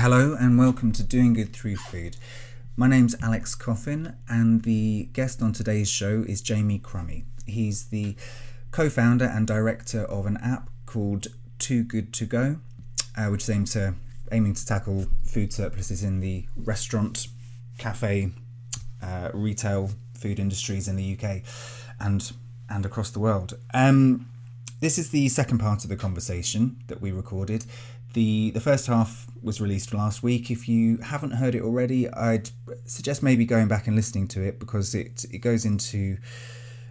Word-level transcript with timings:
Hello 0.00 0.34
and 0.34 0.58
welcome 0.58 0.92
to 0.92 1.02
Doing 1.02 1.34
Good 1.34 1.52
Through 1.52 1.76
Food. 1.76 2.16
My 2.74 2.88
name's 2.88 3.14
Alex 3.20 3.54
Coffin, 3.54 4.16
and 4.30 4.62
the 4.62 5.10
guest 5.12 5.42
on 5.42 5.52
today's 5.52 5.90
show 5.90 6.24
is 6.26 6.40
Jamie 6.40 6.78
Crummie. 6.78 7.24
He's 7.44 7.88
the 7.88 8.16
co 8.70 8.88
founder 8.88 9.26
and 9.26 9.46
director 9.46 10.06
of 10.06 10.24
an 10.24 10.38
app 10.38 10.70
called 10.86 11.26
Too 11.58 11.84
Good 11.84 12.14
To 12.14 12.24
Go, 12.24 12.60
uh, 13.14 13.26
which 13.26 13.42
is 13.42 13.50
aimed 13.50 13.66
to, 13.72 13.92
aiming 14.32 14.54
to 14.54 14.64
tackle 14.64 15.04
food 15.22 15.52
surpluses 15.52 16.02
in 16.02 16.20
the 16.20 16.46
restaurant, 16.56 17.28
cafe, 17.76 18.30
uh, 19.02 19.28
retail 19.34 19.90
food 20.14 20.40
industries 20.40 20.88
in 20.88 20.96
the 20.96 21.14
UK 21.14 21.42
and, 22.00 22.32
and 22.70 22.86
across 22.86 23.10
the 23.10 23.20
world. 23.20 23.58
Um, 23.74 24.30
this 24.80 24.96
is 24.96 25.10
the 25.10 25.28
second 25.28 25.58
part 25.58 25.84
of 25.84 25.90
the 25.90 25.96
conversation 25.96 26.78
that 26.86 27.02
we 27.02 27.12
recorded. 27.12 27.66
The 28.12 28.50
the 28.50 28.60
first 28.60 28.86
half 28.86 29.26
was 29.42 29.60
released 29.60 29.94
last 29.94 30.22
week. 30.22 30.50
If 30.50 30.68
you 30.68 30.98
haven't 30.98 31.32
heard 31.32 31.54
it 31.54 31.62
already, 31.62 32.08
I'd 32.10 32.50
suggest 32.84 33.22
maybe 33.22 33.44
going 33.44 33.68
back 33.68 33.86
and 33.86 33.96
listening 33.96 34.28
to 34.28 34.42
it 34.42 34.58
because 34.58 34.94
it 34.94 35.24
it 35.30 35.38
goes 35.38 35.64
into 35.64 36.18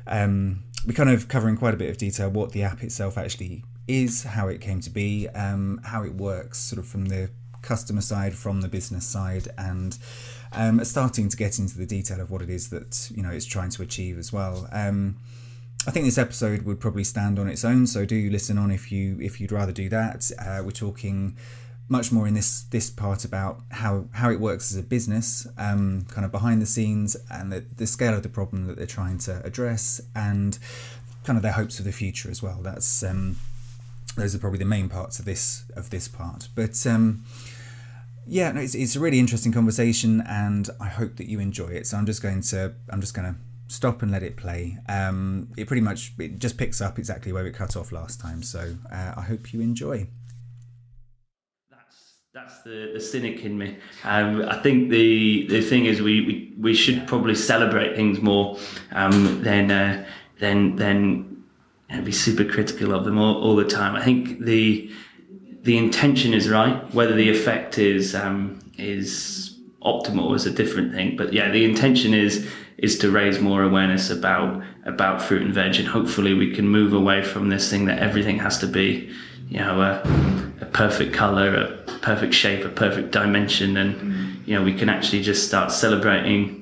um, 0.07 0.63
we 0.85 0.93
kind 0.93 1.09
of 1.09 1.27
covering 1.27 1.57
quite 1.57 1.73
a 1.73 1.77
bit 1.77 1.89
of 1.89 1.97
detail 1.97 2.29
what 2.29 2.51
the 2.51 2.63
app 2.63 2.83
itself 2.83 3.17
actually 3.17 3.63
is, 3.87 4.23
how 4.23 4.47
it 4.47 4.61
came 4.61 4.79
to 4.81 4.89
be, 4.89 5.27
um, 5.29 5.81
how 5.83 6.03
it 6.03 6.13
works, 6.13 6.59
sort 6.59 6.79
of 6.79 6.87
from 6.87 7.07
the 7.07 7.29
customer 7.61 8.01
side, 8.01 8.33
from 8.33 8.61
the 8.61 8.67
business 8.67 9.05
side, 9.05 9.47
and 9.57 9.97
um, 10.53 10.83
starting 10.85 11.29
to 11.29 11.37
get 11.37 11.59
into 11.59 11.77
the 11.77 11.85
detail 11.85 12.21
of 12.21 12.31
what 12.31 12.41
it 12.41 12.49
is 12.49 12.69
that 12.69 13.11
you 13.13 13.21
know 13.21 13.29
it's 13.29 13.45
trying 13.45 13.69
to 13.71 13.81
achieve 13.81 14.17
as 14.17 14.31
well. 14.31 14.67
Um, 14.71 15.17
I 15.89 15.91
think 15.91 16.05
this 16.05 16.19
episode 16.19 16.61
would 16.65 16.79
probably 16.79 17.03
stand 17.03 17.39
on 17.39 17.47
its 17.47 17.65
own, 17.65 17.87
so 17.87 18.05
do 18.05 18.29
listen 18.29 18.59
on 18.59 18.69
if 18.69 18.91
you 18.91 19.17
if 19.19 19.41
you'd 19.41 19.51
rather 19.51 19.71
do 19.71 19.89
that. 19.89 20.29
Uh, 20.37 20.61
we're 20.63 20.69
talking 20.69 21.35
much 21.87 22.11
more 22.11 22.27
in 22.27 22.35
this 22.35 22.61
this 22.69 22.91
part 22.91 23.25
about 23.25 23.61
how 23.71 24.05
how 24.11 24.29
it 24.29 24.39
works 24.39 24.71
as 24.71 24.77
a 24.77 24.83
business, 24.83 25.47
um, 25.57 26.05
kind 26.11 26.25
of 26.25 26.31
behind 26.31 26.61
the 26.61 26.67
scenes, 26.67 27.17
and 27.31 27.51
the, 27.51 27.65
the 27.75 27.87
scale 27.87 28.13
of 28.13 28.21
the 28.21 28.29
problem 28.29 28.67
that 28.67 28.77
they're 28.77 28.85
trying 28.85 29.17
to 29.17 29.43
address, 29.43 29.99
and 30.15 30.59
kind 31.23 31.37
of 31.37 31.41
their 31.41 31.53
hopes 31.53 31.77
for 31.77 31.81
the 31.81 31.91
future 31.91 32.29
as 32.29 32.43
well. 32.43 32.59
That's 32.61 33.01
um, 33.01 33.37
those 34.15 34.35
are 34.35 34.37
probably 34.37 34.59
the 34.59 34.65
main 34.65 34.89
parts 34.89 35.17
of 35.17 35.25
this 35.25 35.63
of 35.75 35.89
this 35.89 36.07
part, 36.07 36.49
but. 36.53 36.85
Um, 36.85 37.25
yeah, 38.31 38.51
no, 38.51 38.61
it's, 38.61 38.75
it's 38.75 38.95
a 38.95 38.99
really 38.99 39.17
interesting 39.17 39.51
conversation, 39.51 40.21
and 40.21 40.69
I 40.79 40.87
hope 40.87 41.15
that 41.15 41.27
you 41.27 41.39
enjoy 41.39 41.69
it. 41.69 41.87
So 41.87 41.97
I'm 41.97 42.05
just 42.05 42.21
going 42.21 42.41
to 42.41 42.75
I'm 42.89 43.01
just 43.01 43.15
going 43.15 43.33
to 43.33 43.39
stop 43.69 44.01
and 44.01 44.11
let 44.11 44.23
it 44.23 44.35
play. 44.35 44.77
Um, 44.89 45.49
it 45.55 45.67
pretty 45.67 45.81
much 45.81 46.13
it 46.19 46.39
just 46.39 46.57
picks 46.57 46.81
up 46.81 46.99
exactly 46.99 47.31
where 47.31 47.45
it 47.45 47.53
cut 47.53 47.77
off 47.77 47.91
last 47.91 48.19
time. 48.19 48.43
So 48.43 48.75
uh, 48.91 49.13
I 49.15 49.21
hope 49.21 49.53
you 49.53 49.61
enjoy. 49.61 50.07
That's 51.69 52.15
that's 52.33 52.61
the, 52.63 52.91
the 52.93 52.99
cynic 52.99 53.45
in 53.45 53.57
me. 53.57 53.77
Um, 54.03 54.43
I 54.49 54.57
think 54.61 54.89
the 54.89 55.47
the 55.47 55.61
thing 55.61 55.85
is 55.85 56.01
we, 56.01 56.21
we, 56.21 56.53
we 56.59 56.73
should 56.73 57.07
probably 57.07 57.35
celebrate 57.35 57.95
things 57.95 58.19
more 58.21 58.57
um, 58.91 59.41
than 59.43 59.71
uh, 59.71 60.05
than 60.39 60.75
than 60.75 61.43
be 62.03 62.11
super 62.11 62.45
critical 62.45 62.93
of 62.93 63.05
them 63.05 63.17
all, 63.17 63.41
all 63.41 63.55
the 63.55 63.65
time. 63.65 63.95
I 63.95 64.03
think 64.03 64.41
the 64.41 64.91
the 65.61 65.77
intention 65.77 66.33
is 66.33 66.49
right. 66.49 66.93
Whether 66.93 67.13
the 67.13 67.29
effect 67.29 67.77
is 67.77 68.15
um, 68.15 68.59
is 68.77 69.59
optimal 69.83 70.35
is 70.35 70.45
a 70.45 70.51
different 70.51 70.93
thing. 70.93 71.15
But 71.15 71.33
yeah, 71.33 71.51
the 71.51 71.65
intention 71.65 72.13
is 72.13 72.49
is 72.81 72.97
to 72.99 73.11
raise 73.11 73.39
more 73.39 73.63
awareness 73.63 74.09
about 74.09 74.63
about 74.85 75.21
fruit 75.21 75.41
and 75.41 75.53
veg, 75.53 75.75
and 75.75 75.87
hopefully 75.87 76.33
we 76.33 76.53
can 76.53 76.67
move 76.67 76.93
away 76.93 77.21
from 77.21 77.49
this 77.49 77.69
thing 77.69 77.85
that 77.85 77.99
everything 77.99 78.39
has 78.39 78.57
to 78.59 78.67
be, 78.67 79.11
you 79.47 79.59
know, 79.59 79.81
a, 79.81 80.01
a 80.61 80.65
perfect 80.65 81.13
color, 81.13 81.55
a 81.55 81.99
perfect 82.01 82.33
shape, 82.33 82.65
a 82.65 82.69
perfect 82.69 83.11
dimension, 83.11 83.77
and 83.77 84.47
you 84.47 84.55
know 84.55 84.63
we 84.63 84.73
can 84.73 84.89
actually 84.89 85.21
just 85.21 85.47
start 85.47 85.71
celebrating. 85.71 86.57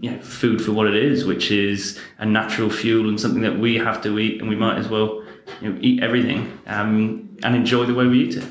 You 0.00 0.10
know, 0.10 0.20
food 0.20 0.60
for 0.60 0.72
what 0.72 0.88
it 0.88 0.96
is, 0.96 1.24
which 1.24 1.52
is 1.52 1.96
a 2.18 2.26
natural 2.26 2.68
fuel 2.68 3.08
and 3.08 3.20
something 3.20 3.42
that 3.42 3.56
we 3.56 3.76
have 3.76 4.02
to 4.02 4.18
eat, 4.18 4.40
and 4.40 4.48
we 4.50 4.56
might 4.56 4.76
as 4.76 4.88
well 4.88 5.22
you 5.60 5.70
know, 5.70 5.78
eat 5.80 6.02
everything 6.02 6.58
um, 6.66 7.36
and 7.44 7.54
enjoy 7.54 7.84
the 7.84 7.94
way 7.94 8.06
we 8.06 8.24
eat 8.24 8.36
it. 8.36 8.44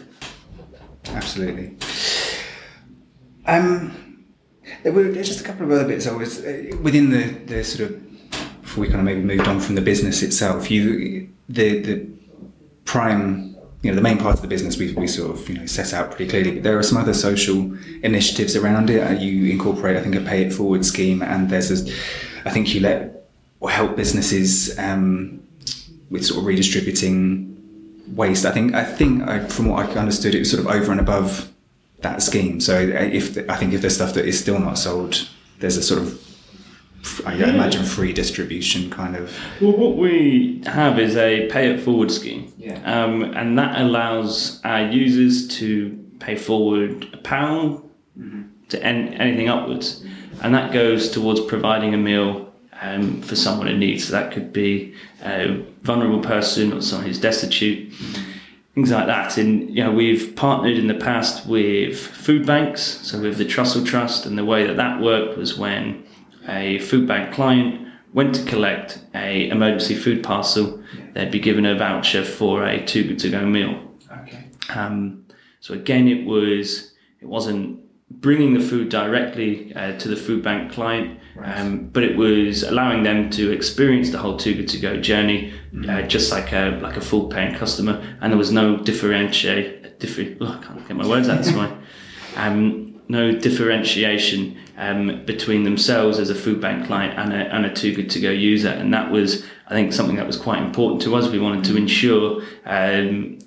Absolutely. 1.07 1.77
Um, 3.45 4.10
there 4.83 4.91
were 4.91 5.11
just 5.11 5.41
a 5.41 5.43
couple 5.43 5.65
of 5.65 5.71
other 5.71 5.87
bits 5.87 6.07
I 6.07 6.13
was 6.13 6.43
uh, 6.43 6.75
within 6.81 7.09
the, 7.09 7.23
the 7.45 7.63
sort 7.63 7.89
of 7.89 8.61
before 8.61 8.81
we 8.83 8.87
kind 8.87 8.99
of 8.99 9.05
maybe 9.05 9.21
moved 9.21 9.47
on 9.47 9.59
from 9.59 9.75
the 9.75 9.81
business 9.81 10.21
itself. 10.21 10.71
You 10.71 11.29
the 11.49 11.79
the 11.79 12.07
prime 12.85 13.51
you 13.81 13.89
know 13.89 13.95
the 13.95 14.01
main 14.01 14.17
part 14.17 14.35
of 14.35 14.41
the 14.41 14.47
business 14.47 14.77
we, 14.77 14.93
we 14.93 15.07
sort 15.07 15.31
of 15.31 15.49
you 15.49 15.55
know 15.55 15.65
set 15.65 15.93
out 15.93 16.11
pretty 16.11 16.29
clearly 16.29 16.51
but 16.51 16.63
there 16.63 16.77
are 16.77 16.83
some 16.83 16.97
other 16.97 17.13
social 17.13 17.75
initiatives 18.03 18.55
around 18.55 18.89
it 18.89 18.99
uh, 18.99 19.11
you 19.11 19.51
incorporate 19.51 19.97
i 19.97 20.01
think 20.01 20.15
a 20.15 20.21
pay 20.21 20.43
it 20.45 20.53
forward 20.53 20.85
scheme 20.85 21.21
and 21.21 21.49
there's 21.49 21.71
a 21.71 21.93
i 22.45 22.49
think 22.49 22.73
you 22.73 22.81
let 22.81 23.29
or 23.59 23.69
help 23.69 23.95
businesses 23.95 24.77
um, 24.79 25.41
with 26.09 26.25
sort 26.25 26.39
of 26.39 26.45
redistributing 26.45 27.47
waste 28.15 28.45
i 28.45 28.51
think 28.51 28.73
i 28.73 28.83
think 28.83 29.27
I, 29.27 29.47
from 29.47 29.67
what 29.69 29.89
i 29.89 29.93
understood 29.93 30.35
it 30.35 30.39
was 30.39 30.51
sort 30.51 30.65
of 30.65 30.67
over 30.67 30.91
and 30.91 30.99
above 30.99 31.50
that 32.01 32.21
scheme. 32.21 32.59
So 32.59 32.75
uh, 32.75 33.09
if 33.11 33.37
I 33.49 33.55
think 33.55 33.73
if 33.73 33.81
there's 33.81 33.95
stuff 33.95 34.13
that 34.13 34.25
is 34.25 34.39
still 34.39 34.59
not 34.59 34.77
sold, 34.77 35.27
there's 35.59 35.77
a 35.77 35.83
sort 35.83 36.01
of 36.01 36.19
I 37.25 37.33
yeah. 37.33 37.47
imagine 37.47 37.83
free 37.83 38.13
distribution 38.13 38.89
kind 38.89 39.15
of. 39.15 39.35
Well, 39.59 39.75
what 39.75 39.97
we 39.97 40.61
have 40.65 40.99
is 40.99 41.15
a 41.17 41.47
pay 41.47 41.71
it 41.71 41.79
forward 41.79 42.11
scheme, 42.11 42.53
yeah. 42.57 42.79
um, 42.83 43.23
and 43.23 43.57
that 43.57 43.81
allows 43.81 44.61
our 44.63 44.83
users 44.83 45.47
to 45.59 45.97
pay 46.19 46.35
forward 46.35 47.09
a 47.13 47.17
pound 47.17 47.89
mm-hmm. 48.17 48.43
to 48.69 48.83
en- 48.83 49.15
anything 49.15 49.49
upwards, 49.49 50.05
and 50.43 50.53
that 50.53 50.71
goes 50.71 51.09
towards 51.09 51.39
providing 51.41 51.95
a 51.95 51.97
meal 51.97 52.53
um, 52.81 53.21
for 53.23 53.35
someone 53.35 53.67
in 53.67 53.79
need. 53.79 53.99
So 53.99 54.11
that 54.11 54.31
could 54.31 54.53
be 54.53 54.93
a 55.23 55.63
vulnerable 55.81 56.21
person 56.21 56.71
or 56.71 56.81
someone 56.81 57.07
who's 57.07 57.19
destitute. 57.19 57.91
Mm-hmm 57.91 58.30
things 58.75 58.91
like 58.91 59.07
that. 59.07 59.37
And 59.37 59.69
you 59.69 59.83
know, 59.83 59.91
we've 59.91 60.35
partnered 60.35 60.77
in 60.77 60.87
the 60.87 60.93
past 60.95 61.45
with 61.47 61.99
food 61.99 62.45
banks, 62.45 62.81
so 62.81 63.21
with 63.21 63.37
the 63.37 63.45
Trussell 63.45 63.85
Trust, 63.85 64.25
and 64.25 64.37
the 64.37 64.45
way 64.45 64.65
that 64.65 64.77
that 64.77 65.01
worked 65.01 65.37
was 65.37 65.57
when 65.57 66.05
a 66.47 66.79
food 66.79 67.07
bank 67.07 67.33
client 67.33 67.87
went 68.13 68.35
to 68.35 68.43
collect 68.45 68.99
a 69.15 69.49
emergency 69.49 69.95
food 69.95 70.23
parcel, 70.23 70.83
they'd 71.13 71.31
be 71.31 71.39
given 71.39 71.65
a 71.65 71.77
voucher 71.77 72.25
for 72.25 72.65
a 72.65 72.83
two 72.85 73.15
to 73.15 73.29
go 73.29 73.45
meal. 73.45 73.79
Okay. 74.23 74.45
Um, 74.69 75.25
so 75.59 75.73
again, 75.73 76.07
it 76.07 76.25
was 76.25 76.93
it 77.19 77.27
wasn't 77.27 77.80
bringing 78.19 78.53
the 78.53 78.59
food 78.59 78.89
directly 78.89 79.73
uh, 79.75 79.97
to 79.97 80.07
the 80.07 80.15
food 80.15 80.43
bank 80.43 80.71
client, 80.71 81.19
right. 81.35 81.59
um, 81.59 81.87
but 81.87 82.03
it 82.03 82.17
was 82.17 82.63
allowing 82.63 83.03
them 83.03 83.29
to 83.31 83.51
experience 83.51 84.09
the 84.09 84.17
whole 84.17 84.37
Too 84.37 84.53
Good 84.55 84.67
To 84.69 84.79
Go 84.79 84.97
journey, 84.97 85.53
mm-hmm. 85.73 85.89
uh, 85.89 86.01
just 86.03 86.31
like 86.31 86.51
a 86.51 86.79
like 86.81 86.97
a 86.97 87.01
full 87.01 87.27
paying 87.27 87.55
customer, 87.55 88.01
and 88.21 88.31
there 88.31 88.37
was 88.37 88.51
no 88.51 88.77
differentiate. 88.77 89.99
Differ, 89.99 90.35
oh, 90.41 90.59
I 90.59 90.65
can't 90.65 90.87
get 90.87 90.97
my 90.97 91.07
words 91.07 91.29
out 91.29 91.43
this 91.43 91.53
morning. 91.53 91.77
Um, 92.37 93.01
no 93.09 93.33
differentiation 93.33 94.57
um, 94.77 95.25
between 95.25 95.63
themselves 95.65 96.17
as 96.17 96.29
a 96.29 96.35
food 96.35 96.61
bank 96.61 96.87
client 96.87 97.19
and 97.19 97.33
a, 97.33 97.53
and 97.53 97.65
a 97.65 97.73
Too 97.73 97.93
Good 97.93 98.09
To 98.11 98.21
Go 98.21 98.29
user, 98.29 98.69
and 98.69 98.93
that 98.93 99.11
was, 99.11 99.45
I 99.67 99.71
think, 99.71 99.91
something 99.91 100.15
that 100.15 100.25
was 100.25 100.37
quite 100.37 100.61
important 100.63 101.01
to 101.01 101.15
us. 101.15 101.27
We 101.27 101.39
wanted 101.39 101.65
to 101.65 101.75
ensure 101.75 102.41
um, 102.65 103.39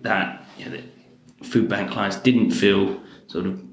that, 0.00 0.46
you 0.56 0.64
know, 0.64 0.70
that 0.70 1.46
food 1.46 1.68
bank 1.68 1.90
clients 1.90 2.16
didn't 2.16 2.52
feel 2.52 2.98
sort 3.26 3.46
of 3.46 3.63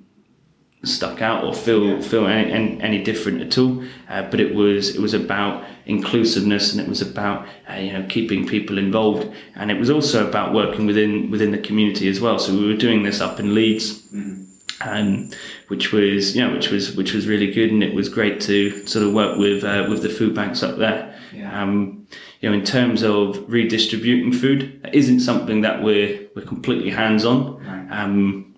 stuck 0.84 1.22
out 1.22 1.44
or 1.44 1.53
feel 1.53 2.02
feel 2.02 2.25
any, 2.28 2.52
any, 2.52 2.81
any, 2.81 3.03
different 3.03 3.42
at 3.42 3.58
all. 3.58 3.84
Uh, 4.09 4.24
but 4.30 4.40
it 4.40 4.56
was 4.56 4.96
it 4.96 5.02
was 5.02 5.14
about 5.14 5.64
inclusiveness 5.86 6.72
and 6.72 6.81
it 6.81 6.88
was 6.88 7.02
about 7.02 7.47
uh, 7.69 7.75
you 7.75 7.94
know 7.94 8.06
keeping 8.09 8.47
people 8.47 8.78
involved 8.78 9.31
and 9.56 9.69
it 9.69 9.78
was 9.78 9.90
also 9.90 10.28
about 10.28 10.53
working 10.53 10.86
within 10.86 11.30
within 11.30 11.52
the 11.52 11.58
community 11.59 12.08
as 12.08 12.19
well. 12.19 12.40
So 12.40 12.53
we 12.53 12.68
were 12.68 12.78
doing 12.78 13.03
this 13.03 13.22
up 13.22 13.40
in 13.40 13.54
Leeds. 13.54 14.01
Mm-hmm. 14.07 14.39
Um, 14.83 15.30
which 15.68 15.92
was 15.92 16.36
you 16.36 16.44
know 16.44 16.51
which 16.51 16.72
was 16.72 16.95
which 16.95 17.13
was 17.13 17.27
really 17.27 17.51
good 17.51 17.69
and 17.69 17.84
it 17.84 17.94
was 17.94 18.10
great 18.10 18.42
to 18.42 18.88
sort 18.88 19.06
of 19.06 19.13
work 19.13 19.38
with 19.38 19.63
uh, 19.63 19.86
with 19.88 20.01
the 20.01 20.10
food 20.10 20.34
banks 20.34 20.63
up 20.63 20.77
there. 20.77 21.16
Yeah. 21.31 21.62
Um, 21.62 22.07
you 22.39 22.50
know, 22.50 22.56
in 22.56 22.66
terms 22.66 23.04
of 23.04 23.48
redistributing 23.48 24.34
food, 24.34 24.81
that 24.81 24.95
isn't 24.95 25.19
something 25.19 25.62
that 25.62 25.84
we're 25.84 26.27
we're 26.36 26.45
completely 26.45 26.89
hands 26.89 27.25
on. 27.25 27.63
Right. 27.63 27.88
Um, 27.92 28.50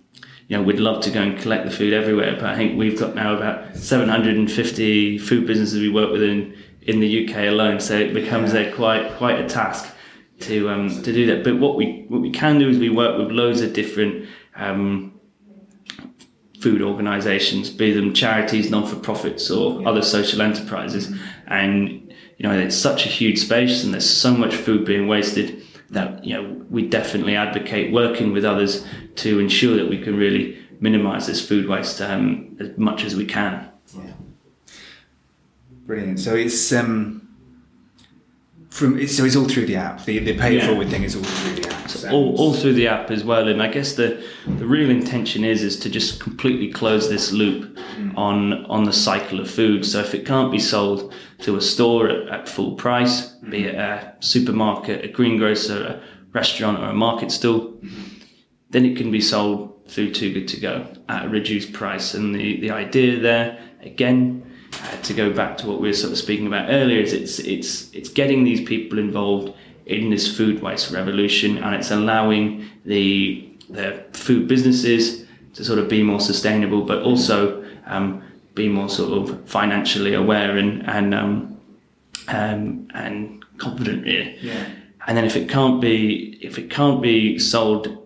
you 0.54 0.60
know, 0.60 0.66
we'd 0.66 0.80
love 0.80 1.02
to 1.02 1.10
go 1.10 1.20
and 1.20 1.36
collect 1.40 1.66
the 1.66 1.72
food 1.72 1.94
everywhere, 1.94 2.36
but 2.36 2.44
I 2.44 2.56
think 2.56 2.78
we've 2.78 3.00
got 3.00 3.16
now 3.16 3.36
about 3.36 3.76
750 3.76 5.18
food 5.18 5.48
businesses 5.48 5.80
we 5.80 5.90
work 5.90 6.12
with 6.12 6.22
in, 6.22 6.56
in 6.84 7.00
the 7.00 7.28
UK 7.28 7.48
alone. 7.48 7.80
So 7.80 7.98
it 7.98 8.14
becomes 8.14 8.54
a 8.54 8.72
quite 8.72 9.16
quite 9.18 9.40
a 9.40 9.50
task 9.50 9.92
to 10.42 10.70
um, 10.70 10.90
to 10.90 11.12
do 11.12 11.26
that. 11.26 11.44
But 11.44 11.58
what 11.58 11.76
we 11.76 12.06
what 12.08 12.22
we 12.22 12.30
can 12.30 12.60
do 12.60 12.70
is 12.70 12.78
we 12.78 12.92
work 12.92 13.18
with 13.18 13.32
loads 13.32 13.62
of 13.62 13.74
different 13.74 14.30
um, 14.56 15.20
food 16.60 16.84
organisations, 16.84 17.72
be 17.72 17.92
them 17.92 18.14
charities, 18.14 18.70
non 18.70 18.86
for 18.86 18.98
profits, 18.98 19.50
or 19.50 19.82
yeah. 19.82 19.90
other 19.90 20.04
social 20.04 20.44
enterprises, 20.44 21.12
and 21.48 22.14
you 22.38 22.48
know 22.48 22.56
it's 22.56 22.78
such 22.78 23.08
a 23.08 23.10
huge 23.10 23.40
space, 23.40 23.84
and 23.84 23.92
there's 23.92 24.08
so 24.08 24.32
much 24.32 24.54
food 24.54 24.86
being 24.86 25.08
wasted 25.08 25.64
that 25.94 26.24
you 26.24 26.34
know 26.34 26.66
we 26.70 26.88
definitely 26.88 27.36
advocate 27.36 27.94
working 27.94 28.34
with 28.34 28.46
others 28.46 28.86
to 29.16 29.40
ensure 29.40 29.76
that 29.78 29.90
we 29.90 29.98
can 29.98 30.16
really 30.16 30.58
minimise 30.80 31.28
this 31.28 31.46
food 31.48 31.68
waste 31.68 32.02
um, 32.02 32.58
as 32.60 32.78
much 32.78 33.04
as 33.06 33.16
we 33.16 33.26
can. 33.26 33.70
Yeah. 33.96 34.14
Brilliant. 35.86 36.20
So 36.20 36.36
it's 36.36 36.72
um, 36.74 37.23
from 38.74 39.08
so 39.08 39.24
it's 39.24 39.36
all 39.36 39.48
through 39.48 39.68
the 39.68 39.76
app. 39.76 40.04
The 40.06 40.18
the 40.18 40.36
pay 40.36 40.56
Yeah. 40.56 40.68
forward 40.68 40.90
thing 40.90 41.04
is 41.04 41.16
all 41.16 41.24
through 41.24 41.62
the 41.62 41.70
app. 41.70 41.90
So 41.90 42.10
all, 42.10 42.36
all 42.38 42.54
through 42.54 42.74
the 42.74 42.88
app 42.88 43.12
as 43.12 43.24
well. 43.24 43.48
And 43.48 43.62
I 43.62 43.68
guess 43.68 43.94
the 43.94 44.20
the 44.48 44.66
real 44.66 44.90
intention 44.90 45.44
is 45.44 45.62
is 45.62 45.78
to 45.82 45.90
just 45.90 46.20
completely 46.20 46.72
close 46.72 47.08
this 47.08 47.32
loop 47.32 47.78
mm. 47.78 48.18
on 48.18 48.66
on 48.66 48.86
the 48.86 48.94
cycle 48.94 49.40
of 49.40 49.48
food. 49.50 49.86
So 49.86 50.00
if 50.00 50.16
it 50.16 50.26
can't 50.26 50.52
be 50.52 50.58
sold 50.58 51.14
to 51.42 51.56
a 51.56 51.62
store 51.62 52.10
at, 52.10 52.28
at 52.30 52.50
full 52.50 52.74
price, 52.74 53.36
mm. 53.36 53.52
be 53.52 53.66
it 53.66 53.76
a 53.76 54.16
supermarket, 54.22 55.06
a 55.06 55.08
greengrocer, 55.08 55.80
a 55.84 56.02
restaurant, 56.34 56.80
or 56.80 56.86
a 56.86 56.94
market 56.94 57.32
stall, 57.32 57.60
mm-hmm. 57.60 58.04
then 58.72 58.86
it 58.86 58.98
can 58.98 59.12
be 59.12 59.22
sold 59.22 59.88
through 59.88 60.12
Too 60.12 60.34
Good 60.34 60.48
to 60.48 60.60
Go 60.60 60.88
at 61.10 61.26
a 61.26 61.30
reduced 61.30 61.74
price. 61.74 62.16
And 62.16 62.34
the, 62.34 62.60
the 62.62 62.72
idea 62.72 63.20
there, 63.20 63.60
again, 63.82 64.44
uh, 64.82 64.98
to 65.02 65.14
go 65.14 65.32
back 65.32 65.58
to 65.58 65.68
what 65.68 65.80
we 65.80 65.88
were 65.90 65.94
sort 65.94 66.12
of 66.12 66.18
speaking 66.18 66.48
about 66.48 66.70
earlier, 66.70 67.02
is 67.02 67.14
it's 67.14 67.40
it's 67.40 67.94
it's 67.94 68.10
getting 68.10 68.44
these 68.44 68.62
people 68.62 69.00
involved 69.00 69.54
in 69.86 70.10
this 70.10 70.36
food 70.36 70.62
waste 70.62 70.92
revolution, 70.92 71.58
and 71.58 71.76
it's 71.76 71.92
allowing 71.92 72.70
the 72.86 73.50
the 73.70 74.04
food 74.14 74.48
businesses 74.48 75.26
to 75.54 75.64
sort 75.64 75.80
of 75.80 75.88
be 75.88 76.04
more 76.04 76.20
sustainable, 76.20 76.82
but 76.82 77.02
also 77.04 77.64
um, 77.86 78.24
be 78.56 78.68
more 78.68 78.90
sort 78.90 79.12
of 79.18 79.48
financially 79.48 80.14
aware 80.14 80.58
and 80.58 80.88
and 80.90 81.14
um, 81.14 81.60
um, 82.28 82.88
and 82.94 83.44
confident, 83.58 84.04
really. 84.06 84.38
Yeah. 84.42 84.66
And 85.06 85.18
then 85.18 85.26
if 85.26 85.36
it 85.36 85.50
can't 85.50 85.82
be 85.82 86.38
if 86.42 86.58
it 86.58 86.70
can't 86.70 87.02
be 87.02 87.38
sold 87.40 88.03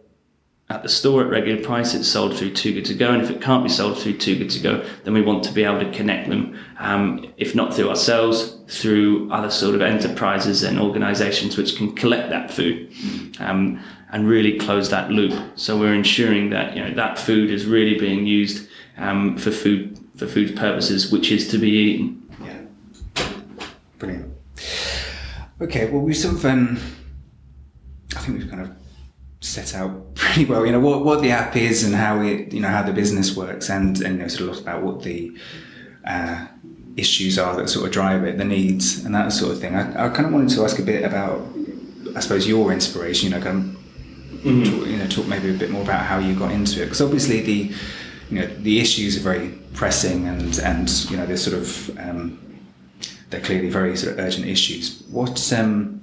at 0.70 0.84
the 0.84 0.90
store 0.90 1.24
at 1.24 1.30
regular 1.30 1.64
price, 1.64 1.94
it's 1.94 2.08
sold 2.08 2.38
through 2.38 2.54
Too 2.54 2.74
Good 2.74 2.86
to 2.86 2.94
Go. 2.94 3.12
And 3.12 3.22
if 3.22 3.30
it 3.30 3.42
can't 3.42 3.64
be 3.64 3.70
sold 3.70 3.98
through 4.00 4.18
Too 4.18 4.38
Good 4.38 4.50
to 4.50 4.60
Go, 4.60 4.86
then 5.06 5.14
we 5.14 5.22
want 5.22 5.44
to 5.46 5.54
be 5.54 5.64
able 5.64 5.80
to 5.80 5.92
connect 5.92 6.30
them, 6.30 6.60
um, 6.80 7.32
if 7.38 7.56
not 7.56 7.74
through 7.74 7.90
ourselves, 7.90 8.58
through 8.68 9.32
other 9.32 9.50
sort 9.50 9.76
of 9.76 9.82
enterprises 9.82 10.64
and 10.64 10.80
organisations 10.80 11.56
which 11.58 11.78
can 11.78 11.96
collect 11.96 12.30
that 12.30 12.52
food. 12.52 12.92
Um, 13.40 13.82
and 14.10 14.28
really 14.28 14.58
close 14.58 14.90
that 14.90 15.12
loop. 15.12 15.34
So 15.56 15.78
we're 15.78 15.94
ensuring 15.94 16.50
that 16.52 16.76
you 16.76 16.82
know 16.82 16.94
that 16.94 17.20
food 17.20 17.52
is 17.52 17.66
really 17.66 18.00
being 18.00 18.26
used 18.26 18.70
um, 18.98 19.38
for 19.38 19.52
food 19.52 20.00
for 20.16 20.28
food 20.28 20.56
purposes, 20.56 21.12
which 21.12 21.32
is 21.32 21.48
to 21.50 21.58
be 21.58 21.70
eaten. 21.70 22.30
Yeah. 22.44 23.26
Brilliant. 24.00 24.34
Okay, 25.60 25.90
well, 25.90 26.02
we've 26.02 26.16
sort 26.16 26.36
of, 26.36 26.46
um, 26.46 26.80
I 28.16 28.20
think 28.20 28.40
we've 28.40 28.50
kind 28.50 28.62
of 28.62 28.76
set 29.40 29.76
out 29.76 30.16
pretty 30.16 30.46
well, 30.46 30.66
you 30.66 30.72
know, 30.72 30.80
what, 30.80 31.06
what 31.06 31.22
the 31.22 31.32
app 31.32 31.56
is 31.56 31.84
and 31.84 31.94
how 31.94 32.22
it, 32.22 32.52
you 32.52 32.60
know, 32.60 32.68
how 32.68 32.82
the 32.82 32.94
business 32.94 33.36
works 33.36 33.70
and, 33.70 34.02
and 34.02 34.18
you 34.18 34.22
know, 34.24 34.28
sort 34.28 34.42
of 34.42 34.48
a 34.48 34.52
lot 34.52 34.62
about 34.62 34.84
what 34.84 35.04
the 35.04 35.38
uh, 36.06 36.48
issues 36.96 37.38
are 37.38 37.56
that 37.56 37.70
sort 37.70 37.86
of 37.86 37.92
drive 37.92 38.24
it, 38.24 38.38
the 38.38 38.46
needs 38.46 39.06
and 39.06 39.14
that 39.14 39.32
sort 39.32 39.52
of 39.52 39.60
thing. 39.60 39.76
I, 39.76 40.08
I 40.08 40.10
kind 40.10 40.26
of 40.26 40.34
wanted 40.34 40.50
to 40.56 40.64
ask 40.64 40.80
a 40.80 40.84
bit 40.84 41.04
about, 41.04 41.48
I 42.16 42.20
suppose, 42.20 42.48
your 42.48 42.72
inspiration, 42.72 43.30
you 43.30 43.36
know, 43.36 43.42
kind 43.42 43.78
of 43.78 44.44
talk, 44.44 44.88
you 44.88 44.98
know, 44.98 45.08
talk 45.08 45.28
maybe 45.28 45.52
a 45.52 45.54
bit 45.54 45.70
more 45.70 45.84
about 45.84 46.04
how 46.04 46.18
you 46.18 46.34
got 46.38 46.52
into 46.52 46.82
it. 46.82 46.86
Because 46.86 47.02
obviously 47.02 47.42
the, 47.42 47.76
you 48.32 48.40
know, 48.40 48.48
the 48.48 48.80
issues 48.80 49.18
are 49.18 49.22
very 49.22 49.50
pressing 49.74 50.28
and, 50.28 50.58
and 50.60 50.90
you 51.12 51.18
know, 51.18 51.28
they're 51.28 51.38
sort 51.38 51.58
of, 51.58 51.98
um, 52.00 52.40
they're 53.30 53.42
clearly 53.42 53.70
very 53.70 53.96
sort 53.96 54.14
of 54.14 54.20
urgent 54.20 54.48
issues. 54.48 55.04
What, 55.12 55.54
um, 55.54 55.94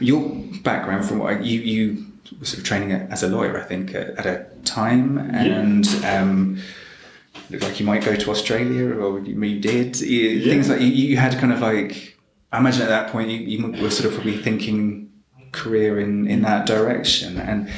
your 0.00 0.30
background 0.62 1.04
from 1.04 1.18
what 1.18 1.34
I, 1.34 1.40
you, 1.40 1.60
you 1.60 2.11
sort 2.42 2.58
of 2.58 2.64
training 2.64 2.92
as 2.92 3.22
a 3.22 3.28
lawyer, 3.28 3.60
I 3.60 3.64
think, 3.64 3.94
at, 3.94 4.10
at 4.18 4.26
a 4.26 4.46
time 4.64 5.18
and, 5.18 5.86
um, 6.04 6.58
looked 7.50 7.64
like 7.64 7.80
you 7.80 7.86
might 7.86 8.04
go 8.04 8.14
to 8.14 8.30
Australia 8.30 8.94
or 8.94 9.20
you, 9.20 9.40
you 9.42 9.60
did. 9.60 10.00
You, 10.00 10.44
Things 10.44 10.68
like 10.68 10.80
you, 10.80 10.86
you 10.86 11.16
had 11.16 11.38
kind 11.38 11.52
of 11.52 11.60
like, 11.60 12.16
I 12.50 12.58
imagine 12.58 12.82
at 12.82 12.88
that 12.88 13.10
point 13.10 13.30
you, 13.30 13.38
you 13.38 13.82
were 13.82 13.90
sort 13.90 14.06
of 14.06 14.14
probably 14.14 14.36
thinking 14.36 15.10
career 15.52 16.00
in, 16.00 16.26
in 16.26 16.42
that 16.42 16.66
direction. 16.66 17.38
And 17.38 17.70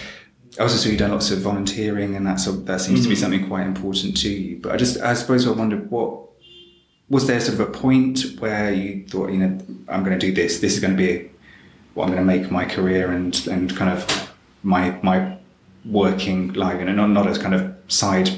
I 0.58 0.62
also 0.62 0.76
saw 0.76 0.88
you 0.88 0.96
done 0.96 1.10
lots 1.10 1.30
of 1.30 1.40
volunteering 1.40 2.14
and 2.14 2.26
that 2.26 2.40
sort 2.40 2.56
of, 2.58 2.66
that 2.66 2.80
seems 2.80 3.02
to 3.02 3.08
be 3.08 3.16
something 3.16 3.46
quite 3.48 3.66
important 3.66 4.16
to 4.18 4.28
you. 4.28 4.60
But 4.60 4.72
I 4.72 4.76
just, 4.76 5.00
I 5.00 5.14
suppose 5.14 5.46
I 5.46 5.50
wondered 5.50 5.90
what, 5.90 6.20
was 7.08 7.26
there 7.26 7.40
sort 7.40 7.60
of 7.60 7.68
a 7.68 7.70
point 7.70 8.24
where 8.38 8.72
you 8.72 9.06
thought, 9.06 9.30
you 9.30 9.38
know, 9.38 9.58
I'm 9.88 10.04
going 10.04 10.18
to 10.18 10.26
do 10.26 10.32
this, 10.32 10.60
this 10.60 10.74
is 10.74 10.80
going 10.80 10.96
to 10.96 10.96
be 10.96 11.30
what 11.94 12.04
I'm 12.04 12.14
going 12.14 12.26
to 12.26 12.32
make 12.32 12.50
my 12.50 12.64
career 12.64 13.12
and, 13.12 13.46
and 13.46 13.76
kind 13.76 13.90
of 13.90 14.33
my, 14.64 14.98
my 15.02 15.36
working 15.84 16.52
life, 16.54 16.80
and 16.80 16.96
not, 16.96 17.10
not 17.10 17.26
as 17.26 17.38
kind 17.38 17.54
of 17.54 17.74
side 17.88 18.30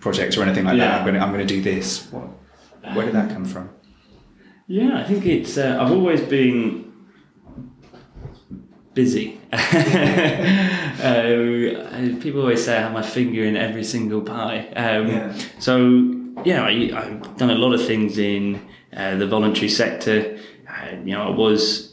project 0.00 0.36
or 0.36 0.42
anything 0.42 0.64
like 0.64 0.78
that. 0.78 0.98
I'm 0.98 1.04
going 1.04 1.14
to, 1.14 1.20
I'm 1.20 1.32
going 1.32 1.46
to 1.46 1.54
do 1.54 1.62
this. 1.62 2.10
What, 2.12 2.28
where 2.94 3.06
did 3.06 3.14
that 3.14 3.30
come 3.30 3.44
from? 3.44 3.70
Yeah, 4.66 4.98
I 4.98 5.04
think 5.04 5.26
it's. 5.26 5.56
Uh, 5.58 5.78
I've 5.80 5.92
always 5.92 6.20
been 6.20 6.92
busy. 8.94 9.38
um, 9.52 9.58
people 12.20 12.40
always 12.40 12.64
say 12.64 12.76
I 12.76 12.80
have 12.80 12.92
my 12.92 13.02
finger 13.02 13.44
in 13.44 13.56
every 13.56 13.84
single 13.84 14.22
pie. 14.22 14.68
Um, 14.76 15.08
Yeah. 15.08 15.34
So 15.58 15.76
yeah, 16.44 16.62
I, 16.62 16.90
I've 16.94 17.36
done 17.36 17.50
a 17.50 17.54
lot 17.54 17.74
of 17.74 17.84
things 17.86 18.18
in 18.18 18.60
uh, 18.96 19.16
the 19.16 19.26
voluntary 19.26 19.68
sector. 19.68 20.38
Uh, 20.68 20.96
you 21.04 21.12
know, 21.12 21.22
I 21.22 21.30
was. 21.30 21.91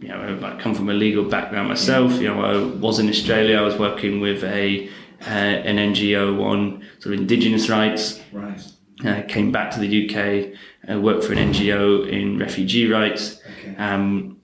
You 0.00 0.08
know, 0.08 0.38
I 0.42 0.60
come 0.60 0.74
from 0.74 0.88
a 0.90 0.94
legal 0.94 1.24
background 1.24 1.68
myself. 1.68 2.12
You 2.20 2.28
know, 2.28 2.40
I 2.42 2.56
was 2.78 2.98
in 2.98 3.08
Australia. 3.08 3.56
I 3.58 3.62
was 3.62 3.76
working 3.76 4.20
with 4.20 4.42
a 4.44 4.88
uh, 5.22 5.30
an 5.30 5.76
NGO 5.94 6.42
on 6.42 6.84
sort 6.98 7.14
of 7.14 7.20
indigenous 7.20 7.68
rights 7.70 8.20
Right. 8.32 8.60
uh, 9.06 9.22
came 9.22 9.50
back 9.52 9.70
to 9.70 9.80
the 9.80 9.88
UK, 10.08 10.52
uh, 10.90 11.00
worked 11.00 11.24
for 11.24 11.32
an 11.32 11.38
NGO 11.52 12.06
in 12.08 12.38
refugee 12.38 12.90
rights, 12.90 13.40
Okay. 13.60 13.74
um, 13.78 14.36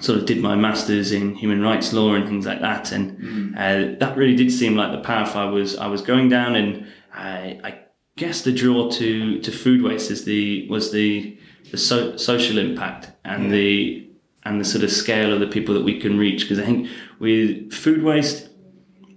sort 0.00 0.18
of 0.18 0.24
did 0.26 0.40
my 0.40 0.54
masters 0.56 1.12
in 1.12 1.34
human 1.34 1.60
rights 1.60 1.92
law 1.92 2.14
and 2.14 2.26
things 2.26 2.46
like 2.46 2.60
that, 2.60 2.92
and 2.92 3.54
uh, 3.58 3.96
that 4.00 4.16
really 4.16 4.36
did 4.36 4.50
seem 4.50 4.74
like 4.76 4.92
the 4.92 5.00
path 5.02 5.36
I 5.36 5.44
was 5.44 5.76
I 5.76 5.86
was 5.88 6.00
going 6.00 6.28
down, 6.30 6.54
and 6.54 6.86
I, 7.14 7.60
I 7.62 7.78
guess 8.16 8.40
the 8.42 8.52
draw 8.52 8.90
to 8.92 9.38
to 9.40 9.50
food 9.50 9.82
waste 9.82 10.10
is 10.10 10.24
the 10.24 10.66
was 10.70 10.92
the 10.92 11.36
the 11.70 11.76
so, 11.78 12.16
social 12.16 12.56
impact 12.58 13.10
and 13.24 13.50
the 13.50 14.03
and 14.44 14.60
the 14.60 14.64
sort 14.64 14.84
of 14.84 14.90
scale 14.90 15.32
of 15.32 15.40
the 15.40 15.46
people 15.46 15.74
that 15.74 15.84
we 15.84 15.98
can 15.98 16.18
reach 16.18 16.42
because 16.42 16.58
I 16.58 16.64
think 16.64 16.88
with 17.18 17.72
food 17.72 18.02
waste 18.02 18.48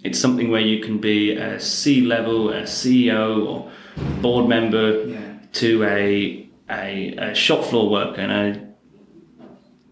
it's 0.04 0.20
something 0.20 0.50
where 0.50 0.62
you 0.62 0.80
can 0.80 0.98
be 1.00 1.32
a 1.34 1.60
C 1.60 2.02
level, 2.02 2.50
a 2.50 2.64
CEO 2.64 3.46
or 3.46 3.72
board 4.22 4.48
member 4.48 5.06
Yeah. 5.08 5.20
to 5.54 5.84
a, 5.84 6.48
a 6.70 7.14
a 7.18 7.36
shop 7.36 7.66
floor 7.66 7.90
worker, 7.90 8.22
and 8.22 8.32
I 8.32 8.46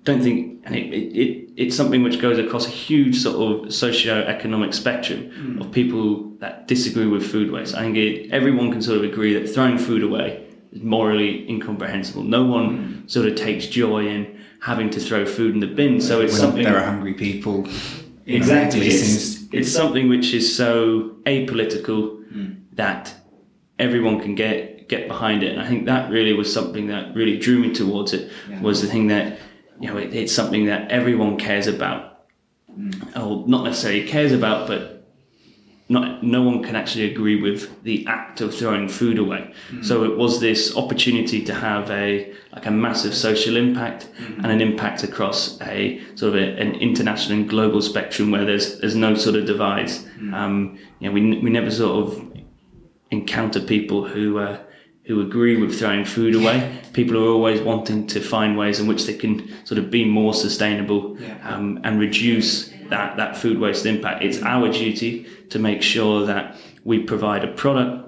don't 0.04 0.22
think, 0.22 0.62
and 0.66 0.76
it, 0.76 0.94
it, 0.94 1.18
it 1.18 1.50
it's 1.58 1.76
something 1.76 2.04
which 2.04 2.20
goes 2.20 2.38
across 2.38 2.66
a 2.68 2.70
huge 2.70 3.18
sort 3.18 3.66
of 3.66 3.74
socio-economic 3.74 4.74
spectrum 4.74 5.32
hmm. 5.32 5.62
of 5.62 5.72
people 5.72 6.30
that 6.40 6.68
disagree 6.68 7.08
with 7.08 7.26
food 7.26 7.52
waste. 7.52 7.76
I 7.76 7.82
think 7.82 7.98
it, 7.98 8.32
everyone 8.32 8.72
can 8.72 8.82
sort 8.82 8.98
of 8.98 9.04
agree 9.04 9.34
that 9.34 9.50
throwing 9.50 9.78
food 9.78 10.04
away 10.04 10.46
morally 10.76 11.48
incomprehensible. 11.50 12.24
No 12.24 12.44
one 12.46 12.78
mm. 12.78 13.12
sort 13.12 13.28
of 13.28 13.36
takes 13.36 13.68
joy 13.68 14.08
in 14.08 14.40
having 14.62 14.90
to 14.90 15.00
throw 15.00 15.26
food 15.26 15.54
in 15.54 15.60
the 15.60 15.68
bin. 15.68 16.02
So 16.02 16.22
it's 16.22 16.34
When 16.34 16.42
something 16.42 16.64
there 16.64 16.78
are 16.78 16.86
hungry 16.86 17.14
people. 17.14 17.68
you 18.26 18.40
know, 18.40 18.46
Exactly. 18.46 18.88
It's, 18.88 19.44
it's 19.54 19.72
something 19.72 20.10
which 20.10 20.34
is 20.34 20.56
so 20.56 21.16
apolitical 21.26 22.24
mm. 22.32 22.58
that 22.74 23.14
everyone 23.80 24.20
can 24.20 24.36
get 24.36 24.76
get 24.88 25.08
behind 25.08 25.44
it. 25.44 25.54
And 25.54 25.62
I 25.62 25.68
think 25.68 25.86
that 25.86 26.12
really 26.12 26.34
was 26.34 26.52
something 26.52 26.88
that 26.88 27.16
really 27.16 27.38
drew 27.38 27.60
me 27.60 27.74
towards 27.74 28.14
it. 28.14 28.32
Was 28.62 28.82
the 28.82 28.88
thing 28.88 29.08
that 29.08 29.40
you 29.80 29.90
know 29.90 29.98
it, 29.98 30.14
it's 30.14 30.34
something 30.34 30.66
that 30.66 30.92
everyone 30.92 31.38
cares 31.38 31.68
about, 31.68 32.28
mm. 32.72 32.94
or 33.16 33.48
not 33.48 33.64
necessarily 33.64 34.06
cares 34.08 34.32
about, 34.32 34.68
but 34.68 34.95
not 35.88 36.24
no 36.24 36.42
one 36.42 36.64
can 36.64 36.76
actually 36.76 37.12
agree 37.12 37.40
with 37.40 37.84
the 37.84 38.06
act 38.08 38.42
of 38.42 38.56
throwing 38.56 38.88
food 38.88 39.20
away. 39.20 39.54
So 39.84 40.04
it 40.04 40.18
was 40.18 40.40
this 40.40 40.76
opportunity 40.76 41.44
to 41.46 41.54
have 41.54 41.92
a 41.92 42.34
like 42.54 42.66
a 42.66 42.72
massive 42.72 43.14
social 43.14 43.56
impact 43.56 44.10
and 44.38 44.48
an 44.48 44.62
impact 44.62 45.04
across 45.04 45.62
a 45.62 46.02
sort 46.16 46.34
of 46.34 46.42
a, 46.42 46.60
an 46.60 46.76
international 46.76 47.38
and 47.40 47.50
global 47.50 47.82
spectrum 47.82 48.32
where 48.32 48.46
there's 48.46 48.80
there's 48.80 48.96
no 48.96 49.14
sort 49.14 49.36
of 49.36 49.46
divides. 49.46 50.06
Um, 50.34 50.80
you 51.00 51.08
know, 51.08 51.14
we 51.14 51.22
we 51.40 51.50
never 51.52 51.70
sort 51.70 52.08
of 52.08 52.32
encounter 53.12 53.60
people 53.60 54.08
who. 54.08 54.40
Uh, 54.40 54.60
who 55.08 55.22
agree 55.22 55.56
with 55.56 55.78
throwing 55.78 56.04
food 56.04 56.34
away. 56.34 56.82
People 56.94 57.16
are 57.18 57.30
always 57.30 57.62
wanting 57.62 58.08
to 58.08 58.20
find 58.20 58.58
ways 58.58 58.80
in 58.80 58.88
which 58.88 59.06
they 59.06 59.14
can 59.14 59.54
sort 59.64 59.78
of 59.78 59.92
be 59.92 60.04
more 60.04 60.34
sustainable 60.34 61.16
um, 61.44 61.80
and 61.84 62.00
reduce 62.00 62.70
that, 62.90 63.16
that 63.18 63.38
food 63.38 63.60
waste 63.60 63.86
impact. 63.86 64.24
It's 64.24 64.42
our 64.42 64.68
duty 64.72 65.28
to 65.50 65.60
make 65.60 65.82
sure 65.82 66.26
that 66.26 66.56
we 66.84 67.00
provide 67.00 67.44
a 67.44 67.54
product 67.54 68.08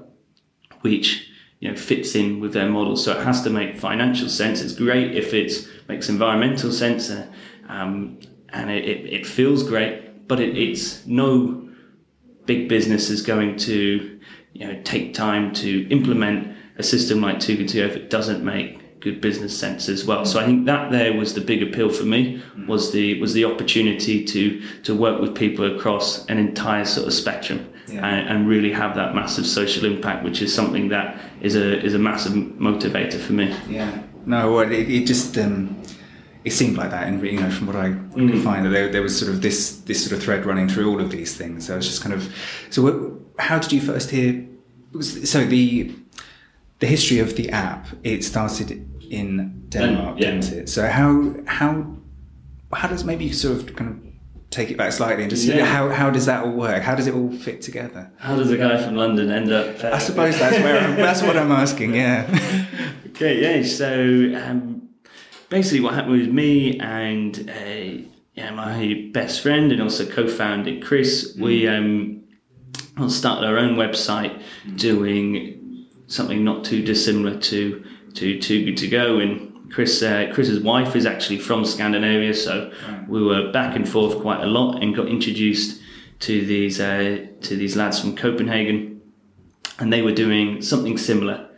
which 0.81 1.29
you 1.59 1.69
know 1.69 1.75
fits 1.75 2.15
in 2.15 2.39
with 2.39 2.53
their 2.53 2.69
model. 2.69 2.95
So 2.95 3.17
it 3.17 3.25
has 3.25 3.41
to 3.43 3.49
make 3.49 3.77
financial 3.77 4.29
sense. 4.29 4.61
It's 4.61 4.73
great 4.73 5.15
if 5.15 5.33
it 5.33 5.67
makes 5.87 6.09
environmental 6.09 6.71
sense 6.71 7.09
uh, 7.09 7.27
um, 7.67 8.19
and 8.49 8.69
it, 8.69 8.85
it, 8.85 9.13
it 9.13 9.27
feels 9.27 9.63
great, 9.63 10.27
but 10.27 10.39
it, 10.39 10.57
it's 10.57 11.05
no 11.05 11.67
big 12.45 12.69
business 12.69 13.09
is 13.09 13.21
going 13.21 13.57
to, 13.57 14.19
you 14.53 14.67
know, 14.67 14.81
take 14.83 15.13
time 15.13 15.53
to 15.53 15.87
implement 15.89 16.55
a 16.77 16.83
system 16.83 17.21
like 17.21 17.39
Too 17.39 17.57
Good 17.57 17.69
To 17.69 17.77
Go 17.79 17.85
if 17.85 17.95
it 17.95 18.09
doesn't 18.09 18.43
make 18.43 18.79
good 18.99 19.21
business 19.21 19.57
sense 19.57 19.89
as 19.89 20.05
well. 20.05 20.25
So 20.25 20.39
I 20.39 20.43
mm. 20.43 20.45
think 20.47 20.65
that 20.65 20.91
there 20.91 21.13
was 21.13 21.33
the 21.33 21.41
big 21.41 21.61
appeal 21.61 21.89
for 21.89 22.03
me 22.03 22.41
mm. 22.55 22.67
was 22.67 22.91
the 22.91 23.19
was 23.21 23.33
the 23.33 23.45
opportunity 23.45 24.23
to 24.25 24.61
to 24.83 24.95
work 24.95 25.21
with 25.21 25.35
people 25.35 25.75
across 25.75 26.25
an 26.27 26.37
entire 26.37 26.85
sort 26.85 27.07
of 27.07 27.13
spectrum 27.13 27.71
Yeah. 27.87 28.05
and, 28.05 28.29
and 28.29 28.47
really 28.47 28.71
have 28.71 28.95
that 28.95 29.15
massive 29.15 29.45
social 29.45 29.85
impact, 29.85 30.23
which 30.23 30.41
is 30.41 30.53
something 30.53 30.89
that 30.89 31.19
is 31.41 31.55
a 31.55 31.83
is 31.83 31.93
a 31.93 31.99
massive 31.99 32.33
motivator 32.33 33.19
for 33.19 33.33
me. 33.33 33.55
Yeah. 33.69 34.03
No, 34.25 34.51
well, 34.51 34.71
it, 34.71 34.89
it 34.89 35.05
just 35.05 35.37
um, 35.37 35.81
it 36.43 36.51
seemed 36.51 36.77
like 36.77 36.91
that, 36.91 37.07
and 37.07 37.21
you 37.23 37.39
know, 37.39 37.49
from 37.49 37.67
what 37.67 37.75
I 37.75 37.89
could 37.89 38.39
mm. 38.39 38.43
find, 38.43 38.65
that 38.65 38.69
there, 38.69 38.89
there 38.89 39.01
was 39.01 39.17
sort 39.17 39.31
of 39.31 39.41
this 39.41 39.77
this 39.81 40.03
sort 40.03 40.17
of 40.17 40.23
thread 40.23 40.45
running 40.45 40.67
through 40.67 40.89
all 40.89 40.99
of 40.99 41.11
these 41.11 41.35
things. 41.35 41.67
So 41.67 41.73
I 41.73 41.77
was 41.77 41.87
just 41.87 42.01
kind 42.01 42.13
of. 42.13 42.33
So, 42.69 42.81
what, 42.81 42.95
how 43.39 43.59
did 43.59 43.71
you 43.71 43.81
first 43.81 44.09
hear? 44.09 44.45
So 45.01 45.45
the 45.45 45.93
the 46.79 46.87
history 46.87 47.19
of 47.19 47.35
the 47.35 47.49
app 47.49 47.87
it 48.03 48.23
started 48.23 48.69
in 49.09 49.65
Denmark, 49.69 50.19
yeah. 50.19 50.31
didn't 50.31 50.51
it? 50.51 50.69
So 50.69 50.87
how 50.87 51.33
how 51.45 51.85
how 52.73 52.87
does 52.87 53.03
maybe 53.03 53.25
you 53.25 53.33
sort 53.33 53.57
of 53.57 53.75
kind 53.75 53.89
of 53.91 53.97
take 54.49 54.71
it 54.71 54.77
back 54.77 54.91
slightly 54.91 55.23
and 55.23 55.29
just 55.31 55.45
Yeah. 55.45 55.65
how 55.65 55.89
how 55.89 56.09
does 56.09 56.25
that 56.25 56.43
all 56.45 56.51
work? 56.51 56.83
How 56.83 56.95
does 56.95 57.07
it 57.07 57.13
all 57.13 57.31
fit 57.31 57.61
together? 57.61 58.11
How 58.17 58.35
does 58.35 58.51
a 58.51 58.57
guy 58.57 58.77
from 58.83 58.95
London 58.95 59.31
end 59.31 59.51
up? 59.51 59.83
uh, 59.83 59.91
I 59.95 59.99
suppose 59.99 60.37
that's 60.39 60.57
where 60.63 60.79
I'm, 60.79 60.95
that's 60.95 61.21
what 61.21 61.35
I'm 61.37 61.51
asking. 61.51 61.95
Yeah. 61.95 62.27
Okay, 63.17 63.41
yeah. 63.41 63.63
So 63.65 63.89
um, 64.45 64.89
basically, 65.49 65.79
what 65.79 65.95
happened 65.95 66.19
was 66.19 66.27
me 66.27 66.79
and 66.79 67.49
uh, 67.49 68.05
yeah, 68.35 68.51
my 68.51 69.09
best 69.11 69.41
friend 69.41 69.71
and 69.71 69.81
also 69.81 70.05
co-founder 70.05 70.79
Chris. 70.85 71.35
We 71.39 71.67
um, 71.67 72.21
started 73.07 73.43
our 73.47 73.57
own 73.57 73.75
website 73.75 74.39
doing 74.75 75.66
something 76.07 76.43
not 76.43 76.65
too 76.65 76.81
dissimilar 76.81 77.37
to 77.39 77.83
to 78.15 78.39
Too 78.39 78.65
Good 78.65 78.77
to 78.77 78.87
Go. 78.87 79.19
And 79.19 79.71
Chris, 79.71 80.01
uh, 80.01 80.31
Chris's 80.33 80.59
wife 80.59 80.95
is 80.95 81.05
actually 81.05 81.39
from 81.39 81.65
Scandinavia, 81.65 82.33
so 82.33 82.71
we 83.07 83.23
were 83.23 83.51
back 83.51 83.75
and 83.75 83.87
forth 83.87 84.19
quite 84.21 84.41
a 84.41 84.47
lot 84.47 84.81
and 84.81 84.95
got 84.95 85.07
introduced 85.07 85.81
to 86.21 86.45
these 86.45 86.79
uh, 86.79 87.27
to 87.41 87.55
these 87.55 87.75
lads 87.75 87.99
from 87.99 88.15
Copenhagen 88.15 88.97
and 89.79 89.91
they 89.91 90.01
were 90.01 90.11
doing 90.11 90.61
something 90.61 90.97
similar. 90.97 91.49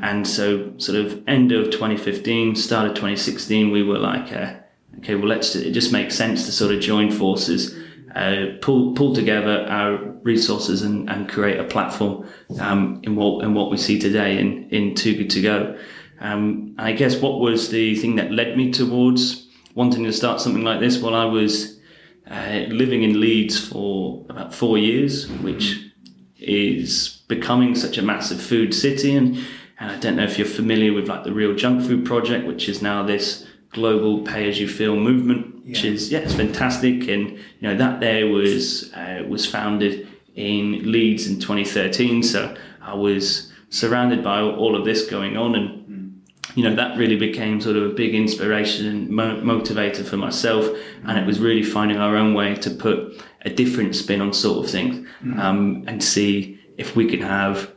And 0.00 0.26
so, 0.26 0.72
sort 0.78 0.98
of 0.98 1.22
end 1.26 1.50
of 1.52 1.66
2015, 1.66 2.54
start 2.54 2.86
of 2.86 2.94
2016, 2.94 3.70
we 3.70 3.82
were 3.82 3.98
like, 3.98 4.32
uh, 4.32 4.54
okay, 4.98 5.16
well, 5.16 5.26
let's. 5.26 5.56
It 5.56 5.72
just 5.72 5.92
makes 5.92 6.14
sense 6.14 6.46
to 6.46 6.52
sort 6.52 6.72
of 6.72 6.80
join 6.80 7.10
forces, 7.10 7.76
uh, 8.16 8.56
pull 8.62 8.94
pull 8.94 9.14
together 9.14 9.66
our 9.68 9.98
resources, 10.22 10.82
and, 10.82 11.08
and 11.10 11.28
create 11.28 11.60
a 11.60 11.64
platform 11.64 12.26
um, 12.60 13.00
in 13.02 13.14
what 13.14 13.44
in 13.44 13.54
what 13.54 13.70
we 13.70 13.76
see 13.76 13.98
today 13.98 14.38
in 14.38 14.68
in 14.70 14.94
Too 14.94 15.14
Good 15.16 15.30
to 15.30 15.42
Go. 15.42 15.78
Um, 16.20 16.74
I 16.78 16.92
guess 16.92 17.16
what 17.16 17.40
was 17.40 17.68
the 17.68 17.94
thing 17.96 18.16
that 18.16 18.32
led 18.32 18.56
me 18.56 18.72
towards 18.72 19.46
wanting 19.74 20.04
to 20.04 20.12
start 20.12 20.40
something 20.40 20.64
like 20.64 20.80
this? 20.80 20.98
Well, 20.98 21.14
I 21.14 21.26
was 21.26 21.78
uh, 22.30 22.64
living 22.68 23.02
in 23.02 23.20
Leeds 23.20 23.68
for 23.68 24.24
about 24.30 24.54
four 24.54 24.78
years, 24.78 25.28
which 25.28 25.78
is 26.38 27.22
becoming 27.28 27.74
such 27.74 27.98
a 27.98 28.02
massive 28.02 28.40
food 28.40 28.72
city. 28.74 29.14
And, 29.14 29.36
and 29.78 29.90
I 29.90 29.98
don't 29.98 30.16
know 30.16 30.24
if 30.24 30.38
you're 30.38 30.46
familiar 30.46 30.92
with 30.92 31.08
like 31.08 31.24
the 31.24 31.32
Real 31.32 31.54
Junk 31.54 31.82
Food 31.82 32.06
Project, 32.06 32.46
which 32.46 32.68
is 32.68 32.80
now 32.80 33.02
this 33.02 33.46
global 33.70 34.22
pay 34.22 34.48
as 34.48 34.58
you 34.60 34.68
feel 34.68 34.96
movement, 34.96 35.64
which 35.66 35.84
is 35.84 36.10
yeah, 36.10 36.20
it's 36.20 36.34
fantastic. 36.34 37.08
And 37.08 37.30
you 37.30 37.62
know 37.62 37.76
that 37.76 38.00
there 38.00 38.26
was 38.26 38.92
uh, 38.94 39.24
was 39.28 39.46
founded 39.46 40.08
in 40.34 40.90
Leeds 40.90 41.26
in 41.26 41.40
2013. 41.40 42.22
So 42.22 42.54
I 42.80 42.94
was 42.94 43.52
surrounded 43.70 44.22
by 44.22 44.40
all 44.40 44.76
of 44.76 44.84
this 44.84 45.06
going 45.06 45.36
on. 45.36 45.54
And 45.54 46.22
you 46.54 46.62
know 46.62 46.74
that 46.74 46.96
really 46.96 47.16
became 47.16 47.60
sort 47.60 47.76
of 47.76 47.90
a 47.90 47.94
big 47.94 48.14
inspiration 48.14 48.86
and 48.86 49.08
mo- 49.10 49.40
motivator 49.42 50.04
for 50.04 50.16
myself. 50.16 50.68
And 51.04 51.18
it 51.18 51.26
was 51.26 51.38
really 51.40 51.62
finding 51.62 51.98
our 51.98 52.16
own 52.16 52.34
way 52.34 52.54
to 52.56 52.70
put 52.70 53.22
a 53.42 53.50
different 53.50 53.94
spin 53.94 54.20
on 54.20 54.32
sort 54.32 54.64
of 54.64 54.70
things 54.70 55.06
um, 55.38 55.84
and 55.86 56.02
see 56.02 56.60
if 56.76 56.96
we 56.96 57.08
could 57.08 57.20
have 57.22 57.70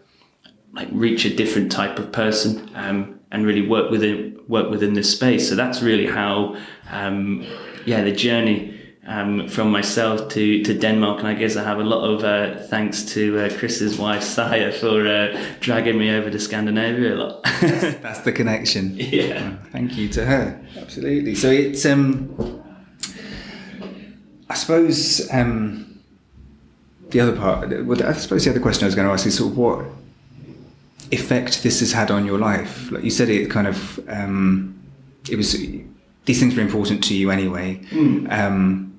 like 0.74 0.88
reach 0.91 1.25
a 1.25 1.36
different 1.36 1.72
type 1.72 2.00
of 2.00 2.12
person. 2.12 2.69
Um, 2.75 3.18
and 3.31 3.45
really 3.45 3.65
work 3.67 3.91
within 3.91 4.39
work 4.48 4.69
within 4.69 4.93
this 4.93 5.12
space 5.12 5.48
so 5.48 5.55
that's 5.55 5.81
really 5.81 6.07
how 6.07 6.55
um, 6.91 7.45
yeah 7.86 8.01
the 8.03 8.12
journey 8.12 8.79
um, 9.09 9.48
from 9.48 9.71
myself 9.71 10.29
to, 10.29 10.63
to 10.63 10.74
Denmark, 10.77 11.19
and 11.19 11.27
I 11.27 11.33
guess 11.33 11.55
I 11.55 11.63
have 11.63 11.79
a 11.79 11.83
lot 11.83 12.07
of 12.07 12.24
uh, 12.24 12.62
thanks 12.67 13.03
to 13.13 13.39
uh, 13.39 13.50
Chris's 13.57 13.98
wife 13.98 14.21
Saya 14.21 14.71
for 14.71 15.07
uh, 15.07 15.36
dragging 15.59 15.98
me 15.98 16.12
over 16.12 16.29
to 16.29 16.39
Scandinavia 16.39 17.15
a 17.15 17.17
lot. 17.17 17.43
That's 17.43 18.19
the 18.29 18.31
connection. 18.31 18.93
Yeah. 18.95 19.55
Thank 19.71 19.98
you 19.98 20.09
to 20.09 20.25
her. 20.25 20.62
Absolutely. 20.77 21.33
So 21.33 21.50
it's 21.50 21.86
um 21.88 22.62
I 24.48 24.53
suppose 24.53 25.27
um 25.33 26.00
the 27.09 27.19
other 27.19 27.36
part 27.36 27.74
I 27.74 28.13
suppose 28.13 28.45
the 28.45 28.51
other 28.51 28.59
question 28.59 28.83
I 28.83 28.88
was 28.88 28.95
going 28.95 29.07
to 29.07 29.13
ask 29.13 29.25
is 29.25 29.38
sort 29.38 29.51
of 29.51 29.57
what 29.57 29.86
effect 31.12 31.63
this 31.63 31.80
has 31.80 31.92
had 31.92 32.12
on 32.12 32.25
your 32.25 32.38
life. 32.38 32.92
Like 32.92 33.04
you 33.04 33.10
said 33.10 33.30
it 33.30 33.50
kind 33.50 33.68
of 33.68 34.00
um 34.10 34.80
it 35.30 35.36
was 35.36 35.54
these 36.25 36.39
things 36.39 36.56
were 36.56 36.62
important 36.62 37.04
to 37.06 37.16
you 37.16 37.32
anyway. 37.32 37.82
Um 38.30 38.89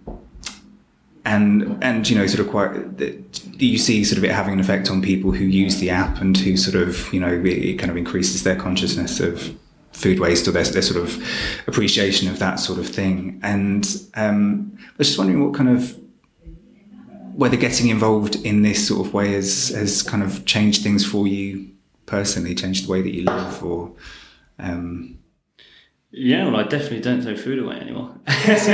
and 1.25 1.83
and 1.83 2.09
you 2.09 2.17
know 2.17 2.27
sort 2.27 2.41
of 2.41 2.49
quite 2.49 2.73
you 3.59 3.79
see 3.79 4.05
sort 4.05 4.19
of 4.19 4.25
it 4.25 4.31
having 4.31 4.55
an 4.55 4.61
effect 4.61 4.91
on 4.91 5.03
people 5.03 5.33
who 5.33 5.45
use 5.45 5.79
the 5.79 5.91
app 5.91 6.21
and 6.21 6.37
who 6.39 6.57
sort 6.57 6.81
of 6.83 7.13
you 7.13 7.21
know 7.21 7.29
it, 7.29 7.47
it 7.47 7.79
kind 7.79 7.91
of 7.91 7.97
increases 7.97 8.43
their 8.43 8.57
consciousness 8.57 9.21
of 9.21 9.55
food 9.93 10.19
waste 10.19 10.49
or 10.49 10.53
their, 10.53 10.65
their 10.65 10.83
sort 10.83 11.03
of 11.03 11.23
appreciation 11.67 12.29
of 12.29 12.39
that 12.39 12.57
sort 12.57 12.79
of 12.79 12.89
thing 12.89 13.39
and 13.43 14.03
um, 14.15 14.73
I 14.79 14.93
was 14.97 15.09
just 15.09 15.19
wondering 15.19 15.45
what 15.45 15.55
kind 15.55 15.69
of 15.69 15.97
whether 17.35 17.57
getting 17.57 17.89
involved 17.89 18.37
in 18.37 18.63
this 18.63 18.87
sort 18.89 19.07
of 19.07 19.13
way 19.13 19.33
has 19.33 19.69
has 19.69 20.03
kind 20.03 20.23
of 20.23 20.45
changed 20.47 20.83
things 20.83 21.05
for 21.05 21.27
you 21.27 21.71
personally 22.11 22.57
changed 22.57 22.87
the 22.87 22.91
way 22.91 23.01
that 23.01 23.15
you 23.15 23.23
live 23.23 23.65
or 23.65 23.93
um, 24.59 25.17
Yeah, 26.11 26.47
well, 26.47 26.57
I 26.57 26.65
definitely 26.65 27.01
don't 27.01 27.23
throw 27.23 27.37
food 27.37 27.61
away 27.61 27.77
anymore. 27.77 28.13
just 28.27 28.69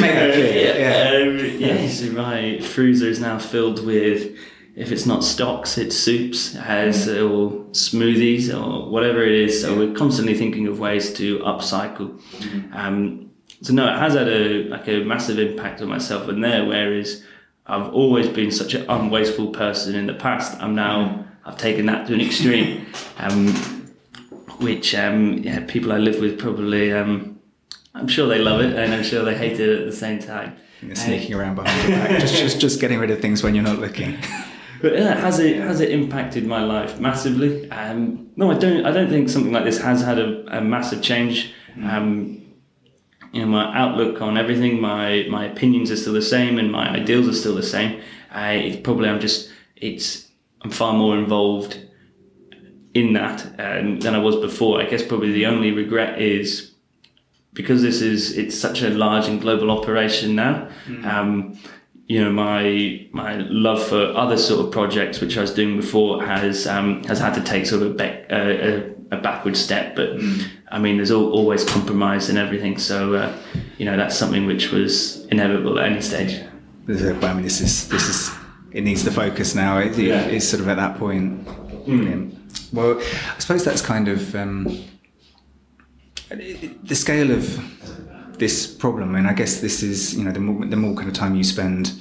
make 0.00 0.12
that 0.12 0.34
clear 0.34 0.78
yeah, 0.80 1.28
Um, 1.28 1.60
yeah, 1.60 1.88
so 1.88 2.10
my 2.10 2.58
freezer 2.58 3.06
is 3.06 3.20
now 3.20 3.38
filled 3.38 3.86
with, 3.86 4.36
if 4.74 4.90
it's 4.90 5.06
not 5.06 5.22
stocks, 5.22 5.78
it's 5.78 5.96
soups, 5.96 6.54
has 6.54 7.08
or 7.08 7.50
smoothies 7.70 8.52
or 8.52 8.90
whatever 8.90 9.22
it 9.22 9.32
is. 9.32 9.62
So 9.62 9.78
we're 9.78 9.94
constantly 9.94 10.34
thinking 10.34 10.66
of 10.66 10.80
ways 10.80 11.12
to 11.14 11.38
upcycle. 11.40 12.20
Um, 12.74 13.30
so 13.60 13.72
no, 13.72 13.86
it 13.86 13.98
has 13.98 14.14
had 14.14 14.26
a 14.26 14.64
like 14.64 14.88
a 14.88 15.04
massive 15.04 15.38
impact 15.38 15.80
on 15.80 15.88
myself 15.88 16.26
and 16.26 16.42
there. 16.42 16.64
Whereas 16.64 17.22
I've 17.66 17.94
always 17.94 18.26
been 18.26 18.50
such 18.50 18.74
an 18.74 18.90
unwasteful 18.90 19.52
person 19.52 19.94
in 19.94 20.06
the 20.06 20.14
past, 20.14 20.60
I'm 20.60 20.74
now 20.74 21.28
I've 21.44 21.58
taken 21.58 21.86
that 21.86 22.06
to 22.06 22.14
an 22.14 22.20
extreme. 22.20 22.86
Um, 23.18 23.54
which 24.58 24.94
um, 24.94 25.38
yeah, 25.38 25.64
people 25.66 25.92
I 25.92 25.98
live 25.98 26.20
with 26.20 26.38
probably 26.38 26.92
um, 26.92 27.38
I'm 27.94 28.08
sure 28.08 28.26
they 28.26 28.38
love 28.38 28.60
it 28.60 28.74
and 28.74 28.92
I'm 28.92 29.04
sure 29.04 29.24
they 29.24 29.36
hate 29.36 29.60
it 29.60 29.80
at 29.80 29.84
the 29.86 29.92
same 29.92 30.18
time. 30.18 30.56
Sneaking 30.94 31.34
around 31.34 31.54
behind 31.54 31.88
your 31.88 31.98
back 31.98 32.20
just, 32.20 32.34
just 32.34 32.60
just 32.60 32.80
getting 32.80 32.98
rid 32.98 33.10
of 33.10 33.20
things 33.20 33.42
when 33.44 33.54
you're 33.54 33.62
not 33.62 33.78
looking 33.78 34.18
But 34.82 34.94
yeah, 34.94 35.14
has 35.14 35.38
it 35.38 35.58
has 35.58 35.80
it 35.80 35.90
impacted 35.90 36.44
my 36.44 36.64
life 36.64 36.98
massively? 36.98 37.70
Um, 37.70 38.30
no, 38.34 38.50
I 38.50 38.58
don't. 38.58 38.84
I 38.84 38.90
don't 38.90 39.08
think 39.08 39.28
something 39.28 39.52
like 39.52 39.64
this 39.64 39.80
has 39.80 40.02
had 40.02 40.18
a, 40.18 40.58
a 40.58 40.60
massive 40.60 41.00
change. 41.00 41.54
Um, 41.84 42.42
you 43.32 43.42
know, 43.42 43.46
my 43.46 43.78
outlook 43.78 44.20
on 44.20 44.36
everything, 44.36 44.80
my 44.80 45.24
my 45.30 45.44
opinions 45.44 45.92
are 45.92 45.96
still 45.96 46.14
the 46.14 46.20
same, 46.20 46.58
and 46.58 46.72
my 46.72 46.90
ideals 46.90 47.28
are 47.28 47.32
still 47.32 47.54
the 47.54 47.62
same. 47.62 48.02
I 48.32 48.54
it's 48.54 48.80
probably 48.80 49.08
I'm 49.08 49.20
just 49.20 49.52
it's 49.76 50.28
I'm 50.62 50.70
far 50.70 50.92
more 50.94 51.18
involved 51.18 51.78
in 52.94 53.14
that 53.14 53.44
um, 53.58 54.00
than 54.00 54.14
I 54.14 54.18
was 54.18 54.36
before. 54.36 54.80
I 54.80 54.86
guess 54.86 55.02
probably 55.04 55.32
the 55.32 55.46
only 55.46 55.72
regret 55.72 56.20
is 56.20 56.72
because 57.52 57.82
this 57.82 58.00
is 58.00 58.36
it's 58.36 58.58
such 58.58 58.82
a 58.82 58.90
large 58.90 59.28
and 59.28 59.40
global 59.40 59.70
operation 59.70 60.34
now. 60.34 60.68
Um, 61.04 61.58
you 62.06 62.22
know, 62.22 62.32
my 62.32 63.06
my 63.12 63.36
love 63.38 63.82
for 63.86 64.02
other 64.16 64.36
sort 64.36 64.64
of 64.66 64.72
projects 64.72 65.20
which 65.20 65.38
I 65.38 65.40
was 65.40 65.54
doing 65.54 65.76
before 65.76 66.22
has 66.24 66.66
um, 66.66 67.02
has 67.04 67.18
had 67.18 67.34
to 67.34 67.42
take 67.42 67.66
sort 67.66 67.82
of 67.82 67.92
a, 67.92 67.94
back, 67.94 68.26
uh, 68.30 68.36
a, 68.36 69.16
a 69.16 69.20
backward 69.20 69.56
step. 69.56 69.96
But 69.96 70.10
I 70.70 70.78
mean, 70.78 70.96
there's 70.96 71.10
al- 71.10 71.30
always 71.30 71.64
compromise 71.64 72.28
and 72.28 72.38
everything. 72.38 72.78
So 72.78 73.14
uh, 73.14 73.36
you 73.78 73.86
know, 73.86 73.96
that's 73.96 74.16
something 74.16 74.46
which 74.46 74.70
was 74.72 75.24
inevitable 75.26 75.78
at 75.78 75.86
any 75.86 76.00
stage. 76.00 76.40
There's 76.86 77.02
I 77.02 77.32
mean, 77.32 77.42
this 77.42 77.60
is 77.60 77.88
this 77.88 78.08
is 78.08 78.30
it 78.72 78.82
needs 78.84 79.04
the 79.04 79.10
focus 79.10 79.54
now. 79.54 79.78
It, 79.78 79.98
it- 79.98 80.06
Yeah. 80.06 80.22
it's 80.22 80.46
sort 80.48 80.60
of 80.62 80.68
at 80.68 80.76
that 80.76 80.98
point. 80.98 81.44
Brilliant. 81.86 82.34
Well, 82.72 82.98
I 83.00 83.38
suppose 83.38 83.64
that's 83.64 83.82
kind 83.82 84.08
of 84.08 84.34
um, 84.34 84.66
the 86.30 86.94
scale 86.94 87.30
of 87.30 88.38
this 88.38 88.66
problem. 88.66 89.14
And 89.14 89.26
I 89.28 89.32
guess 89.34 89.60
this 89.60 89.82
is 89.82 90.14
you 90.16 90.24
know 90.24 90.32
the 90.32 90.40
more 90.40 90.64
the 90.66 90.76
more 90.76 90.94
kind 90.94 91.08
of 91.08 91.14
time 91.14 91.34
you 91.36 91.44
spend 91.44 91.92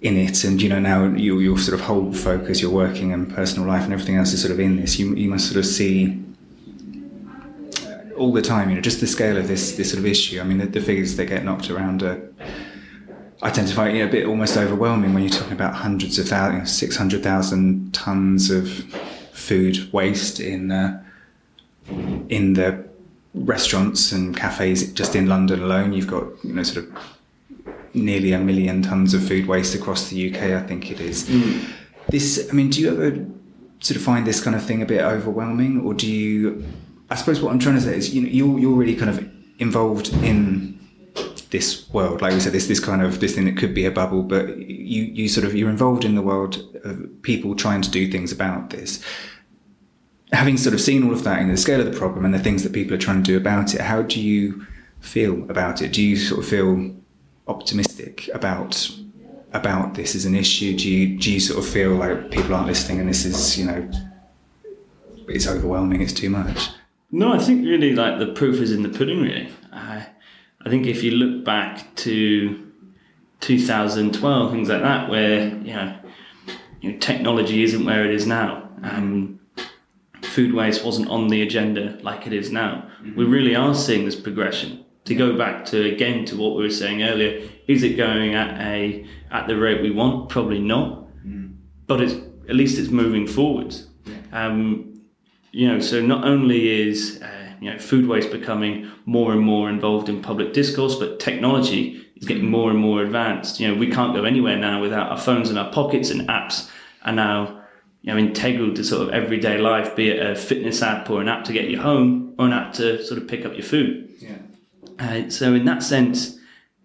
in 0.00 0.16
it, 0.16 0.44
and 0.44 0.60
you 0.60 0.68
know 0.68 0.78
now 0.80 1.04
your 1.14 1.40
your 1.40 1.58
sort 1.58 1.78
of 1.78 1.86
whole 1.86 2.12
focus, 2.12 2.60
your 2.60 2.70
working 2.70 3.12
and 3.12 3.32
personal 3.34 3.66
life, 3.68 3.84
and 3.84 3.92
everything 3.92 4.16
else 4.16 4.32
is 4.32 4.40
sort 4.40 4.52
of 4.52 4.60
in 4.60 4.76
this. 4.76 4.98
You 4.98 5.14
you 5.14 5.28
must 5.28 5.46
sort 5.46 5.58
of 5.58 5.66
see 5.66 6.22
all 8.16 8.32
the 8.32 8.42
time, 8.42 8.70
you 8.70 8.74
know, 8.74 8.80
just 8.80 9.00
the 9.00 9.06
scale 9.06 9.36
of 9.36 9.46
this 9.48 9.76
this 9.76 9.90
sort 9.90 9.98
of 10.00 10.06
issue. 10.06 10.40
I 10.40 10.44
mean, 10.44 10.58
the, 10.58 10.66
the 10.66 10.80
figures 10.80 11.16
that 11.16 11.26
get 11.26 11.44
knocked 11.44 11.70
around 11.70 12.02
are, 12.02 12.20
I 13.42 13.50
tend 13.50 13.68
to 13.68 13.74
find 13.74 13.96
you 13.96 14.02
know, 14.02 14.08
a 14.08 14.12
bit 14.12 14.26
almost 14.26 14.56
overwhelming 14.56 15.12
when 15.12 15.22
you're 15.22 15.32
talking 15.32 15.52
about 15.52 15.74
hundreds 15.74 16.18
of 16.18 16.28
thousands, 16.28 16.76
six 16.76 16.96
hundred 16.96 17.22
thousand 17.22 17.92
tons 17.92 18.50
of 18.50 18.68
food 19.32 19.92
waste 19.92 20.40
in 20.40 20.72
uh, 20.72 21.02
in 22.28 22.54
the 22.54 22.84
restaurants 23.34 24.12
and 24.12 24.34
cafes 24.34 24.92
just 24.94 25.14
in 25.14 25.28
London 25.28 25.62
alone. 25.62 25.92
You've 25.92 26.06
got 26.06 26.24
you 26.42 26.54
know 26.54 26.62
sort 26.62 26.86
of 26.86 26.96
nearly 27.92 28.32
a 28.32 28.38
million 28.38 28.82
tons 28.82 29.14
of 29.14 29.26
food 29.26 29.46
waste 29.46 29.74
across 29.74 30.08
the 30.08 30.30
UK. 30.30 30.42
I 30.42 30.60
think 30.60 30.90
it 30.90 31.00
is. 31.00 31.24
Mm. 31.28 31.72
This, 32.08 32.48
I 32.50 32.52
mean, 32.52 32.70
do 32.70 32.80
you 32.80 32.88
ever 32.88 33.26
sort 33.80 33.96
of 33.96 34.02
find 34.02 34.26
this 34.26 34.40
kind 34.42 34.56
of 34.56 34.64
thing 34.64 34.80
a 34.80 34.86
bit 34.86 35.02
overwhelming, 35.02 35.80
or 35.82 35.92
do 35.92 36.10
you? 36.10 36.64
I 37.10 37.14
suppose 37.14 37.40
what 37.40 37.52
I'm 37.52 37.58
trying 37.58 37.76
to 37.76 37.80
say 37.82 37.96
is, 37.96 38.14
you 38.14 38.22
know, 38.22 38.28
you're 38.28 38.58
you're 38.58 38.76
really 38.76 38.96
kind 38.96 39.10
of 39.10 39.28
involved 39.58 40.08
in 40.24 40.75
this 41.50 41.88
world, 41.90 42.22
like 42.22 42.32
we 42.32 42.40
said, 42.40 42.52
this 42.52 42.66
this 42.66 42.80
kind 42.80 43.02
of 43.02 43.20
this 43.20 43.34
thing 43.34 43.44
that 43.44 43.56
could 43.56 43.74
be 43.74 43.84
a 43.84 43.90
bubble, 43.90 44.22
but 44.22 44.58
you 44.58 45.04
you 45.04 45.28
sort 45.28 45.46
of 45.46 45.54
you're 45.54 45.70
involved 45.70 46.04
in 46.04 46.14
the 46.14 46.22
world 46.22 46.62
of 46.84 47.22
people 47.22 47.54
trying 47.54 47.82
to 47.82 47.90
do 47.90 48.10
things 48.10 48.32
about 48.32 48.70
this. 48.70 49.02
Having 50.32 50.56
sort 50.56 50.74
of 50.74 50.80
seen 50.80 51.04
all 51.04 51.12
of 51.12 51.22
that 51.24 51.40
and 51.40 51.50
the 51.50 51.56
scale 51.56 51.80
of 51.80 51.90
the 51.90 51.96
problem 51.96 52.24
and 52.24 52.34
the 52.34 52.38
things 52.38 52.62
that 52.64 52.72
people 52.72 52.94
are 52.94 52.98
trying 52.98 53.22
to 53.22 53.30
do 53.30 53.36
about 53.36 53.74
it, 53.74 53.80
how 53.80 54.02
do 54.02 54.20
you 54.20 54.66
feel 55.00 55.48
about 55.48 55.80
it? 55.82 55.92
Do 55.92 56.02
you 56.02 56.16
sort 56.16 56.40
of 56.40 56.48
feel 56.48 56.94
optimistic 57.46 58.28
about 58.34 58.90
about 59.52 59.94
this 59.94 60.14
as 60.14 60.24
an 60.24 60.34
issue? 60.34 60.76
Do 60.76 60.90
you 60.90 61.18
do 61.18 61.32
you 61.32 61.40
sort 61.40 61.58
of 61.58 61.68
feel 61.68 61.94
like 61.94 62.30
people 62.30 62.54
aren't 62.54 62.66
listening 62.66 63.00
and 63.00 63.08
this 63.08 63.24
is 63.24 63.58
you 63.58 63.66
know 63.66 63.90
it's 65.28 65.46
overwhelming, 65.46 66.02
it's 66.02 66.12
too 66.12 66.30
much? 66.30 66.70
No, 67.10 67.32
I 67.32 67.38
think 67.38 67.64
really 67.64 67.94
like 67.94 68.18
the 68.18 68.32
proof 68.32 68.60
is 68.60 68.72
in 68.72 68.82
the 68.82 68.88
pudding. 68.88 69.22
Really, 69.22 69.48
I, 69.72 70.06
I 70.66 70.68
think 70.68 70.86
if 70.88 71.04
you 71.04 71.12
look 71.12 71.44
back 71.44 71.94
to 71.94 72.72
2012, 73.38 74.50
things 74.50 74.68
like 74.68 74.82
that, 74.82 75.08
where 75.08 75.46
you 75.58 75.72
know, 75.72 75.96
you 76.80 76.90
know 76.90 76.98
technology 76.98 77.62
isn't 77.62 77.84
where 77.84 78.04
it 78.04 78.12
is 78.12 78.26
now. 78.26 78.68
Um, 78.82 79.38
food 80.22 80.52
waste 80.52 80.84
wasn't 80.84 81.08
on 81.08 81.28
the 81.28 81.42
agenda 81.42 81.96
like 82.02 82.26
it 82.26 82.32
is 82.32 82.50
now. 82.50 82.90
Mm-hmm. 83.00 83.16
We 83.16 83.24
really 83.26 83.54
are 83.54 83.76
seeing 83.76 84.04
this 84.06 84.16
progression. 84.16 84.84
To 85.04 85.14
go 85.14 85.38
back 85.38 85.64
to 85.66 85.80
again 85.84 86.24
to 86.24 86.36
what 86.36 86.56
we 86.56 86.64
were 86.64 86.70
saying 86.70 87.04
earlier, 87.04 87.48
is 87.68 87.84
it 87.84 87.96
going 87.96 88.34
at 88.34 88.60
a 88.60 89.06
at 89.30 89.46
the 89.46 89.56
rate 89.56 89.82
we 89.82 89.92
want? 89.92 90.30
Probably 90.30 90.58
not, 90.58 91.06
mm. 91.24 91.54
but 91.86 92.00
it's 92.00 92.14
at 92.48 92.56
least 92.56 92.76
it's 92.80 92.90
moving 92.90 93.28
forwards. 93.28 93.86
Yeah. 94.04 94.46
Um, 94.46 95.00
you 95.52 95.68
know, 95.68 95.78
so 95.78 96.02
not 96.02 96.24
only 96.24 96.88
is 96.88 97.22
uh, 97.22 97.45
you 97.60 97.70
know 97.70 97.78
food 97.78 98.06
waste 98.06 98.30
becoming 98.30 98.90
more 99.04 99.32
and 99.32 99.40
more 99.40 99.68
involved 99.68 100.08
in 100.08 100.22
public 100.22 100.52
discourse, 100.52 100.96
but 100.96 101.20
technology 101.20 102.06
is 102.16 102.26
getting 102.26 102.50
more 102.50 102.70
and 102.70 102.78
more 102.78 103.02
advanced. 103.02 103.60
You 103.60 103.68
know, 103.68 103.74
we 103.74 103.90
can't 103.90 104.14
go 104.14 104.24
anywhere 104.24 104.56
now 104.56 104.80
without 104.80 105.10
our 105.10 105.18
phones 105.18 105.50
in 105.50 105.58
our 105.58 105.70
pockets, 105.72 106.10
and 106.10 106.28
apps 106.28 106.70
are 107.04 107.12
now 107.12 107.62
you 108.02 108.12
know 108.12 108.18
integral 108.18 108.74
to 108.74 108.84
sort 108.84 109.02
of 109.02 109.14
everyday 109.14 109.58
life, 109.58 109.96
be 109.96 110.10
it 110.10 110.24
a 110.24 110.34
fitness 110.36 110.82
app 110.82 111.10
or 111.10 111.20
an 111.20 111.28
app 111.28 111.44
to 111.44 111.52
get 111.52 111.68
you 111.68 111.80
home 111.80 112.34
or 112.38 112.46
an 112.46 112.52
app 112.52 112.72
to 112.74 113.04
sort 113.04 113.20
of 113.20 113.28
pick 113.28 113.44
up 113.44 113.52
your 113.54 113.64
food. 113.64 114.10
Yeah. 114.18 114.38
Uh, 114.98 115.28
so 115.28 115.54
in 115.54 115.64
that 115.66 115.82
sense, 115.82 116.38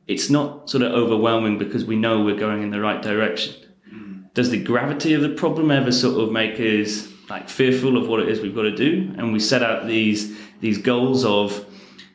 it's 0.07 0.29
not 0.29 0.69
sort 0.69 0.83
of 0.83 0.91
overwhelming 0.91 1.57
because 1.57 1.85
we 1.85 1.95
know 1.95 2.23
we're 2.23 2.35
going 2.35 2.63
in 2.63 2.71
the 2.71 2.81
right 2.81 3.01
direction. 3.01 3.55
Mm. 3.93 4.33
Does 4.33 4.49
the 4.49 4.61
gravity 4.61 5.13
of 5.13 5.21
the 5.21 5.29
problem 5.29 5.71
ever 5.71 5.91
sort 5.91 6.21
of 6.21 6.31
make 6.31 6.59
us 6.59 7.07
like 7.29 7.47
fearful 7.47 7.95
of 7.97 8.09
what 8.09 8.19
it 8.19 8.27
is 8.27 8.41
we've 8.41 8.55
got 8.55 8.63
to 8.63 8.75
do, 8.75 9.13
and 9.17 9.31
we 9.31 9.39
set 9.39 9.63
out 9.63 9.87
these 9.87 10.37
these 10.61 10.77
goals 10.77 11.25
of, 11.25 11.65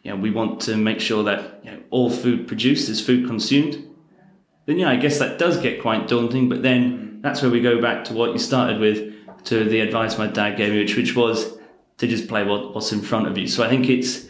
you 0.02 0.10
know, 0.10 0.16
we 0.16 0.30
want 0.30 0.60
to 0.62 0.76
make 0.76 1.00
sure 1.00 1.22
that 1.24 1.60
you 1.64 1.72
know, 1.72 1.82
all 1.90 2.10
food 2.10 2.48
produced 2.48 2.88
is 2.88 3.04
food 3.04 3.26
consumed. 3.26 3.84
Then 4.64 4.78
yeah, 4.78 4.90
I 4.90 4.96
guess 4.96 5.18
that 5.18 5.38
does 5.38 5.58
get 5.58 5.82
quite 5.82 6.08
daunting. 6.08 6.48
But 6.48 6.62
then 6.62 7.20
that's 7.22 7.42
where 7.42 7.50
we 7.50 7.60
go 7.60 7.80
back 7.80 8.04
to 8.04 8.14
what 8.14 8.32
you 8.32 8.38
started 8.38 8.80
with, 8.80 9.12
to 9.44 9.64
the 9.64 9.80
advice 9.80 10.16
my 10.16 10.26
dad 10.26 10.56
gave 10.56 10.72
me, 10.72 10.78
which 10.78 10.96
which 10.96 11.14
was 11.14 11.56
to 11.98 12.06
just 12.06 12.28
play 12.28 12.44
what, 12.44 12.74
what's 12.74 12.92
in 12.92 13.02
front 13.02 13.26
of 13.26 13.36
you. 13.36 13.46
So 13.46 13.62
I 13.64 13.68
think 13.68 13.88
it's 13.88 14.26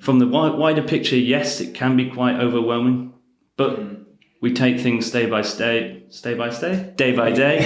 from 0.00 0.18
the 0.18 0.26
wider 0.26 0.82
picture. 0.82 1.16
Yes, 1.16 1.60
it 1.60 1.74
can 1.74 1.96
be 1.96 2.10
quite 2.10 2.36
overwhelming, 2.36 3.12
but 3.56 3.80
we 4.40 4.52
take 4.52 4.80
things 4.80 5.10
day 5.10 5.26
by 5.26 5.42
day, 5.42 6.04
stay 6.10 6.34
by 6.34 6.48
day, 6.50 6.92
day 6.96 7.12
by 7.12 7.32
day, 7.32 7.58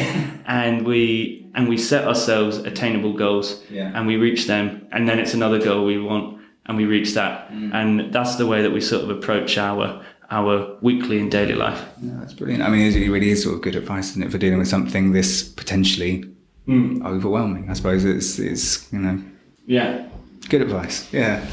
and 0.47 0.87
we 0.87 1.40
and 1.55 1.69
we 1.69 1.77
set 1.77 2.07
ourselves 2.07 2.59
attainable 2.59 3.13
goals, 3.13 3.63
yeah. 3.71 3.93
and 3.95 4.07
we 4.07 4.17
reach 4.17 4.47
them, 4.47 4.87
and 4.93 5.09
then 5.09 5.19
it's 5.19 5.35
another 5.35 5.61
goal 5.61 5.85
we 5.85 5.99
want, 5.99 6.41
and 6.67 6.77
we 6.77 6.85
reach 6.85 7.15
that, 7.15 7.51
mm. 7.51 7.73
and 7.75 8.13
that's 8.13 8.37
the 8.37 8.47
way 8.47 8.63
that 8.63 8.71
we 8.71 8.81
sort 8.81 9.03
of 9.03 9.11
approach 9.11 9.59
our 9.59 10.05
our 10.31 10.79
weekly 10.81 11.19
and 11.19 11.31
daily 11.31 11.55
life. 11.55 11.85
Yeah, 12.01 12.15
that's 12.21 12.35
brilliant. 12.35 12.63
I 12.63 12.69
mean, 12.69 12.93
it 12.93 13.09
really 13.09 13.31
is 13.31 13.43
sort 13.43 13.57
of 13.57 13.63
good 13.63 13.75
advice, 13.75 14.11
isn't 14.11 14.23
it, 14.23 14.31
for 14.31 14.39
dealing 14.39 14.59
with 14.59 14.69
something 14.69 15.13
this 15.13 15.43
potentially 15.43 16.25
mm. 16.69 17.05
overwhelming? 17.05 17.69
I 17.71 17.75
suppose 17.75 18.05
it's 18.05 18.39
it's 18.39 18.93
you 18.93 19.01
know, 19.01 19.23
yeah, 19.67 20.09
good 20.49 20.63
advice. 20.63 21.13
Yeah. 21.13 21.45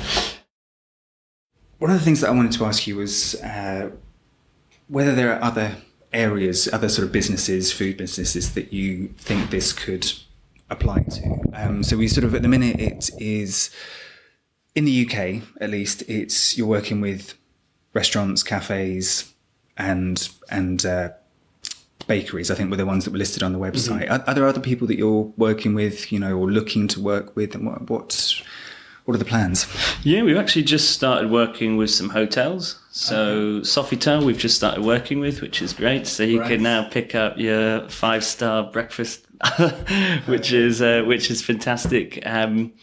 One 1.80 1.92
of 1.92 2.00
the 2.00 2.04
things 2.04 2.22
that 2.22 2.30
I 2.30 2.34
wanted 2.34 2.54
to 2.54 2.66
ask 2.66 2.88
you 2.88 2.96
was. 2.98 3.36
Uh, 3.42 3.92
whether 4.88 5.14
there 5.14 5.34
are 5.34 5.44
other 5.44 5.76
areas, 6.14 6.70
other 6.72 6.90
sort 6.90 7.06
of 7.06 7.12
businesses, 7.12 7.72
food 7.72 7.98
businesses 7.98 8.54
that 8.54 8.74
you 8.74 9.10
think 9.18 9.50
this 9.50 9.74
could 9.74 10.12
apply 10.70 11.04
to. 11.04 11.42
Um, 11.54 11.84
so 11.84 11.98
we 11.98 12.08
sort 12.08 12.24
of 12.24 12.36
at 12.36 12.42
the 12.42 12.48
minute 12.48 12.80
it 12.80 13.10
is 13.18 13.70
in 14.76 14.86
the 14.86 15.08
UK 15.08 15.44
at 15.60 15.70
least 15.70 16.04
it's 16.08 16.58
you're 16.58 16.68
working 16.68 17.02
with 17.02 17.34
restaurants, 17.94 18.44
cafes, 18.44 19.34
and 19.78 20.30
and 20.50 20.86
uh, 20.86 21.10
bakeries. 22.08 22.52
I 22.52 22.56
think 22.56 22.70
were 22.70 22.78
the 22.78 22.86
ones 22.86 23.06
that 23.06 23.12
were 23.12 23.18
listed 23.18 23.44
on 23.44 23.54
the 23.54 23.60
website. 23.60 24.04
Mm-hmm. 24.04 24.14
Are, 24.14 24.24
are, 24.28 24.34
there 24.34 24.48
other 24.48 24.60
people 24.60 24.88
that 24.88 24.98
you're 24.98 25.32
working 25.38 25.74
with, 25.74 26.12
you 26.12 26.20
know, 26.20 26.38
or 26.38 26.50
looking 26.50 26.88
to 26.90 27.02
work 27.02 27.36
with, 27.36 27.56
and 27.56 27.66
what, 27.66 27.90
what's 27.90 28.42
what 29.06 29.16
are 29.16 29.20
the 29.20 29.26
plans? 29.26 29.66
Yeah, 30.04 30.24
we've 30.24 30.38
actually 30.38 30.64
just 30.64 30.92
started 30.92 31.32
working 31.32 31.78
with 31.78 31.90
some 31.90 32.10
hotels. 32.10 32.80
So. 32.98 33.60
Sofitel, 33.62 34.26
we've 34.26 34.40
just 34.40 34.56
started 34.56 34.84
working 34.84 35.20
with, 35.20 35.42
which 35.42 35.62
is 35.62 35.72
great. 35.72 36.08
So 36.08 36.24
you 36.24 36.40
right. 36.40 36.50
can 36.50 36.64
now 36.64 36.90
pick 36.90 37.14
up 37.14 37.38
your 37.38 37.88
five 37.90 38.24
star 38.24 38.64
breakfast, 38.64 39.24
which 40.26 40.52
is 40.52 40.82
uh, 40.82 41.04
which 41.06 41.30
is 41.30 41.44
fantastic. 41.44 42.20
Um, 42.26 42.74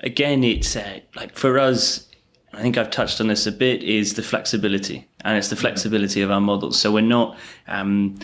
again, 0.00 0.44
it's 0.44 0.76
uh, 0.76 1.00
like 1.16 1.34
for 1.34 1.58
us. 1.58 2.06
I 2.52 2.62
think 2.62 2.78
I've 2.78 2.90
touched 2.90 3.20
on 3.20 3.26
this 3.26 3.48
a 3.48 3.52
bit. 3.52 3.82
Is 3.82 4.14
the 4.14 4.22
flexibility, 4.22 5.08
and 5.24 5.36
it's 5.36 5.48
the 5.48 5.56
flexibility 5.56 6.22
of 6.22 6.30
our 6.30 6.40
models. 6.40 6.78
So 6.78 6.92
we're 6.92 7.00
not 7.00 7.36
um, 7.66 8.16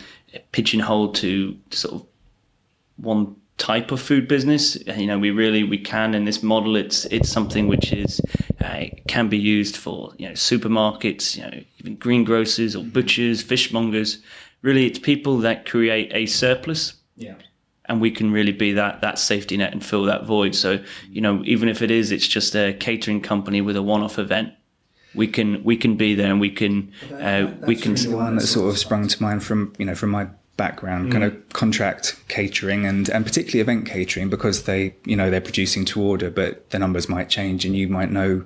pigeonholed 0.53 1.17
to 1.17 1.59
sort 1.71 1.95
of 1.95 2.07
one 2.97 3.35
type 3.59 3.91
of 3.91 4.01
food 4.01 4.29
business. 4.29 4.77
You 4.87 5.07
know, 5.07 5.19
we 5.19 5.31
really 5.31 5.65
we 5.65 5.79
can 5.79 6.15
in 6.15 6.27
this 6.27 6.45
model. 6.45 6.77
It's 6.77 7.07
it's 7.07 7.29
something 7.29 7.67
which 7.67 7.93
is 7.93 8.21
uh, 8.65 8.87
can 9.07 9.29
be 9.29 9.39
used 9.39 9.77
for 9.77 10.13
you 10.19 10.29
know 10.29 10.35
supermarkets, 10.35 11.37
you 11.37 11.43
know 11.43 11.63
even 11.79 11.97
greengrocers 11.97 12.79
or 12.79 12.85
butchers, 12.85 13.43
fishmongers. 13.43 14.19
Really, 14.63 14.87
it's 14.87 14.99
people 14.99 15.39
that 15.39 15.67
create 15.67 16.11
a 16.15 16.27
surplus. 16.27 16.95
Yeah. 17.17 17.35
And 17.87 18.01
we 18.01 18.11
can 18.11 18.33
really 18.33 18.53
be 18.53 18.73
that 18.73 19.03
that 19.03 19.19
safety 19.19 19.59
net 19.59 19.73
and 19.73 19.85
fill 19.85 20.05
that 20.05 20.25
void. 20.25 20.55
So 20.55 20.83
you 21.11 21.21
know, 21.21 21.43
even 21.45 21.69
if 21.69 21.83
it 21.83 21.91
is, 21.91 22.11
it's 22.11 22.27
just 22.27 22.57
a 22.57 22.73
catering 22.73 23.21
company 23.21 23.61
with 23.61 23.77
a 23.77 23.83
one-off 23.83 24.19
event 24.19 24.55
we 25.15 25.29
can 25.29 25.63
we 25.65 25.77
can 25.77 25.97
be 25.97 26.15
there 26.15 26.31
and 26.31 26.41
we 26.41 26.51
can 26.51 26.93
uh, 27.13 27.53
we 27.67 27.77
can. 27.77 27.95
Really 27.95 28.15
one 28.15 28.37
that 28.37 28.43
sort 28.43 28.71
of 28.71 28.79
sprung 28.79 29.07
to 29.07 29.23
mind 29.23 29.43
from 29.43 29.73
you 29.79 29.87
know 29.87 29.95
from 29.95 30.11
my 30.11 30.29
background, 30.57 31.09
mm. 31.09 31.13
kind 31.13 31.25
of 31.25 31.49
contract 31.53 32.17
catering 32.29 32.87
and, 32.87 33.09
and 33.09 33.25
particularly 33.25 33.61
event 33.61 33.87
catering 33.87 34.29
because 34.29 34.65
they, 34.65 34.95
you 35.05 35.17
know, 35.17 35.31
they're 35.31 35.41
producing 35.41 35.85
to 35.87 36.01
order, 36.01 36.31
but 36.31 36.71
the 36.71 36.79
numbers 36.79 37.09
might 37.09 37.29
change 37.29 37.65
and 37.65 37.77
you 37.77 37.89
might 37.89 38.11
know 38.11 38.45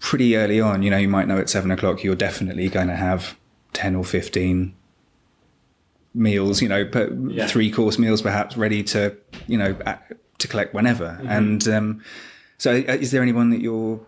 pretty 0.00 0.36
early 0.36 0.60
on, 0.60 0.82
you 0.82 0.90
know, 0.90 0.96
you 0.96 1.08
might 1.08 1.28
know 1.28 1.38
at 1.38 1.48
seven 1.48 1.70
o'clock 1.70 2.02
you're 2.02 2.16
definitely 2.16 2.68
going 2.68 2.88
to 2.88 2.96
have 2.96 3.36
10 3.72 3.94
or 3.94 4.04
15 4.04 4.74
meals, 6.14 6.60
you 6.60 6.68
know, 6.68 6.88
yeah. 7.28 7.46
three 7.46 7.70
course 7.70 7.98
meals 7.98 8.20
perhaps 8.20 8.56
ready 8.56 8.82
to, 8.82 9.16
you 9.46 9.56
know, 9.56 9.76
to 10.38 10.48
collect 10.48 10.74
whenever. 10.74 11.18
Mm-hmm. 11.20 11.28
And 11.28 11.68
um, 11.68 12.04
so 12.58 12.72
uh, 12.72 12.92
is 12.92 13.12
there 13.12 13.22
anyone 13.22 13.50
that 13.50 13.60
you're 13.60 14.00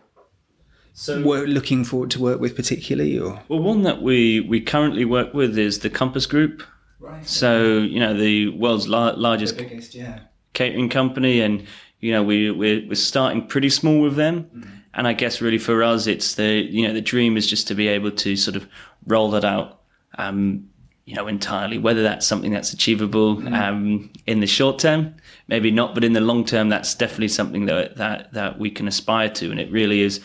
so 0.96 1.16
looking 1.18 1.85
forward 1.85 2.11
to 2.12 2.22
work 2.22 2.38
with 2.38 2.55
particularly 2.55 3.18
or 3.18 3.42
well 3.48 3.59
one 3.59 3.83
that 3.83 4.00
we 4.00 4.38
we 4.38 4.61
currently 4.61 5.05
work 5.05 5.35
with 5.35 5.59
is 5.59 5.81
the 5.81 5.90
compass 5.90 6.24
group 6.24 6.62
Right. 7.00 7.26
So 7.26 7.78
you 7.78 8.00
know 8.00 8.14
the 8.14 8.48
world's 8.48 8.88
la- 8.88 9.14
largest 9.16 9.57
the 9.57 9.64
biggest, 9.64 9.94
yeah. 9.94 10.20
catering 10.52 10.88
company, 10.88 11.40
and 11.40 11.66
you 12.00 12.12
know 12.12 12.22
we 12.22 12.50
we're, 12.50 12.87
we're 12.88 12.94
starting 12.94 13.46
pretty 13.46 13.70
small 13.70 14.00
with 14.00 14.16
them. 14.16 14.50
Mm. 14.54 14.70
And 14.96 15.09
I 15.09 15.12
guess 15.12 15.40
really 15.40 15.59
for 15.59 15.83
us, 15.83 16.07
it's 16.07 16.35
the 16.35 16.66
you 16.70 16.87
know 16.87 16.94
the 16.94 17.00
dream 17.00 17.37
is 17.37 17.46
just 17.46 17.68
to 17.68 17.74
be 17.74 17.88
able 17.88 18.11
to 18.12 18.37
sort 18.37 18.57
of 18.57 18.68
roll 19.07 19.30
that 19.33 19.44
out. 19.44 19.80
Um, 20.16 20.68
you 21.04 21.14
know, 21.14 21.26
entirely. 21.26 21.76
Whether 21.76 22.02
that's 22.02 22.26
something 22.26 22.50
that's 22.50 22.72
achievable 22.72 23.37
mm. 23.37 23.52
um, 23.52 24.11
in 24.26 24.40
the 24.40 24.46
short 24.46 24.78
term, 24.78 25.14
maybe 25.48 25.70
not, 25.70 25.94
but 25.94 26.02
in 26.02 26.14
the 26.14 26.20
long 26.20 26.46
term, 26.46 26.70
that's 26.70 26.94
definitely 26.94 27.28
something 27.28 27.66
that 27.66 27.96
that 27.96 28.33
that 28.33 28.59
we 28.59 28.70
can 28.70 28.88
aspire 28.88 29.28
to. 29.30 29.50
And 29.50 29.61
it 29.61 29.70
really 29.70 30.00
is 30.00 30.20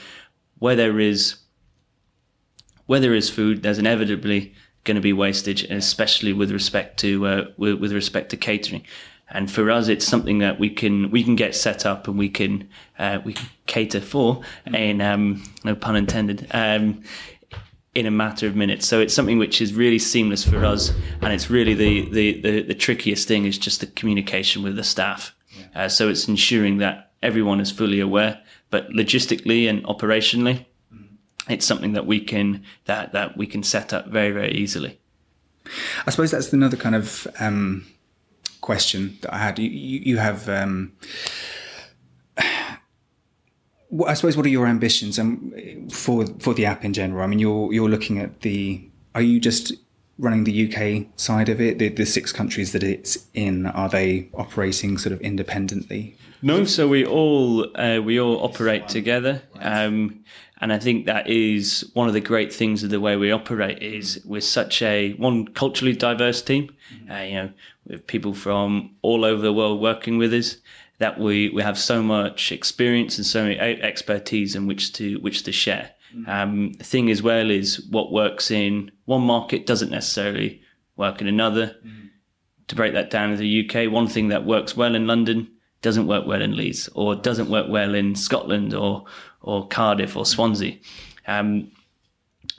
where 0.60 0.76
there 0.76 1.00
is 1.00 1.36
where 2.86 3.00
there 3.00 3.14
is 3.14 3.30
food, 3.30 3.62
there's 3.62 3.78
inevitably 3.78 4.54
going 4.84 4.96
to 4.96 5.02
be 5.02 5.14
wastage, 5.14 5.64
especially 5.64 6.34
with 6.34 6.52
respect 6.52 7.00
to 7.00 7.26
uh, 7.26 7.46
with, 7.58 7.80
with, 7.80 7.92
respect 7.92 8.30
to 8.30 8.38
catering. 8.38 8.84
And 9.32 9.52
for 9.52 9.70
us, 9.70 9.88
it's 9.88 10.08
something 10.08 10.40
that 10.40 10.60
we 10.60 10.70
can 10.70 11.12
we 11.12 11.24
can 11.24 11.36
get 11.36 11.56
set 11.56 11.86
up 11.86 12.08
and 12.08 12.18
we 12.18 12.30
can 12.30 12.68
uh, 12.98 13.20
we 13.24 13.34
can 13.34 13.48
cater 13.68 14.02
for, 14.02 14.42
and 14.66 15.02
um, 15.02 15.44
no 15.64 15.76
pun 15.76 15.96
intended, 15.96 16.48
um, 16.52 17.04
in 17.94 18.06
a 18.06 18.12
matter 18.12 18.48
of 18.48 18.56
minutes. 18.56 18.88
So 18.88 19.00
it's 19.00 19.14
something 19.14 19.38
which 19.38 19.62
is 19.62 19.74
really 19.74 20.00
seamless 20.00 20.44
for 20.44 20.66
us, 20.66 20.92
and 21.22 21.32
it's 21.34 21.50
really 21.50 21.74
the 21.74 22.10
the 22.10 22.42
the, 22.42 22.62
the 22.64 22.76
trickiest 22.76 23.28
thing 23.28 23.46
is 23.46 23.58
just 23.58 23.82
the 23.82 23.88
communication 23.88 24.64
with 24.64 24.76
the 24.76 24.84
staff. 24.84 25.36
Uh, 25.76 25.88
so 25.88 26.10
it's 26.10 26.28
ensuring 26.28 26.78
that 26.78 27.12
everyone 27.22 27.60
is 27.60 27.72
fully 27.72 28.00
aware, 28.00 28.42
but 28.70 28.90
logistically 28.90 29.70
and 29.70 29.84
operationally, 29.84 30.66
it's 31.50 31.66
something 31.66 31.94
that 31.94 32.06
we 32.06 32.20
can 32.20 32.64
that 32.86 33.12
that 33.14 33.38
we 33.38 33.48
can 33.48 33.64
set 33.64 33.94
up 33.94 34.08
very 34.08 34.32
very 34.32 34.52
easily. 34.52 35.00
I 36.06 36.12
suppose 36.12 36.32
that's 36.32 36.52
another 36.54 36.78
kind 36.78 36.96
of 36.96 37.28
um, 37.40 37.86
question 38.62 39.18
that 39.22 39.34
I 39.34 39.38
had. 39.38 39.60
You, 39.60 39.70
you 39.70 40.18
have. 40.18 40.48
Um, 40.50 40.94
I 44.08 44.14
suppose 44.14 44.38
what 44.38 44.46
are 44.46 44.50
your 44.50 44.68
ambitions 44.68 45.18
um, 45.18 45.90
for 45.92 46.26
for 46.40 46.54
the 46.54 46.66
app 46.66 46.86
in 46.86 46.94
general? 46.94 47.24
I 47.24 47.28
mean, 47.28 47.40
you're 47.40 47.74
you're 47.74 47.90
looking 47.90 48.20
at 48.20 48.42
the. 48.42 48.88
Are 49.16 49.22
you 49.22 49.40
just 49.40 49.74
running 50.20 50.44
the 50.44 50.72
UK 50.72 51.08
side 51.16 51.50
of 51.50 51.60
it? 51.60 51.80
The, 51.80 51.90
the 51.90 52.06
six 52.06 52.32
countries 52.32 52.72
that 52.74 52.84
it's 52.84 53.26
in 53.34 53.66
are 53.66 53.90
they 53.90 54.30
operating 54.36 54.98
sort 54.98 55.14
of 55.14 55.22
independently? 55.22 56.16
No, 56.42 56.64
so 56.66 56.88
we 56.88 57.06
all 57.06 57.66
uh, 57.78 58.00
we 58.02 58.20
all 58.20 58.44
operate 58.44 58.88
together. 58.88 59.42
Um, 59.60 60.24
and 60.62 60.74
I 60.74 60.80
think 60.80 61.06
that 61.06 61.28
is 61.28 61.90
one 61.94 62.08
of 62.08 62.14
the 62.14 62.22
great 62.22 62.54
things 62.54 62.84
of 62.84 62.90
the 62.90 63.00
way 63.00 63.16
we 63.16 63.32
operate 63.32 63.82
is 63.82 64.22
we're 64.26 64.42
such 64.42 64.82
a 64.82 65.14
one 65.14 65.48
culturally 65.48 65.96
diverse 65.96 66.42
team. 66.42 66.70
Mm-hmm. 66.94 67.12
Uh, 67.12 67.22
you 67.22 67.34
know, 67.36 67.52
with 67.88 68.08
people 68.08 68.34
from 68.34 68.96
all 69.02 69.26
over 69.26 69.42
the 69.42 69.54
world 69.54 69.82
working 69.82 70.18
with 70.18 70.34
us 70.34 70.58
that 71.00 71.18
we, 71.18 71.50
we 71.50 71.64
have 71.64 71.80
so 71.80 72.04
much 72.04 72.52
experience 72.52 73.18
and 73.18 73.26
so 73.26 73.44
many 73.44 73.58
expertise 73.58 74.56
in 74.56 74.68
which 74.68 74.94
to 74.94 75.16
which 75.20 75.44
to 75.44 75.52
share. 75.52 75.92
Mm-hmm. 76.16 76.30
Um, 76.30 76.74
thing 76.74 77.10
as 77.10 77.22
well 77.22 77.52
is 77.52 77.86
what 77.90 78.12
works 78.12 78.52
in 78.52 78.92
one 79.06 79.22
market 79.22 79.66
doesn't 79.66 79.92
necessarily 79.92 80.62
work 80.96 81.22
in 81.22 81.28
another. 81.28 81.76
Mm-hmm. 81.86 82.08
To 82.70 82.76
break 82.76 82.94
that 82.94 83.10
down 83.10 83.32
in 83.32 83.38
the 83.38 83.68
UK, 83.68 83.92
one 83.92 84.08
thing 84.08 84.28
that 84.28 84.46
works 84.46 84.78
well 84.78 84.94
in 84.94 85.08
London 85.08 85.50
doesn't 85.82 86.08
work 86.08 86.28
well 86.28 86.42
in 86.42 86.56
Leeds 86.56 86.90
or 86.94 87.16
doesn't 87.16 87.50
work 87.50 87.68
well 87.70 87.96
in 87.96 88.16
Scotland 88.16 88.74
or 88.74 89.06
or 89.42 89.68
Cardiff 89.68 90.16
or 90.16 90.26
Swansea. 90.26 90.78
Um, 91.26 91.72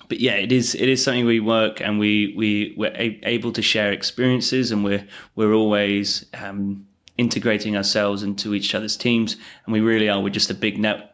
but 0.09 0.19
yeah, 0.19 0.35
it 0.35 0.51
is 0.51 0.75
it 0.75 0.89
is 0.89 1.03
something 1.03 1.27
we 1.27 1.39
work 1.41 1.81
and 1.81 1.99
we 1.99 2.35
we 2.37 2.75
we're 2.77 2.95
a- 2.97 3.21
able 3.23 3.53
to 3.53 3.63
share 3.63 3.93
experiences 3.93 4.73
and 4.73 4.85
we're 4.85 5.07
we're 5.37 5.53
always 5.53 6.27
um, 6.35 6.87
integrating 7.17 7.77
ourselves 7.77 8.23
into 8.23 8.55
each 8.55 8.75
other's 8.75 8.97
teams 8.97 9.37
and 9.65 9.73
we 9.73 9.81
really 9.81 10.09
are 10.09 10.21
we're 10.21 10.31
just 10.31 10.51
a 10.51 10.55
big 10.55 10.79
net 10.79 11.10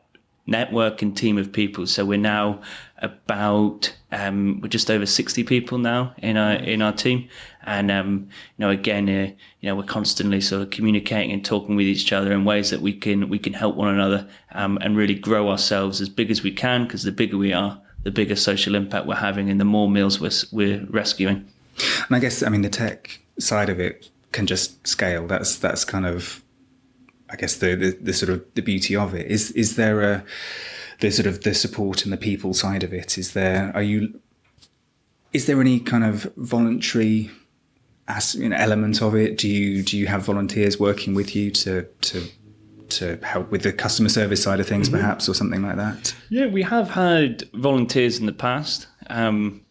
network 0.46 1.02
and 1.02 1.16
team 1.16 1.38
of 1.38 1.52
people. 1.52 1.86
So 1.86 2.04
we're 2.04 2.18
now 2.18 2.60
about 2.98 3.94
um, 4.12 4.60
we're 4.62 4.68
just 4.68 4.90
over 4.90 5.04
60 5.04 5.44
people 5.44 5.78
now 5.78 6.14
in 6.18 6.36
our 6.36 6.52
in 6.52 6.82
our 6.82 6.92
team. 6.92 7.28
And 7.64 7.90
um, 7.90 8.28
you 8.56 8.64
know 8.64 8.70
again 8.70 9.08
uh, 9.08 9.32
you 9.60 9.68
know 9.68 9.74
we're 9.74 9.82
constantly 9.82 10.40
sort 10.40 10.62
of 10.62 10.70
communicating 10.70 11.32
and 11.32 11.44
talking 11.44 11.76
with 11.76 11.86
each 11.86 12.12
other 12.12 12.32
in 12.32 12.44
ways 12.44 12.70
that 12.70 12.80
we 12.80 12.92
can 12.92 13.28
we 13.28 13.38
can 13.38 13.52
help 13.52 13.76
one 13.76 13.92
another 13.92 14.28
um, 14.52 14.78
and 14.80 14.96
really 14.96 15.14
grow 15.14 15.50
ourselves 15.50 16.00
as 16.00 16.08
big 16.08 16.30
as 16.30 16.42
we 16.42 16.52
can 16.52 16.84
because 16.84 17.02
the 17.02 17.12
bigger 17.12 17.36
we 17.36 17.52
are 17.52 17.80
the 18.04 18.12
bigger 18.12 18.36
social 18.36 18.76
impact 18.76 19.04
we're 19.04 19.16
having 19.16 19.50
and 19.50 19.60
the 19.60 19.64
more 19.64 19.90
meals 19.90 20.20
we're, 20.20 20.30
we're 20.52 20.86
rescuing. 20.90 21.44
And 22.06 22.16
I 22.16 22.20
guess 22.20 22.42
I 22.42 22.48
mean 22.48 22.62
the 22.62 22.68
tech 22.68 23.20
side 23.40 23.68
of 23.68 23.80
it 23.80 24.10
can 24.30 24.46
just 24.46 24.86
scale. 24.86 25.26
That's 25.26 25.58
that's 25.58 25.84
kind 25.84 26.06
of 26.06 26.42
I 27.30 27.36
guess 27.36 27.56
the, 27.56 27.74
the, 27.74 27.98
the 28.00 28.12
sort 28.12 28.30
of 28.30 28.44
the 28.54 28.62
beauty 28.62 28.94
of 28.94 29.14
it 29.14 29.26
is 29.26 29.50
is 29.52 29.76
there 29.76 30.00
a 30.02 30.24
the 31.00 31.10
sort 31.10 31.26
of 31.26 31.42
the 31.42 31.54
support 31.54 32.04
and 32.04 32.12
the 32.12 32.16
people 32.16 32.54
side 32.54 32.82
of 32.82 32.92
it? 32.92 33.18
Is 33.18 33.32
there 33.32 33.72
are 33.74 33.82
you 33.82 34.20
is 35.32 35.46
there 35.46 35.60
any 35.60 35.80
kind 35.80 36.04
of 36.04 36.32
voluntary 36.36 37.30
as 38.08 38.34
you 38.34 38.48
know, 38.48 38.56
element 38.56 39.02
of 39.02 39.14
it? 39.14 39.38
Do 39.38 39.48
you 39.48 39.82
do 39.82 39.96
you 39.96 40.06
have 40.06 40.24
volunteers 40.24 40.78
working 40.78 41.14
with 41.14 41.34
you 41.34 41.50
to 41.52 41.82
to 41.82 42.28
to 42.88 43.18
help 43.22 43.50
with 43.50 43.62
the 43.62 43.72
customer 43.72 44.08
service 44.08 44.42
side 44.42 44.60
of 44.60 44.66
things, 44.66 44.88
mm-hmm. 44.88 44.98
perhaps, 44.98 45.28
or 45.28 45.34
something 45.34 45.62
like 45.62 45.76
that? 45.76 46.14
Yeah, 46.28 46.46
we 46.46 46.62
have 46.62 46.90
had 46.90 47.42
volunteers 47.52 48.18
in 48.18 48.26
the 48.26 48.32
past, 48.32 48.86
um, 49.08 49.64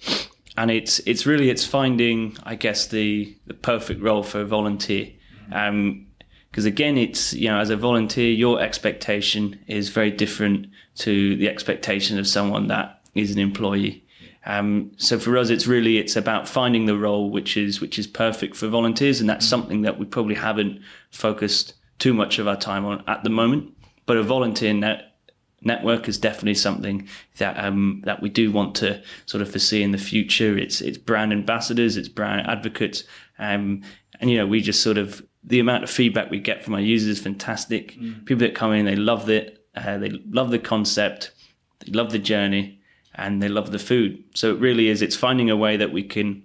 and 0.57 0.69
it's 0.69 0.99
it's 0.99 1.25
really 1.25 1.49
it's 1.49 1.65
finding, 1.65 2.37
I 2.43 2.55
guess, 2.55 2.87
the 2.87 3.35
the 3.47 3.53
perfect 3.53 4.01
role 4.01 4.23
for 4.23 4.41
a 4.41 4.45
volunteer. 4.45 5.11
Um, 5.51 6.07
because 6.55 6.63
again, 6.63 6.97
it's 6.97 7.33
you 7.33 7.49
know, 7.49 7.59
as 7.59 7.69
a 7.69 7.75
volunteer, 7.75 8.31
your 8.31 8.61
expectation 8.61 9.59
is 9.67 9.89
very 9.89 10.09
different 10.09 10.67
to 10.95 11.35
the 11.35 11.49
expectation 11.49 12.17
of 12.17 12.25
someone 12.25 12.69
that 12.69 13.01
is 13.13 13.31
an 13.31 13.39
employee. 13.39 14.05
Um, 14.45 14.93
so 14.95 15.19
for 15.19 15.37
us, 15.37 15.49
it's 15.49 15.67
really 15.67 15.97
it's 15.97 16.15
about 16.15 16.47
finding 16.47 16.85
the 16.85 16.97
role 16.97 17.29
which 17.29 17.57
is 17.57 17.81
which 17.81 17.99
is 17.99 18.07
perfect 18.07 18.55
for 18.55 18.69
volunteers, 18.69 19.19
and 19.19 19.29
that's 19.29 19.45
something 19.45 19.81
that 19.81 19.99
we 19.99 20.05
probably 20.05 20.35
haven't 20.35 20.79
focused 21.11 21.73
too 21.99 22.13
much 22.13 22.39
of 22.39 22.47
our 22.47 22.55
time 22.55 22.85
on 22.85 23.03
at 23.05 23.25
the 23.25 23.29
moment. 23.29 23.73
But 24.05 24.15
a 24.15 24.23
volunteer 24.23 24.73
net, 24.73 25.17
network 25.61 26.07
is 26.07 26.17
definitely 26.17 26.55
something 26.55 27.09
that 27.37 27.61
um, 27.61 28.01
that 28.05 28.21
we 28.21 28.29
do 28.29 28.49
want 28.49 28.75
to 28.75 29.03
sort 29.25 29.41
of 29.41 29.51
foresee 29.51 29.83
in 29.83 29.91
the 29.91 29.97
future. 29.97 30.57
It's 30.57 30.79
it's 30.79 30.97
brand 30.97 31.33
ambassadors, 31.33 31.97
it's 31.97 32.07
brand 32.07 32.47
advocates, 32.47 33.03
um, 33.39 33.83
and 34.21 34.31
you 34.31 34.37
know 34.37 34.47
we 34.47 34.61
just 34.61 34.81
sort 34.81 34.97
of 34.97 35.21
the 35.45 35.59
amount 35.59 35.83
of 35.83 35.89
feedback 35.89 36.31
we 36.31 36.39
get 36.39 36.63
from 36.63 36.73
our 36.73 36.81
users 36.81 37.17
is 37.17 37.23
fantastic. 37.23 37.93
Mm. 37.93 38.25
People 38.25 38.47
that 38.47 38.55
come 38.55 38.73
in, 38.73 38.85
they 38.85 38.95
love 38.95 39.29
it 39.29 39.65
uh, 39.75 39.97
they 39.97 40.09
love 40.09 40.51
the 40.51 40.59
concept, 40.59 41.31
they 41.79 41.91
love 41.91 42.11
the 42.11 42.19
journey, 42.19 42.79
and 43.15 43.41
they 43.41 43.49
love 43.49 43.71
the 43.71 43.79
food. 43.79 44.23
So 44.33 44.51
it 44.51 44.59
really 44.59 44.87
is. 44.87 45.01
It's 45.01 45.15
finding 45.15 45.49
a 45.49 45.57
way 45.57 45.77
that 45.77 45.91
we 45.91 46.03
can 46.03 46.43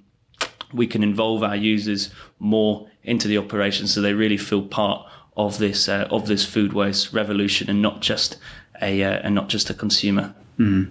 we 0.72 0.86
can 0.86 1.02
involve 1.02 1.42
our 1.42 1.56
users 1.56 2.10
more 2.38 2.88
into 3.02 3.28
the 3.28 3.38
operation, 3.38 3.86
so 3.86 4.00
they 4.00 4.14
really 4.14 4.36
feel 4.36 4.62
part 4.62 5.06
of 5.36 5.58
this 5.58 5.88
uh, 5.88 6.08
of 6.10 6.26
this 6.26 6.44
food 6.44 6.72
waste 6.72 7.12
revolution, 7.12 7.70
and 7.70 7.80
not 7.80 8.00
just 8.00 8.36
a 8.82 9.02
uh, 9.02 9.20
and 9.22 9.34
not 9.34 9.48
just 9.48 9.70
a 9.70 9.74
consumer. 9.74 10.34
Mm. 10.58 10.90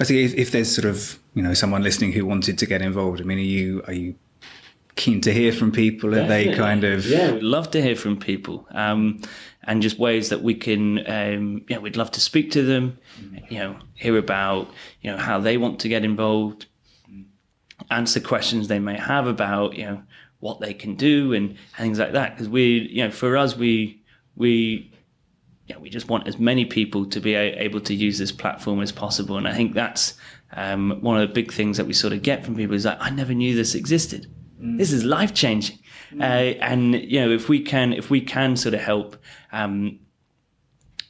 I 0.00 0.04
think 0.04 0.32
if, 0.32 0.34
if, 0.34 0.50
there's 0.50 0.74
sort 0.74 0.84
of 0.84 1.20
you 1.34 1.42
know 1.42 1.54
someone 1.54 1.84
listening 1.84 2.12
who 2.12 2.26
wanted 2.26 2.58
to 2.58 2.66
get 2.66 2.82
involved, 2.82 3.20
I 3.20 3.24
mean, 3.24 3.38
are 3.38 3.42
you 3.42 3.82
are 3.86 3.92
you 3.92 4.16
keen 5.00 5.20
to 5.22 5.32
hear 5.32 5.50
from 5.50 5.72
people? 5.72 6.14
Are 6.14 6.26
they 6.26 6.54
kind 6.54 6.84
of 6.84 7.06
yeah? 7.06 7.32
We'd 7.32 7.42
love 7.42 7.70
to 7.70 7.80
hear 7.80 7.96
from 7.96 8.18
people. 8.18 8.68
Um, 8.70 9.22
and 9.64 9.82
just 9.82 9.98
ways 9.98 10.28
that 10.28 10.42
we 10.42 10.54
can, 10.54 10.98
um, 11.10 11.62
you 11.68 11.76
know, 11.76 11.80
we'd 11.80 11.96
love 11.96 12.10
to 12.12 12.20
speak 12.20 12.50
to 12.52 12.62
them, 12.62 12.98
you 13.48 13.58
know, 13.58 13.76
hear 13.94 14.16
about, 14.16 14.70
you 15.02 15.10
know, 15.10 15.18
how 15.18 15.38
they 15.38 15.56
want 15.56 15.80
to 15.80 15.88
get 15.88 16.04
involved, 16.04 16.66
answer 17.90 18.20
questions 18.20 18.68
they 18.68 18.78
may 18.78 18.98
have 18.98 19.26
about, 19.26 19.76
you 19.76 19.84
know, 19.84 20.02
what 20.40 20.60
they 20.60 20.74
can 20.74 20.94
do 20.94 21.34
and, 21.34 21.50
and 21.50 21.58
things 21.76 21.98
like 21.98 22.12
that. 22.12 22.34
Because 22.34 22.48
we, 22.48 22.88
you 22.90 23.04
know, 23.04 23.10
for 23.10 23.36
us, 23.36 23.56
we, 23.56 24.02
we, 24.34 24.90
yeah, 25.66 25.76
we 25.78 25.90
just 25.90 26.08
want 26.08 26.26
as 26.26 26.38
many 26.38 26.64
people 26.64 27.06
to 27.06 27.20
be 27.20 27.34
able 27.34 27.80
to 27.82 27.94
use 27.94 28.18
this 28.18 28.32
platform 28.32 28.80
as 28.80 28.92
possible. 28.92 29.36
And 29.36 29.46
I 29.46 29.54
think 29.54 29.74
that's 29.74 30.14
um, 30.52 30.98
one 31.00 31.20
of 31.20 31.28
the 31.28 31.34
big 31.34 31.52
things 31.52 31.76
that 31.76 31.86
we 31.86 31.92
sort 31.92 32.12
of 32.12 32.22
get 32.22 32.44
from 32.44 32.56
people 32.56 32.74
is 32.74 32.86
like, 32.86 32.98
I 33.00 33.10
never 33.10 33.34
knew 33.34 33.54
this 33.54 33.74
existed. 33.74 34.26
Mm. 34.60 34.78
This 34.78 34.92
is 34.92 35.04
life 35.04 35.34
changing. 35.34 35.78
Mm. 36.12 36.20
Uh, 36.20 36.58
and 36.60 36.94
you 36.94 37.20
know, 37.20 37.30
if 37.30 37.48
we 37.48 37.60
can, 37.60 37.92
if 37.92 38.10
we 38.10 38.20
can 38.20 38.56
sort 38.56 38.74
of 38.74 38.80
help 38.80 39.16
um, 39.52 39.98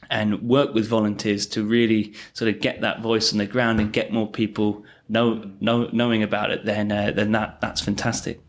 and 0.09 0.41
work 0.41 0.73
with 0.73 0.87
volunteers 0.87 1.45
to 1.47 1.63
really 1.63 2.13
sort 2.33 2.53
of 2.53 2.61
get 2.61 2.81
that 2.81 3.01
voice 3.01 3.31
on 3.31 3.37
the 3.37 3.45
ground 3.45 3.79
and 3.79 3.93
get 3.93 4.11
more 4.11 4.29
people 4.29 4.83
know, 5.09 5.49
know 5.59 5.89
knowing 5.91 6.23
about 6.23 6.51
it, 6.51 6.65
then 6.65 6.91
uh, 6.91 7.11
then 7.11 7.31
that 7.31 7.61
that's 7.61 7.81
fantastic. 7.81 8.39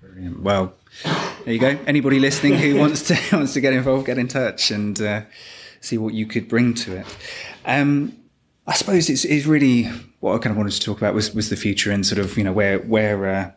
Brilliant. 0.00 0.42
Well, 0.42 0.74
there 1.44 1.54
you 1.54 1.58
go. 1.58 1.78
Anybody 1.86 2.18
listening 2.18 2.56
who 2.56 2.76
wants 2.76 3.02
to 3.08 3.18
wants 3.32 3.54
to 3.54 3.60
get 3.60 3.72
involved, 3.72 4.06
get 4.06 4.18
in 4.18 4.28
touch 4.28 4.70
and 4.70 5.00
uh, 5.00 5.22
see 5.80 5.98
what 5.98 6.14
you 6.14 6.26
could 6.26 6.48
bring 6.48 6.74
to 6.74 6.98
it. 6.98 7.06
Um, 7.64 8.16
I 8.66 8.74
suppose 8.74 9.10
it's, 9.10 9.24
it's 9.24 9.46
really 9.46 9.84
what 10.20 10.34
I 10.34 10.38
kind 10.38 10.52
of 10.52 10.56
wanted 10.56 10.72
to 10.72 10.80
talk 10.80 10.98
about 10.98 11.14
was 11.14 11.34
was 11.34 11.50
the 11.50 11.56
future 11.56 11.90
and 11.90 12.06
sort 12.06 12.18
of 12.20 12.36
you 12.36 12.44
know 12.44 12.52
where 12.52 12.78
where 12.78 13.28
uh, 13.28 13.50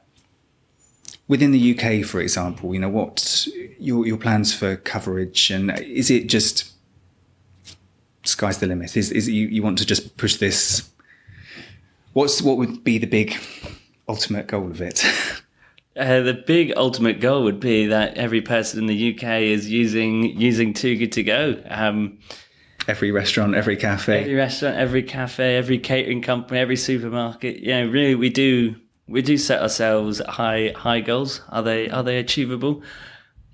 within 1.28 1.52
the 1.52 1.78
UK, 1.78 2.06
for 2.06 2.20
example, 2.20 2.74
you 2.74 2.80
know, 2.80 2.90
what 2.90 3.48
your 3.80 4.06
your 4.06 4.18
plans 4.18 4.54
for 4.54 4.76
coverage, 4.76 5.52
and 5.52 5.78
is 5.80 6.10
it 6.10 6.28
just 6.28 6.72
sky's 8.24 8.58
the 8.60 8.68
limit? 8.68 8.96
Is 8.96 9.12
is 9.12 9.30
you, 9.30 9.48
you 9.48 9.64
want 9.64 9.78
to 9.80 9.86
just 9.86 10.18
push 10.18 10.36
this? 10.36 10.90
What's 12.14 12.42
what 12.42 12.58
would 12.58 12.84
be 12.84 12.98
the 12.98 13.08
big 13.08 13.36
ultimate 14.08 14.48
goal 14.48 14.70
of 14.72 14.82
it? 14.82 15.04
Uh, 15.98 16.20
the 16.20 16.34
big 16.34 16.74
ultimate 16.76 17.22
goal 17.22 17.46
would 17.46 17.62
be 17.62 17.86
that 17.86 18.18
every 18.18 18.42
person 18.42 18.80
in 18.80 18.86
the 18.88 19.16
UK 19.16 19.44
is 19.44 19.72
using 19.72 20.26
using 20.38 20.74
Too 20.74 20.98
Good 20.98 21.14
to 21.14 21.24
Go. 21.24 21.64
Um, 21.70 22.20
every 22.86 23.12
restaurant, 23.12 23.56
every 23.56 23.78
cafe, 23.78 24.20
every 24.20 24.36
restaurant, 24.36 24.76
every 24.76 25.04
cafe, 25.04 25.56
every 25.56 25.80
catering 25.80 26.22
company, 26.22 26.60
every 26.60 26.76
supermarket. 26.76 27.60
You 27.60 27.70
know, 27.70 27.88
really, 27.88 28.14
we 28.14 28.30
do 28.30 28.76
we 29.08 29.22
do 29.22 29.38
set 29.38 29.62
ourselves 29.62 30.20
high 30.28 30.74
high 30.76 31.02
goals. 31.02 31.42
Are 31.50 31.64
they 31.64 31.90
are 31.90 32.04
they 32.04 32.18
achievable? 32.18 32.82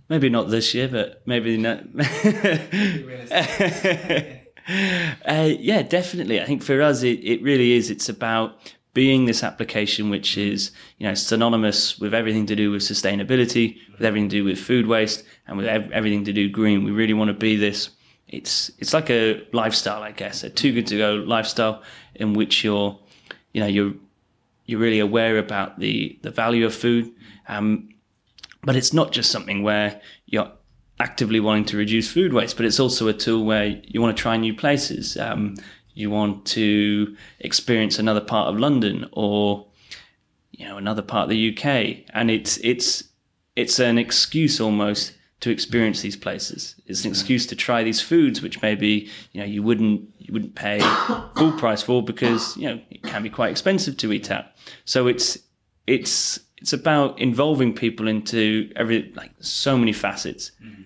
Maybe 0.09 0.29
not 0.29 0.49
this 0.49 0.73
year, 0.73 0.87
but 0.87 1.21
maybe 1.25 1.57
not. 1.57 1.83
uh, 5.25 5.49
yeah, 5.59 5.83
definitely. 5.83 6.41
I 6.41 6.45
think 6.45 6.63
for 6.63 6.81
us, 6.81 7.01
it, 7.03 7.19
it 7.23 7.41
really 7.41 7.71
is. 7.73 7.89
It's 7.89 8.09
about 8.09 8.73
being 8.93 9.23
this 9.23 9.41
application 9.41 10.09
which 10.09 10.37
is 10.37 10.71
you 10.97 11.07
know 11.07 11.13
synonymous 11.13 11.97
with 11.97 12.13
everything 12.13 12.45
to 12.47 12.55
do 12.55 12.71
with 12.71 12.81
sustainability, 12.81 13.77
with 13.93 14.01
everything 14.01 14.29
to 14.29 14.37
do 14.37 14.43
with 14.43 14.59
food 14.59 14.87
waste, 14.87 15.23
and 15.47 15.57
with 15.57 15.65
ev- 15.65 15.91
everything 15.91 16.25
to 16.25 16.33
do 16.33 16.49
green. 16.49 16.83
We 16.83 16.91
really 16.91 17.13
want 17.13 17.29
to 17.29 17.33
be 17.33 17.55
this. 17.55 17.89
It's 18.27 18.71
it's 18.79 18.93
like 18.93 19.09
a 19.09 19.45
lifestyle, 19.53 20.03
I 20.03 20.11
guess, 20.11 20.43
a 20.43 20.49
too 20.49 20.73
good 20.73 20.87
to 20.87 20.97
go 20.97 21.15
lifestyle 21.15 21.83
in 22.15 22.33
which 22.33 22.63
you're, 22.63 22.97
you 23.53 23.61
know, 23.61 23.67
you're 23.67 23.93
you're 24.71 24.79
really 24.79 24.99
aware 24.99 25.37
about 25.37 25.79
the 25.79 26.17
the 26.23 26.31
value 26.31 26.65
of 26.65 26.73
food. 26.73 27.11
Um, 27.47 27.89
but 28.63 28.75
it's 28.75 28.93
not 28.93 29.11
just 29.11 29.31
something 29.31 29.63
where 29.63 30.01
you're 30.25 30.51
actively 30.99 31.39
wanting 31.39 31.65
to 31.65 31.77
reduce 31.77 32.11
food 32.11 32.31
waste, 32.31 32.55
but 32.55 32.65
it's 32.65 32.79
also 32.79 33.07
a 33.07 33.13
tool 33.13 33.43
where 33.43 33.81
you 33.83 34.01
want 34.01 34.15
to 34.15 34.21
try 34.21 34.37
new 34.37 34.53
places. 34.53 35.17
Um, 35.17 35.55
you 35.93 36.09
want 36.09 36.45
to 36.45 37.15
experience 37.39 37.99
another 37.99 38.21
part 38.21 38.47
of 38.47 38.59
London 38.59 39.09
or 39.11 39.67
you 40.51 40.65
know 40.65 40.77
another 40.77 41.01
part 41.01 41.23
of 41.23 41.29
the 41.29 41.57
UK, 41.57 42.05
and 42.13 42.31
it's 42.31 42.57
it's 42.57 43.03
it's 43.55 43.79
an 43.79 43.97
excuse 43.97 44.59
almost 44.61 45.13
to 45.41 45.49
experience 45.49 46.01
these 46.01 46.15
places. 46.15 46.75
It's 46.85 47.03
an 47.03 47.11
excuse 47.11 47.45
to 47.47 47.55
try 47.55 47.83
these 47.83 47.99
foods, 47.99 48.41
which 48.41 48.61
maybe 48.61 49.09
you 49.33 49.41
know 49.41 49.45
you 49.45 49.61
wouldn't 49.61 50.07
you 50.19 50.33
wouldn't 50.33 50.55
pay 50.55 50.79
full 51.35 51.51
price 51.53 51.81
for 51.81 52.01
because 52.01 52.55
you 52.55 52.69
know 52.69 52.79
it 52.89 53.03
can 53.03 53.21
be 53.23 53.29
quite 53.29 53.51
expensive 53.51 53.97
to 53.97 54.13
eat 54.13 54.31
at. 54.31 54.55
So 54.85 55.07
it's 55.07 55.37
it's 55.87 56.39
it's 56.57 56.73
about 56.73 57.19
involving 57.19 57.73
people 57.73 58.07
into 58.07 58.71
every 58.75 59.11
like 59.15 59.31
so 59.39 59.77
many 59.77 59.93
facets, 59.93 60.51
mm-hmm. 60.63 60.83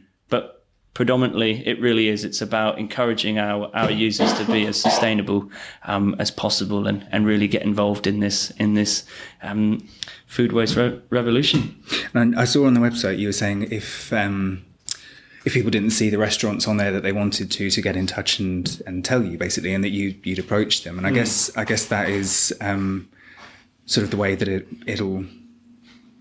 Predominantly 0.96 1.62
it 1.68 1.80
really 1.80 2.08
is 2.08 2.24
it's 2.24 2.42
about 2.42 2.80
encouraging 2.80 3.38
our, 3.38 3.70
our 3.76 3.92
users 3.92 4.34
to 4.34 4.46
be 4.46 4.66
as 4.66 4.82
sustainable 4.82 5.48
um, 5.84 6.16
as 6.20 6.32
possible 6.32 6.88
and, 6.88 7.06
and 7.12 7.28
really 7.28 7.48
get 7.48 7.62
involved 7.62 8.08
in 8.08 8.22
this 8.22 8.50
in 8.52 8.74
this 8.74 9.06
um, 9.44 9.86
food 10.26 10.54
waste 10.54 10.76
re- 10.76 11.00
revolution 11.10 11.76
and 12.16 12.36
I 12.40 12.46
saw 12.46 12.66
on 12.66 12.74
the 12.74 12.80
website 12.80 13.20
you 13.20 13.28
were 13.28 13.34
saying 13.34 13.72
if 13.72 14.12
um, 14.14 14.66
if 15.44 15.54
people 15.54 15.70
didn't 15.70 15.92
see 15.92 16.10
the 16.10 16.18
restaurants 16.18 16.66
on 16.66 16.78
there 16.78 16.94
that 16.94 17.04
they 17.04 17.12
wanted 17.12 17.52
to 17.52 17.70
to 17.70 17.82
get 17.82 17.98
in 17.98 18.08
touch 18.08 18.40
and 18.40 18.82
and 18.88 19.04
tell 19.04 19.22
you 19.22 19.38
basically 19.38 19.74
and 19.74 19.84
that 19.84 19.92
you 19.92 20.16
you'd 20.24 20.40
approach 20.40 20.86
them 20.86 20.98
and 20.98 21.06
I 21.06 21.12
mm. 21.12 21.16
guess 21.16 21.56
I 21.58 21.66
guess 21.66 21.88
that 21.88 22.10
is 22.10 22.56
um, 22.62 23.10
sort 23.86 24.06
of 24.06 24.12
the 24.12 24.18
way 24.18 24.34
that 24.34 24.48
it 24.48 24.66
it'll 24.88 25.26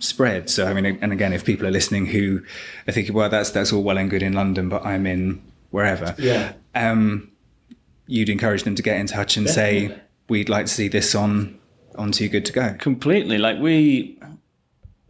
spread. 0.04 0.50
So 0.50 0.66
I 0.66 0.74
mean, 0.74 0.98
and 1.00 1.12
again, 1.12 1.32
if 1.32 1.44
people 1.44 1.66
are 1.66 1.70
listening 1.70 2.06
who 2.06 2.42
are 2.86 2.92
thinking, 2.92 3.14
well, 3.14 3.28
that's 3.28 3.50
that's 3.50 3.72
all 3.72 3.82
well 3.82 3.98
and 3.98 4.10
good 4.10 4.22
in 4.22 4.32
London, 4.32 4.68
but 4.68 4.84
I'm 4.84 5.06
in 5.06 5.42
wherever. 5.70 6.14
Yeah. 6.18 6.52
Um, 6.74 7.30
you'd 8.06 8.28
encourage 8.28 8.64
them 8.64 8.74
to 8.74 8.82
get 8.82 8.98
in 8.98 9.06
touch 9.06 9.36
and 9.36 9.46
Definitely. 9.46 9.88
say, 9.88 10.02
we'd 10.28 10.48
like 10.48 10.66
to 10.66 10.72
see 10.72 10.88
this 10.88 11.14
on 11.14 11.58
on 11.96 12.12
Too 12.12 12.28
Good 12.28 12.44
to 12.46 12.52
Go. 12.52 12.74
Completely. 12.78 13.38
Like 13.38 13.58
we. 13.58 14.18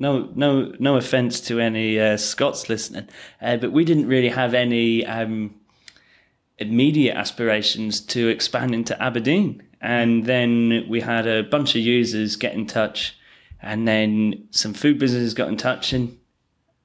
No, 0.00 0.28
no, 0.34 0.74
no 0.80 0.96
offense 0.96 1.40
to 1.42 1.60
any 1.60 2.00
uh, 2.00 2.16
Scots 2.16 2.68
listening, 2.68 3.08
uh, 3.40 3.56
but 3.58 3.70
we 3.70 3.84
didn't 3.84 4.08
really 4.08 4.28
have 4.28 4.52
any 4.52 5.06
um, 5.06 5.54
immediate 6.58 7.16
aspirations 7.16 8.00
to 8.00 8.28
expand 8.28 8.74
into 8.74 9.00
Aberdeen. 9.00 9.62
And 9.80 10.24
then 10.24 10.86
we 10.88 11.00
had 11.00 11.26
a 11.26 11.42
bunch 11.44 11.76
of 11.76 11.82
users 11.82 12.34
get 12.36 12.54
in 12.54 12.66
touch 12.66 13.16
and 13.64 13.88
then 13.88 14.46
some 14.50 14.74
food 14.74 14.98
businesses 14.98 15.34
got 15.34 15.48
in 15.48 15.56
touch 15.56 15.92
and 15.92 16.16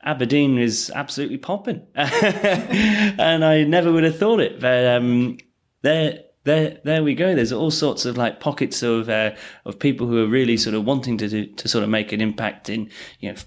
Aberdeen 0.01 0.57
is 0.57 0.89
absolutely 0.95 1.37
popping. 1.37 1.85
and 1.95 3.43
I 3.43 3.65
never 3.65 3.91
would 3.91 4.05
have 4.05 4.17
thought 4.17 4.39
it. 4.39 4.61
But 4.61 4.85
um, 4.85 5.37
there, 5.81 6.23
there, 6.45 6.79
there 6.85 7.03
we 7.03 7.15
go. 7.15 7.35
There's 7.35 7.51
all 7.51 7.69
sorts 7.69 8.05
of 8.05 8.17
like 8.17 8.39
pockets 8.39 8.81
of 8.81 9.09
uh, 9.09 9.35
of 9.65 9.77
people 9.77 10.07
who 10.07 10.23
are 10.23 10.27
really 10.27 10.55
sort 10.55 10.73
of 10.73 10.85
wanting 10.85 11.17
to 11.17 11.27
do, 11.27 11.45
to 11.47 11.67
sort 11.67 11.83
of 11.83 11.89
make 11.89 12.13
an 12.13 12.21
impact 12.21 12.69
in 12.69 12.89
you 13.19 13.33
know 13.33 13.37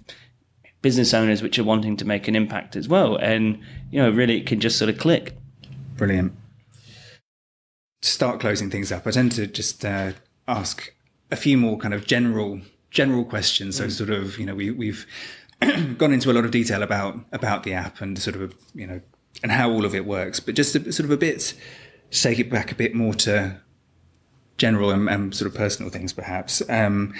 business 0.83 1.15
owners 1.15 1.43
which 1.43 1.59
are 1.59 1.65
wanting 1.65 1.97
to 1.97 2.05
make 2.05 2.29
an 2.29 2.37
impact 2.37 2.77
as 2.77 2.87
well. 2.87 3.17
And 3.17 3.59
you 3.91 4.03
know, 4.03 4.11
really, 4.11 4.39
it 4.39 4.47
can 4.47 4.61
just 4.61 4.79
sort 4.79 4.91
of 4.91 4.99
click. 4.99 5.35
Brilliant. 5.97 6.35
To 8.03 8.09
start 8.09 8.41
closing 8.41 8.69
things 8.69 8.93
up, 8.93 9.07
I 9.07 9.11
tend 9.13 9.33
to 9.33 9.47
just 9.47 9.85
uh, 9.87 10.13
ask 10.47 10.93
a 11.31 11.37
few 11.37 11.57
more 11.57 11.79
kind 11.79 11.95
of 11.95 12.07
general 12.07 12.61
general 12.93 13.25
questions. 13.25 13.77
So, 13.77 13.87
mm. 13.87 13.91
sort 13.91 14.11
of, 14.11 14.39
you 14.39 14.47
know, 14.47 14.55
we, 14.55 14.71
we've 14.71 15.07
gone 15.99 16.13
into 16.13 16.31
a 16.31 16.35
lot 16.35 16.45
of 16.45 16.51
detail 16.51 16.83
about 16.83 17.19
about 17.33 17.65
the 17.65 17.73
app 17.73 18.01
and 18.01 18.19
sort 18.19 18.37
of, 18.37 18.55
you 18.75 18.87
know, 18.87 19.01
and 19.43 19.51
how 19.51 19.71
all 19.71 19.85
of 19.85 19.95
it 19.95 20.07
works. 20.07 20.39
But 20.39 20.55
just 20.55 20.77
a, 20.77 20.93
sort 20.93 21.05
of 21.05 21.11
a 21.11 21.17
bit, 21.17 21.55
take 22.11 22.39
it 22.39 22.51
back 22.51 22.71
a 22.71 22.75
bit 22.75 22.95
more 22.95 23.15
to 23.15 23.61
general 24.59 24.91
and, 24.91 25.09
and 25.09 25.35
sort 25.35 25.51
of 25.51 25.57
personal 25.57 25.91
things, 25.91 26.13
perhaps. 26.13 26.63
Um, 26.69 27.15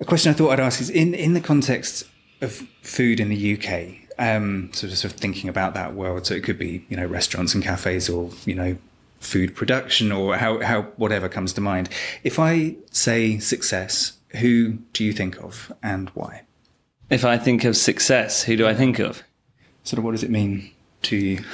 a 0.00 0.04
question 0.04 0.30
I 0.30 0.34
thought 0.34 0.50
I'd 0.50 0.60
ask 0.60 0.80
is 0.80 0.90
in 0.90 1.14
in 1.14 1.34
the 1.34 1.40
context 1.40 2.04
of 2.40 2.52
food 2.82 3.20
in 3.20 3.28
the 3.28 3.54
UK. 3.54 4.00
Um, 4.16 4.72
sort 4.72 4.92
of, 4.92 4.98
sort 4.98 5.12
of 5.12 5.18
thinking 5.18 5.50
about 5.50 5.74
that 5.74 5.94
world. 5.94 6.26
So 6.26 6.34
it 6.34 6.44
could 6.44 6.58
be, 6.58 6.86
you 6.88 6.96
know, 6.96 7.06
restaurants 7.06 7.52
and 7.52 7.64
cafes, 7.64 8.08
or 8.08 8.30
you 8.44 8.54
know, 8.54 8.76
food 9.18 9.56
production, 9.56 10.12
or 10.12 10.36
how 10.36 10.60
how 10.60 10.82
whatever 10.96 11.28
comes 11.28 11.52
to 11.54 11.60
mind. 11.60 11.88
If 12.22 12.38
I 12.38 12.76
say 12.90 13.38
success, 13.38 14.13
who 14.36 14.78
do 14.92 15.04
you 15.04 15.12
think 15.12 15.38
of 15.42 15.72
and 15.82 16.08
why? 16.10 16.42
If 17.10 17.24
I 17.24 17.38
think 17.38 17.64
of 17.64 17.76
success, 17.76 18.42
who 18.42 18.56
do 18.56 18.66
I 18.66 18.74
think 18.74 18.98
of? 18.98 19.22
Sort 19.82 19.98
of 19.98 20.04
what 20.04 20.12
does 20.12 20.24
it 20.24 20.30
mean 20.30 20.70
to 21.02 21.16
you? 21.16 21.44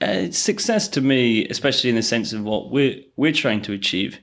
Uh, 0.00 0.30
success 0.32 0.88
to 0.88 1.00
me, 1.00 1.46
especially 1.46 1.88
in 1.88 1.94
the 1.94 2.02
sense 2.02 2.32
of 2.32 2.42
what 2.42 2.70
we're 2.70 3.00
we're 3.16 3.32
trying 3.32 3.62
to 3.62 3.72
achieve, 3.72 4.18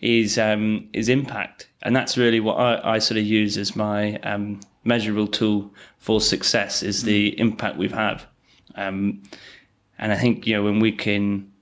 is 0.00 0.38
um, 0.38 0.88
is 0.94 1.10
impact, 1.10 1.68
and 1.82 1.94
that's 1.94 2.16
really 2.16 2.40
what 2.40 2.54
I, 2.54 2.94
I 2.94 2.98
sort 2.98 3.18
of 3.18 3.26
use 3.26 3.58
as 3.58 3.76
my 3.76 4.16
um, 4.20 4.60
measurable 4.84 5.26
tool 5.26 5.70
for 5.98 6.20
success 6.20 6.82
is 6.82 7.02
the 7.02 7.32
mm. 7.32 7.34
impact 7.38 7.76
we've 7.76 7.92
had. 7.92 8.22
Um, 8.74 9.22
and 9.98 10.12
I 10.12 10.16
think 10.16 10.46
you 10.46 10.56
know 10.56 10.62
when 10.62 10.80
we 10.80 10.92
can 10.92 11.52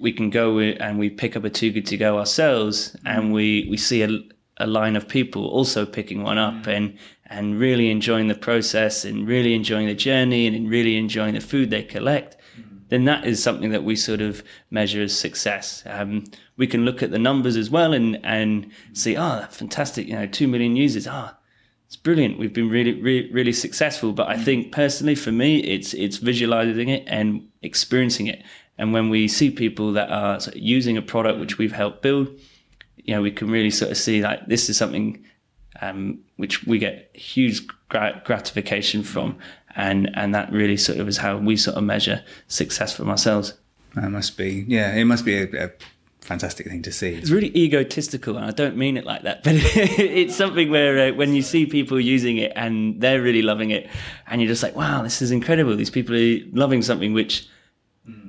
we 0.00 0.12
can 0.12 0.30
go 0.30 0.58
and 0.58 0.98
we 0.98 1.10
pick 1.10 1.36
up 1.36 1.44
a 1.44 1.50
too 1.50 1.70
good 1.70 1.86
to 1.86 1.96
go 1.98 2.18
ourselves, 2.18 2.96
and 3.04 3.24
mm. 3.24 3.32
we 3.32 3.66
we 3.68 3.76
see 3.76 4.02
a 4.02 4.08
a 4.58 4.66
line 4.66 4.96
of 4.96 5.06
people 5.06 5.46
also 5.46 5.84
picking 5.84 6.22
one 6.22 6.38
up 6.38 6.54
mm. 6.54 6.68
and 6.68 6.98
and 7.28 7.58
really 7.58 7.90
enjoying 7.90 8.28
the 8.28 8.34
process 8.34 9.04
and 9.04 9.26
really 9.26 9.52
enjoying 9.52 9.86
the 9.86 9.94
journey 9.94 10.46
and 10.46 10.70
really 10.70 10.96
enjoying 10.96 11.34
the 11.34 11.40
food 11.40 11.70
they 11.70 11.82
collect, 11.82 12.36
mm. 12.58 12.80
then 12.88 13.04
that 13.04 13.26
is 13.26 13.42
something 13.42 13.70
that 13.70 13.82
we 13.82 13.96
sort 13.96 14.20
of 14.20 14.44
measure 14.70 15.02
as 15.02 15.16
success. 15.16 15.82
Um, 15.86 16.24
we 16.56 16.68
can 16.68 16.84
look 16.84 17.02
at 17.02 17.10
the 17.10 17.18
numbers 17.18 17.56
as 17.56 17.68
well 17.70 17.92
and 17.92 18.24
and 18.24 18.70
see, 18.92 19.16
oh, 19.16 19.46
fantastic, 19.50 20.06
you 20.06 20.14
know, 20.14 20.26
two 20.26 20.48
million 20.48 20.76
users. 20.76 21.06
Ah, 21.06 21.34
oh, 21.34 21.38
it's 21.86 21.96
brilliant. 21.96 22.38
We've 22.38 22.52
been 22.52 22.70
really, 22.70 23.00
really, 23.00 23.30
really 23.32 23.52
successful. 23.52 24.12
But 24.12 24.28
I 24.28 24.36
mm. 24.36 24.44
think 24.44 24.72
personally, 24.72 25.14
for 25.14 25.32
me, 25.32 25.58
it's 25.58 25.94
it's 25.94 26.16
visualizing 26.16 26.88
it 26.88 27.04
and 27.06 27.48
experiencing 27.62 28.28
it. 28.28 28.42
And 28.78 28.92
when 28.92 29.08
we 29.08 29.26
see 29.28 29.50
people 29.50 29.92
that 29.92 30.10
are 30.10 30.38
using 30.54 30.96
a 30.96 31.02
product 31.02 31.40
which 31.40 31.58
we've 31.58 31.72
helped 31.72 32.02
build 32.02 32.28
you 33.06 33.14
know, 33.14 33.22
we 33.22 33.30
can 33.30 33.50
really 33.50 33.70
sort 33.70 33.90
of 33.90 33.96
see 33.96 34.20
like 34.20 34.46
this 34.46 34.68
is 34.68 34.76
something 34.76 35.24
um, 35.80 36.18
which 36.36 36.64
we 36.64 36.78
get 36.78 37.10
huge 37.14 37.62
gratification 37.88 39.02
from, 39.02 39.38
and 39.76 40.10
and 40.14 40.34
that 40.34 40.50
really 40.52 40.76
sort 40.76 40.98
of 40.98 41.08
is 41.08 41.18
how 41.18 41.36
we 41.36 41.56
sort 41.56 41.76
of 41.76 41.84
measure 41.84 42.24
success 42.48 42.96
for 42.96 43.06
ourselves. 43.08 43.54
That 43.94 44.10
must 44.10 44.36
be, 44.36 44.64
yeah, 44.68 44.94
it 44.94 45.04
must 45.04 45.24
be 45.24 45.38
a, 45.38 45.66
a 45.66 45.70
fantastic 46.20 46.66
thing 46.66 46.82
to 46.82 46.92
see. 46.92 47.14
It's 47.14 47.30
really 47.30 47.56
egotistical, 47.56 48.36
and 48.36 48.44
I 48.44 48.50
don't 48.50 48.76
mean 48.76 48.96
it 48.96 49.06
like 49.06 49.22
that, 49.22 49.42
but 49.44 49.54
it's 49.54 50.34
something 50.34 50.70
where 50.70 51.12
uh, 51.12 51.14
when 51.14 51.32
you 51.32 51.42
see 51.42 51.64
people 51.64 52.00
using 52.00 52.38
it 52.38 52.52
and 52.56 53.00
they're 53.00 53.22
really 53.22 53.42
loving 53.42 53.70
it, 53.70 53.88
and 54.26 54.40
you're 54.40 54.48
just 54.48 54.64
like, 54.64 54.74
wow, 54.74 55.02
this 55.02 55.22
is 55.22 55.30
incredible. 55.30 55.76
These 55.76 55.90
people 55.90 56.16
are 56.16 56.38
loving 56.52 56.82
something 56.82 57.12
which 57.12 57.48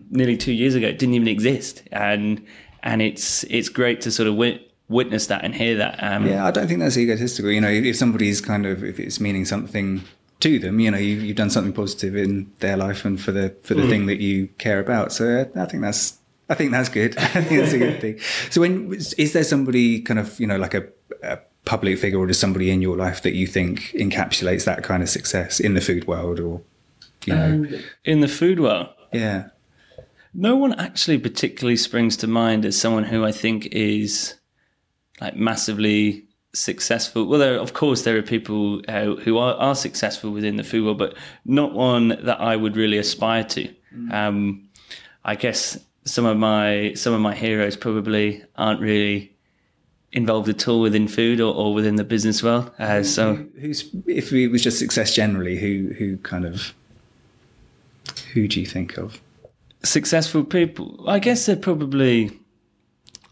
nearly 0.10 0.38
two 0.38 0.54
years 0.54 0.76
ago 0.76 0.92
didn't 0.92 1.16
even 1.16 1.28
exist, 1.28 1.82
and 1.92 2.46
and 2.84 3.02
it's 3.02 3.44
it's 3.46 3.70
great 3.70 4.02
to 4.02 4.12
sort 4.12 4.28
of 4.28 4.36
win, 4.36 4.60
witness 4.89 5.28
that 5.28 5.43
and 5.43 5.54
hear 5.56 5.76
that. 5.76 6.02
Um, 6.02 6.28
yeah, 6.28 6.45
I 6.45 6.52
don't 6.52 6.67
think 6.67 6.80
that's 6.80 6.97
egotistical. 6.97 7.52
You 7.52 7.62
know, 7.62 7.69
if 7.69 7.95
somebody's 7.95 8.41
kind 8.41 8.65
of 8.65 8.84
if 8.84 9.00
it's 9.00 9.19
meaning 9.19 9.45
something 9.45 10.04
to 10.39 10.60
them, 10.60 10.80
you 10.80 10.91
know, 10.91 10.97
you, 10.97 11.28
have 11.28 11.36
done 11.36 11.50
something 11.50 11.73
positive 11.73 12.15
in 12.15 12.52
their 12.60 12.78
life 12.78 13.06
and 13.06 13.19
for 13.19 13.32
the 13.32 13.56
for 13.63 13.73
the 13.73 13.84
mm. 13.84 13.89
thing 13.89 14.06
that 14.08 14.19
you 14.19 14.47
care 14.58 14.80
about. 14.80 15.12
So 15.12 15.26
uh, 15.56 15.62
I 15.62 15.65
think 15.65 15.84
that's 15.84 16.17
I 16.50 16.56
think 16.56 16.71
that's 16.71 16.89
good. 16.89 17.17
I 17.17 17.28
think 17.28 17.62
that's 17.62 17.73
a 17.73 17.80
good 17.80 18.02
thing. 18.02 18.19
So 18.50 18.62
when 18.62 18.93
is 18.93 19.34
there 19.34 19.43
somebody 19.43 20.02
kind 20.02 20.19
of 20.19 20.39
you 20.39 20.47
know 20.47 20.58
like 20.58 20.73
a, 20.73 20.88
a 21.23 21.39
public 21.65 22.00
figure 22.00 22.17
or 22.17 22.28
just 22.28 22.39
somebody 22.39 22.71
in 22.71 22.82
your 22.82 22.95
life 22.95 23.21
that 23.23 23.34
you 23.34 23.45
think 23.45 23.91
encapsulates 23.93 24.63
that 24.65 24.84
kind 24.84 25.04
of 25.04 25.10
success 25.10 25.60
in 25.60 25.73
the 25.73 25.82
food 25.82 26.08
world 26.08 26.39
or 26.39 26.62
you 27.26 27.36
know 27.36 27.45
Um, 27.45 27.67
in 28.06 28.21
the 28.21 28.28
food 28.30 28.62
world. 28.62 28.88
yeah 29.12 29.50
No 30.34 30.56
one 30.56 30.73
actually 30.80 31.17
particularly 31.17 31.76
springs 31.76 32.15
to 32.17 32.28
mind 32.28 32.63
as 32.63 32.80
someone 32.80 33.04
who 33.04 33.26
I 33.26 33.34
think 33.34 33.65
is 33.67 34.36
like 35.21 35.36
massively 35.36 36.25
successful. 36.53 37.25
Well, 37.25 37.39
there, 37.39 37.60
of 37.60 37.73
course, 37.73 38.03
there 38.03 38.17
are 38.17 38.21
people 38.21 38.82
uh, 38.88 39.15
who 39.15 39.38
are, 39.38 39.56
are 39.56 39.75
successful 39.75 40.32
within 40.32 40.56
the 40.56 40.63
food 40.63 40.86
world, 40.86 40.97
but 40.97 41.15
not 41.45 41.73
one 41.73 42.10
that 42.10 42.39
I 42.39 42.56
would 42.56 42.75
really 42.75 42.97
aspire 42.97 43.43
to. 43.45 43.73
Um, 44.12 44.69
I 45.23 45.36
guess 45.36 45.77
some 46.06 46.25
of 46.25 46.38
my 46.38 46.93
some 46.95 47.13
of 47.13 47.21
my 47.21 47.36
heroes 47.36 47.75
probably 47.75 48.43
aren't 48.56 48.80
really 48.80 49.36
involved 50.12 50.47
at 50.47 50.67
all 50.67 50.82
within 50.82 51.08
food 51.08 51.41
or, 51.41 51.53
or 51.53 51.73
within 51.73 51.95
the 51.95 52.03
business 52.03 52.41
world. 52.43 52.71
Uh, 52.80 53.03
so 53.03 53.36
who's 53.60 53.89
if 54.06 54.32
it 54.32 54.47
was 54.49 54.63
just 54.63 54.80
success 54.80 55.13
generally 55.13 55.58
who 55.58 55.93
who 55.97 56.17
kind 56.17 56.45
of 56.45 56.73
who 58.34 58.47
do 58.47 58.60
you 58.60 58.65
think 58.65 58.97
of 58.97 59.19
successful 59.84 60.43
people, 60.43 61.03
I 61.08 61.19
guess 61.19 61.45
they're 61.45 61.56
probably. 61.56 62.39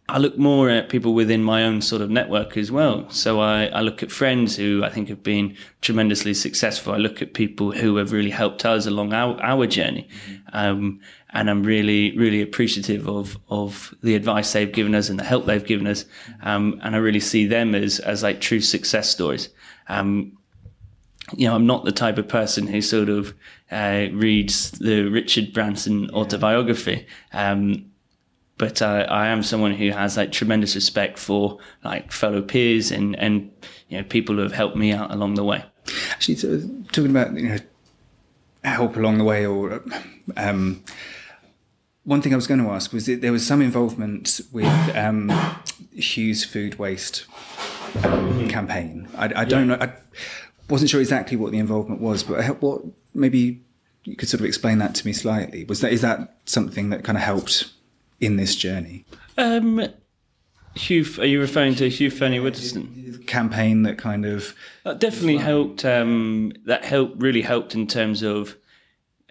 I 0.07 0.19
look 0.19 0.37
more 0.37 0.69
at 0.69 0.89
people 0.89 1.15
within 1.15 1.43
my 1.43 1.63
own 1.63 1.81
sort 1.81 2.01
of 2.03 2.11
network 2.11 2.57
as 2.57 2.71
well. 2.71 3.09
So 3.09 3.39
I, 3.39 3.65
I 3.67 3.81
look 3.81 4.03
at 4.03 4.11
friends 4.11 4.55
who 4.55 4.83
I 4.83 4.89
think 4.89 5.09
have 5.09 5.23
been 5.23 5.57
tremendously 5.81 6.35
successful. 6.35 6.93
I 6.93 6.97
look 6.97 7.23
at 7.23 7.33
people 7.33 7.71
who 7.71 7.95
have 7.95 8.11
really 8.11 8.29
helped 8.29 8.65
us 8.65 8.85
along 8.85 9.13
our, 9.13 9.41
our 9.41 9.65
journey. 9.65 10.07
Um, 10.53 10.99
and 11.31 11.49
I'm 11.49 11.63
really, 11.63 12.15
really 12.15 12.41
appreciative 12.41 13.09
of, 13.09 13.37
of 13.49 13.95
the 14.03 14.13
advice 14.13 14.53
they've 14.53 14.71
given 14.71 14.93
us 14.93 15.09
and 15.09 15.17
the 15.17 15.23
help 15.23 15.47
they've 15.47 15.65
given 15.65 15.87
us. 15.87 16.05
Um, 16.43 16.79
and 16.83 16.95
I 16.95 16.99
really 16.99 17.19
see 17.19 17.47
them 17.47 17.73
as, 17.73 17.99
as 17.99 18.21
like 18.21 18.39
true 18.39 18.61
success 18.61 19.09
stories. 19.09 19.49
Um, 19.87 20.37
you 21.35 21.47
know, 21.47 21.55
I'm 21.55 21.65
not 21.65 21.83
the 21.83 21.91
type 21.91 22.19
of 22.19 22.27
person 22.27 22.67
who 22.67 22.79
sort 22.79 23.09
of 23.09 23.33
uh, 23.71 24.05
reads 24.11 24.69
the 24.71 25.05
Richard 25.05 25.51
Branson 25.51 26.11
autobiography. 26.11 27.07
Um, 27.33 27.91
but 28.57 28.81
I, 28.81 29.01
I 29.01 29.27
am 29.27 29.43
someone 29.43 29.73
who 29.73 29.91
has 29.91 30.17
like 30.17 30.31
tremendous 30.31 30.75
respect 30.75 31.19
for 31.19 31.59
like 31.83 32.11
fellow 32.11 32.41
peers 32.41 32.91
and, 32.91 33.15
and 33.17 33.51
you 33.89 33.97
know 33.97 34.03
people 34.03 34.35
who 34.35 34.41
have 34.41 34.53
helped 34.53 34.77
me 34.77 34.91
out 34.91 35.11
along 35.11 35.35
the 35.35 35.43
way. 35.43 35.63
actually 36.11 36.35
of 36.53 36.91
talking 36.91 37.11
about 37.11 37.33
you 37.33 37.49
know 37.49 37.57
help 38.63 38.95
along 38.95 39.17
the 39.17 39.23
way 39.23 39.45
or 39.45 39.83
um 40.37 40.83
one 42.05 42.21
thing 42.21 42.33
I 42.33 42.35
was 42.35 42.47
going 42.47 42.63
to 42.63 42.69
ask 42.69 42.93
was 42.93 43.07
that 43.07 43.21
there 43.21 43.31
was 43.31 43.45
some 43.45 43.61
involvement 43.61 44.39
with 44.51 44.95
um, 44.95 45.29
Hugh's 45.95 46.45
food 46.45 46.77
waste 46.77 47.25
um, 48.03 48.47
campaign. 48.47 49.07
I, 49.17 49.41
I 49.41 49.45
don't 49.45 49.67
know. 49.67 49.77
I 49.81 49.91
wasn't 50.69 50.91
sure 50.91 51.01
exactly 51.01 51.35
what 51.35 51.51
the 51.51 51.57
involvement 51.57 52.01
was, 52.01 52.21
but 52.23 52.61
what 52.61 52.83
maybe 53.15 53.63
you 54.03 54.15
could 54.15 54.29
sort 54.29 54.39
of 54.41 54.45
explain 54.45 54.77
that 54.77 54.93
to 54.95 55.05
me 55.05 55.13
slightly. 55.13 55.65
Was 55.65 55.81
that 55.81 55.91
is 55.91 56.01
that 56.01 56.37
something 56.45 56.91
that 56.91 57.03
kind 57.03 57.17
of 57.17 57.23
helped 57.23 57.71
in 58.19 58.37
this 58.37 58.55
journey? 58.55 59.05
Um, 59.37 59.87
Hugh, 60.75 61.05
are 61.19 61.25
you 61.25 61.39
referring 61.39 61.75
to 61.75 61.89
Hugh 61.89 62.11
Fearnley-Whittingstall? 62.11 63.25
Campaign 63.27 63.83
that 63.83 63.97
kind 63.97 64.25
of 64.25 64.53
That 64.83 64.99
definitely 64.99 65.37
helped. 65.37 65.85
Um, 65.85 66.53
that 66.65 66.85
helped 66.85 67.21
really 67.21 67.41
helped 67.41 67.75
in 67.75 67.87
terms 67.87 68.23
of 68.23 68.55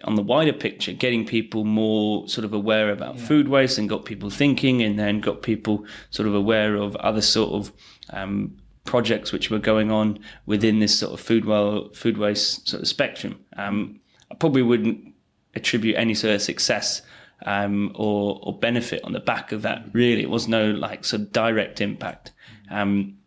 on 0.03 0.15
the 0.15 0.21
wider 0.21 0.53
picture, 0.53 0.91
getting 0.91 1.25
people 1.25 1.63
more 1.63 2.27
sort 2.27 2.45
of 2.45 2.53
aware 2.53 2.91
about 2.91 3.19
food 3.19 3.47
waste 3.47 3.77
and 3.77 3.87
got 3.87 4.05
people 4.05 4.29
thinking, 4.29 4.81
and 4.81 4.99
then 4.99 5.19
got 5.19 5.41
people 5.41 5.85
sort 6.09 6.27
of 6.27 6.35
aware 6.35 6.75
of 6.75 6.95
other 6.97 7.21
sort 7.21 7.53
of 7.53 7.71
um, 8.09 8.57
projects 8.83 9.31
which 9.31 9.49
were 9.49 9.59
going 9.59 9.91
on 9.91 10.19
within 10.45 10.79
this 10.79 10.97
sort 10.97 11.13
of 11.13 11.19
food 11.19 11.45
well 11.45 11.89
food 11.93 12.17
waste 12.17 12.67
sort 12.67 12.81
of 12.81 12.87
spectrum. 12.87 13.39
Um, 13.55 13.99
I 14.31 14.35
probably 14.35 14.61
wouldn't 14.61 15.13
attribute 15.55 15.95
any 15.95 16.13
sort 16.13 16.35
of 16.35 16.41
success 16.41 17.01
um, 17.43 17.91
or 17.95 18.39
or 18.43 18.57
benefit 18.57 19.03
on 19.03 19.13
the 19.13 19.19
back 19.19 19.51
of 19.51 19.61
that. 19.63 19.85
Really, 19.93 20.21
it 20.21 20.29
was 20.29 20.47
no 20.47 20.71
like 20.71 21.05
sort 21.05 21.23
of 21.23 21.31
direct 21.31 21.81
impact. 21.81 22.33
Um, 22.69 23.17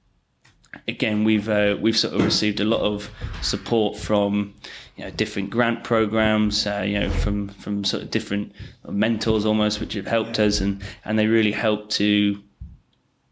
again, 0.86 1.24
we've 1.24 1.48
uh, 1.48 1.76
we've 1.80 1.96
sort 1.96 2.14
of 2.14 2.24
received 2.24 2.60
a 2.60 2.64
lot 2.64 2.80
of 2.80 3.10
support 3.42 3.96
from 3.96 4.54
you 4.96 5.04
know 5.04 5.10
different 5.10 5.50
grant 5.50 5.84
programs, 5.84 6.66
uh, 6.66 6.84
you 6.86 6.98
know 6.98 7.10
from 7.10 7.48
from 7.48 7.84
sort 7.84 8.02
of 8.02 8.10
different 8.10 8.52
mentors 8.88 9.44
almost, 9.44 9.80
which 9.80 9.94
have 9.94 10.06
helped 10.06 10.38
us, 10.38 10.60
and 10.60 10.82
and 11.04 11.18
they 11.18 11.26
really 11.26 11.52
help 11.52 11.88
to 11.90 12.40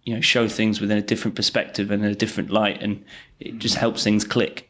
you 0.05 0.15
know 0.15 0.21
show 0.21 0.49
things 0.49 0.81
within 0.81 0.99
a 0.99 1.03
different 1.03 1.35
perspective 1.35 1.91
and 1.91 2.05
a 2.05 2.15
different 2.15 2.51
light, 2.51 2.83
and 2.83 3.05
it 3.41 3.59
just 3.59 3.77
helps 3.77 4.05
things 4.05 4.25
click. 4.25 4.66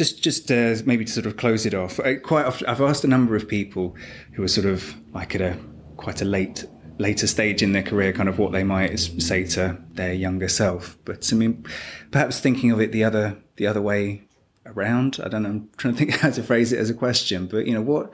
Just 0.00 0.22
just 0.22 0.50
uh, 0.50 0.76
maybe 0.86 1.04
to 1.04 1.12
sort 1.12 1.26
of 1.26 1.36
close 1.36 1.66
it 1.66 1.74
off. 1.74 2.00
I, 2.00 2.14
quite 2.14 2.46
often, 2.46 2.66
I've 2.66 2.80
asked 2.80 3.04
a 3.04 3.06
number 3.06 3.36
of 3.36 3.46
people 3.46 3.94
who 4.32 4.42
are 4.42 4.48
sort 4.48 4.64
of 4.64 4.94
like 5.12 5.34
at 5.34 5.42
a 5.42 5.58
quite 5.98 6.22
a 6.22 6.24
late 6.24 6.64
later 6.96 7.26
stage 7.26 7.62
in 7.62 7.72
their 7.72 7.82
career, 7.82 8.10
kind 8.14 8.26
of 8.26 8.38
what 8.38 8.50
they 8.52 8.64
might 8.64 8.98
say 8.98 9.44
to 9.44 9.76
their 9.92 10.14
younger 10.14 10.48
self. 10.48 10.96
But 11.04 11.30
I 11.30 11.36
mean, 11.36 11.66
perhaps 12.12 12.40
thinking 12.40 12.70
of 12.70 12.80
it 12.80 12.92
the 12.92 13.04
other 13.04 13.36
the 13.56 13.66
other 13.66 13.82
way 13.82 14.22
around. 14.64 15.20
I 15.22 15.28
don't 15.28 15.42
know. 15.42 15.50
I'm 15.50 15.68
trying 15.76 15.92
to 15.92 15.98
think 15.98 16.10
how 16.22 16.30
to 16.30 16.42
phrase 16.42 16.72
it 16.72 16.78
as 16.78 16.88
a 16.88 16.94
question. 16.94 17.46
But 17.46 17.66
you 17.66 17.74
know, 17.74 17.82
what 17.82 18.10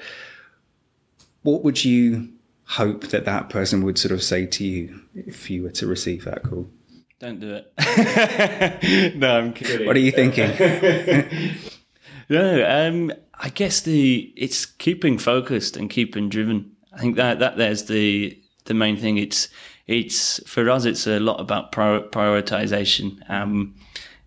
what 1.42 1.62
would 1.62 1.85
you 1.85 2.31
hope 2.64 3.11
that 3.11 3.25
that 3.27 3.49
person 3.49 3.85
would 3.85 3.96
sort 3.96 4.11
of 4.11 4.25
say 4.25 4.44
to 4.44 4.64
you 4.64 5.03
if 5.14 5.49
you 5.51 5.62
were 5.62 5.70
to 5.70 5.87
receive 5.87 6.25
that 6.25 6.42
call? 6.42 6.68
Don't 7.20 7.38
do 7.38 7.55
it. 7.55 9.14
no, 9.16 9.38
I'm 9.38 9.53
kidding. 9.53 9.87
What 9.87 9.94
are 9.94 10.01
you 10.01 10.11
thinking? 10.11 10.51
No, 12.29 12.65
um, 12.69 13.12
I 13.35 13.51
guess 13.51 13.81
the 13.81 14.33
it's 14.37 14.67
keeping 14.67 15.19
focused 15.19 15.77
and 15.77 15.89
keeping 15.89 16.29
driven. 16.29 16.73
I 16.93 16.99
think 16.99 17.17
that 17.17 17.39
that 17.39 17.57
there's 17.57 17.85
the 17.85 18.39
the 18.65 18.75
main 18.75 18.97
thing. 18.97 19.19
It's 19.19 19.49
it's 19.87 20.47
for 20.49 20.69
us. 20.69 20.85
It's 20.85 21.07
a 21.07 21.21
lot 21.21 21.41
about 21.41 21.73
prior, 21.73 22.01
prioritization. 22.01 23.29
Um, 23.31 23.75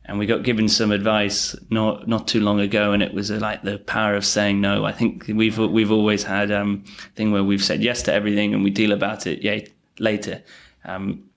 and 0.06 0.18
we 0.18 0.26
got 0.26 0.44
given 0.44 0.68
some 0.68 0.92
advice 0.92 1.56
not 1.70 2.08
not 2.08 2.28
too 2.28 2.40
long 2.40 2.60
ago, 2.60 2.94
and 2.94 3.04
it 3.04 3.14
was 3.14 3.30
uh, 3.32 3.38
like 3.40 3.64
the 3.64 3.78
power 3.80 4.16
of 4.16 4.26
saying 4.26 4.62
no. 4.62 4.86
I 4.86 4.92
think 4.92 5.28
we've 5.28 5.58
we've 5.58 5.92
always 5.92 6.24
had 6.24 6.52
um 6.52 6.84
thing 7.16 7.32
where 7.32 7.44
we've 7.44 7.64
said 7.64 7.84
yes 7.84 8.02
to 8.04 8.14
everything, 8.14 8.54
and 8.54 8.64
we 8.64 8.70
deal 8.70 8.92
about 8.92 9.28
it 9.28 9.44
yeah 9.44 9.60
later. 10.00 10.42
Um, 10.86 11.30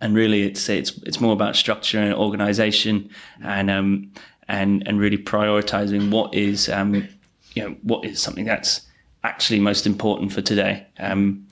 and 0.00 0.16
really 0.16 0.42
it's 0.42 0.68
it's 0.68 0.98
it's 1.04 1.20
more 1.20 1.32
about 1.32 1.54
structure 1.54 2.00
and 2.00 2.12
organization 2.12 3.08
and 3.40 3.70
um 3.70 4.10
and 4.52 4.86
and 4.86 5.00
really 5.00 5.18
prioritizing 5.18 6.10
what 6.10 6.32
is 6.32 6.68
um 6.68 7.08
you 7.54 7.62
know 7.62 7.74
what 7.82 8.04
is 8.04 8.22
something 8.22 8.44
that's 8.44 8.82
actually 9.24 9.58
most 9.58 9.86
important 9.86 10.32
for 10.32 10.42
today 10.42 10.86
um 11.00 11.44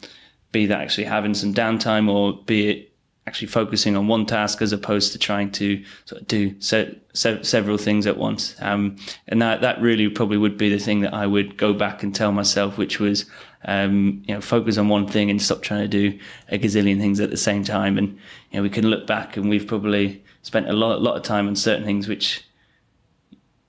be 0.52 0.66
that 0.66 0.80
actually 0.80 1.04
having 1.04 1.34
some 1.34 1.52
downtime 1.52 2.08
or 2.08 2.40
be 2.44 2.68
it 2.68 2.92
actually 3.26 3.46
focusing 3.46 3.96
on 3.96 4.08
one 4.08 4.26
task 4.26 4.60
as 4.60 4.72
opposed 4.72 5.12
to 5.12 5.18
trying 5.18 5.50
to 5.50 5.82
sort 6.04 6.20
of 6.20 6.26
do 6.26 6.54
se- 6.60 6.98
se- 7.12 7.42
several 7.42 7.78
things 7.78 8.06
at 8.06 8.16
once 8.16 8.54
um 8.60 8.96
and 9.28 9.40
that 9.40 9.60
that 9.60 9.80
really 9.80 10.08
probably 10.08 10.36
would 10.36 10.58
be 10.58 10.68
the 10.68 10.78
thing 10.78 11.00
that 11.00 11.14
I 11.14 11.26
would 11.26 11.56
go 11.56 11.72
back 11.72 12.02
and 12.02 12.14
tell 12.14 12.32
myself 12.32 12.76
which 12.76 13.00
was 13.00 13.24
um, 13.64 14.22
you 14.26 14.34
know, 14.34 14.40
focus 14.40 14.78
on 14.78 14.88
one 14.88 15.06
thing 15.06 15.28
and 15.28 15.40
stop 15.40 15.60
trying 15.60 15.82
to 15.82 15.86
do 15.86 16.18
a 16.48 16.58
gazillion 16.58 16.98
things 16.98 17.20
at 17.20 17.28
the 17.28 17.36
same 17.36 17.62
time. 17.62 17.98
And 17.98 18.08
you 18.50 18.56
know, 18.56 18.62
we 18.62 18.70
can 18.70 18.86
look 18.86 19.06
back 19.06 19.36
and 19.36 19.50
we've 19.50 19.66
probably 19.66 20.24
spent 20.40 20.66
a 20.66 20.72
lot, 20.72 21.02
lot 21.02 21.18
of 21.18 21.24
time 21.24 21.46
on 21.46 21.54
certain 21.54 21.84
things 21.84 22.08
which 22.08 22.42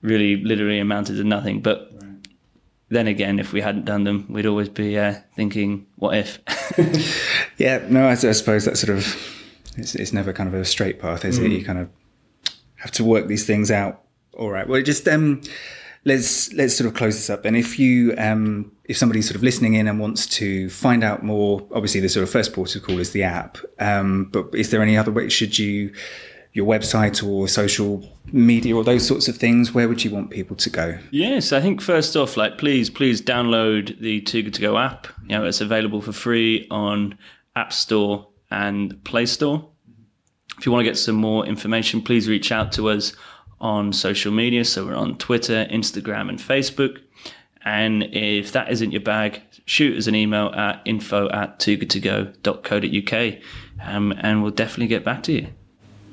really, 0.02 0.36
literally 0.36 0.78
amounted 0.78 1.16
to 1.16 1.24
nothing. 1.24 1.60
But 1.60 1.92
then 2.88 3.06
again, 3.06 3.38
if 3.38 3.52
we 3.52 3.62
hadn't 3.62 3.86
done 3.86 4.04
them, 4.04 4.26
we'd 4.28 4.46
always 4.46 4.68
be 4.68 4.98
uh, 4.98 5.14
thinking, 5.34 5.86
"What 5.96 6.16
if?" 6.16 6.38
Yeah, 7.58 7.84
no, 7.88 8.08
I, 8.08 8.12
I 8.12 8.14
suppose 8.14 8.64
that 8.64 8.76
sort 8.76 8.96
of 8.96 9.06
it's, 9.76 9.94
it's 9.94 10.12
never 10.12 10.32
kind 10.32 10.48
of 10.48 10.54
a 10.54 10.64
straight 10.64 11.00
path, 11.00 11.24
is 11.24 11.38
it? 11.38 11.50
You 11.50 11.64
kind 11.64 11.78
of 11.78 11.88
have 12.76 12.90
to 12.92 13.04
work 13.04 13.28
these 13.28 13.46
things 13.46 13.70
out. 13.70 14.02
All 14.34 14.50
right. 14.50 14.66
Well, 14.66 14.82
just 14.82 15.06
um, 15.08 15.42
let's 16.04 16.52
let's 16.52 16.76
sort 16.76 16.88
of 16.88 16.94
close 16.94 17.14
this 17.14 17.30
up. 17.30 17.44
And 17.44 17.56
if 17.56 17.78
you 17.78 18.14
um, 18.18 18.72
if 18.84 18.96
somebody's 18.96 19.26
sort 19.26 19.36
of 19.36 19.42
listening 19.42 19.74
in 19.74 19.88
and 19.88 20.00
wants 20.00 20.26
to 20.38 20.68
find 20.70 21.04
out 21.04 21.22
more, 21.22 21.66
obviously 21.72 22.00
the 22.00 22.08
sort 22.08 22.24
of 22.24 22.30
first 22.30 22.52
port 22.52 22.74
of 22.74 22.82
call 22.82 22.98
is 22.98 23.12
the 23.12 23.22
app. 23.22 23.58
Um, 23.78 24.28
but 24.32 24.48
is 24.54 24.70
there 24.70 24.82
any 24.82 24.96
other 24.96 25.12
way? 25.12 25.28
Should 25.28 25.58
you 25.58 25.92
your 26.52 26.66
website 26.66 27.26
or 27.26 27.48
social 27.48 28.06
media 28.32 28.76
or 28.76 28.84
those 28.84 29.06
sorts 29.06 29.28
of 29.28 29.36
things? 29.36 29.72
Where 29.72 29.88
would 29.88 30.04
you 30.04 30.10
want 30.10 30.30
people 30.30 30.56
to 30.56 30.70
go? 30.70 30.98
Yes, 31.10 31.52
I 31.52 31.60
think 31.60 31.80
first 31.80 32.16
off, 32.16 32.36
like 32.36 32.58
please, 32.58 32.90
please 32.90 33.22
download 33.22 33.98
the 34.00 34.20
Too 34.20 34.42
Good 34.42 34.54
To 34.54 34.60
Go 34.60 34.78
app. 34.78 35.06
You 35.22 35.38
know, 35.38 35.44
it's 35.44 35.60
available 35.60 36.00
for 36.00 36.12
free 36.12 36.66
on 36.70 37.18
App 37.56 37.72
Store 37.72 38.28
and 38.50 39.02
Play 39.04 39.26
Store. 39.26 39.68
If 40.58 40.66
you 40.66 40.72
want 40.72 40.84
to 40.84 40.90
get 40.90 40.98
some 40.98 41.16
more 41.16 41.46
information, 41.46 42.02
please 42.02 42.28
reach 42.28 42.52
out 42.52 42.72
to 42.72 42.90
us 42.90 43.14
on 43.60 43.92
social 43.92 44.32
media. 44.32 44.64
So 44.64 44.84
we're 44.86 44.94
on 44.94 45.16
Twitter, 45.16 45.66
Instagram, 45.70 46.28
and 46.28 46.38
Facebook. 46.38 46.98
And 47.64 48.02
if 48.12 48.52
that 48.52 48.70
isn't 48.70 48.90
your 48.90 49.00
bag, 49.00 49.40
shoot 49.66 49.96
us 49.96 50.08
an 50.08 50.14
email 50.14 50.48
at 50.48 50.82
info 50.84 51.30
at 51.30 51.60
toogoodtogo.co.uk 51.60 53.38
um, 53.80 54.12
and 54.18 54.42
we'll 54.42 54.50
definitely 54.50 54.88
get 54.88 55.04
back 55.04 55.22
to 55.24 55.32
you. 55.32 55.46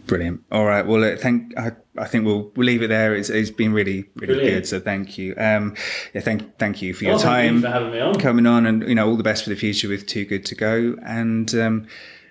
Brilliant. 0.09 0.41
All 0.51 0.65
right. 0.65 0.85
Well, 0.85 1.03
uh, 1.03 1.15
thank. 1.15 1.57
I, 1.57 1.71
I 1.97 2.05
think 2.05 2.25
we'll 2.25 2.51
we'll 2.55 2.65
leave 2.65 2.81
it 2.81 2.87
there. 2.87 3.15
It's, 3.15 3.29
it's 3.29 3.51
been 3.51 3.71
really 3.73 4.05
really 4.15 4.33
Brilliant. 4.33 4.55
good. 4.63 4.67
So 4.67 4.79
thank 4.79 5.17
you. 5.17 5.35
Um, 5.37 5.75
yeah, 6.13 6.21
thank 6.21 6.57
thank 6.57 6.81
you 6.81 6.93
for 6.93 7.03
your 7.03 7.13
Well, 7.13 7.21
thank 7.21 7.53
you 7.53 7.61
time 7.61 7.61
for 7.61 7.69
having 7.69 7.91
me 7.91 7.99
on. 7.99 8.15
coming 8.15 8.45
on, 8.47 8.65
and 8.65 8.87
you 8.87 8.95
know 8.95 9.07
all 9.07 9.15
the 9.17 9.23
best 9.23 9.43
for 9.43 9.49
the 9.51 9.55
future 9.55 9.87
with 9.87 10.07
Too 10.07 10.25
Good 10.25 10.45
to 10.45 10.55
Go. 10.55 10.95
And 11.05 11.53
um, 11.55 11.87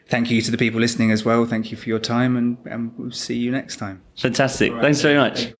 thank 0.08 0.30
you 0.30 0.42
to 0.42 0.50
the 0.50 0.58
people 0.58 0.80
listening 0.80 1.10
as 1.12 1.24
well. 1.24 1.46
Thank 1.46 1.70
you 1.70 1.76
for 1.76 1.88
your 1.88 2.00
time, 2.00 2.36
and 2.36 2.58
and 2.66 2.92
we'll 2.98 3.12
see 3.12 3.36
you 3.36 3.50
next 3.50 3.76
time. 3.76 4.02
Fantastic. 4.18 4.72
Thanks 4.80 5.00
very 5.00 5.16
much. 5.16 5.52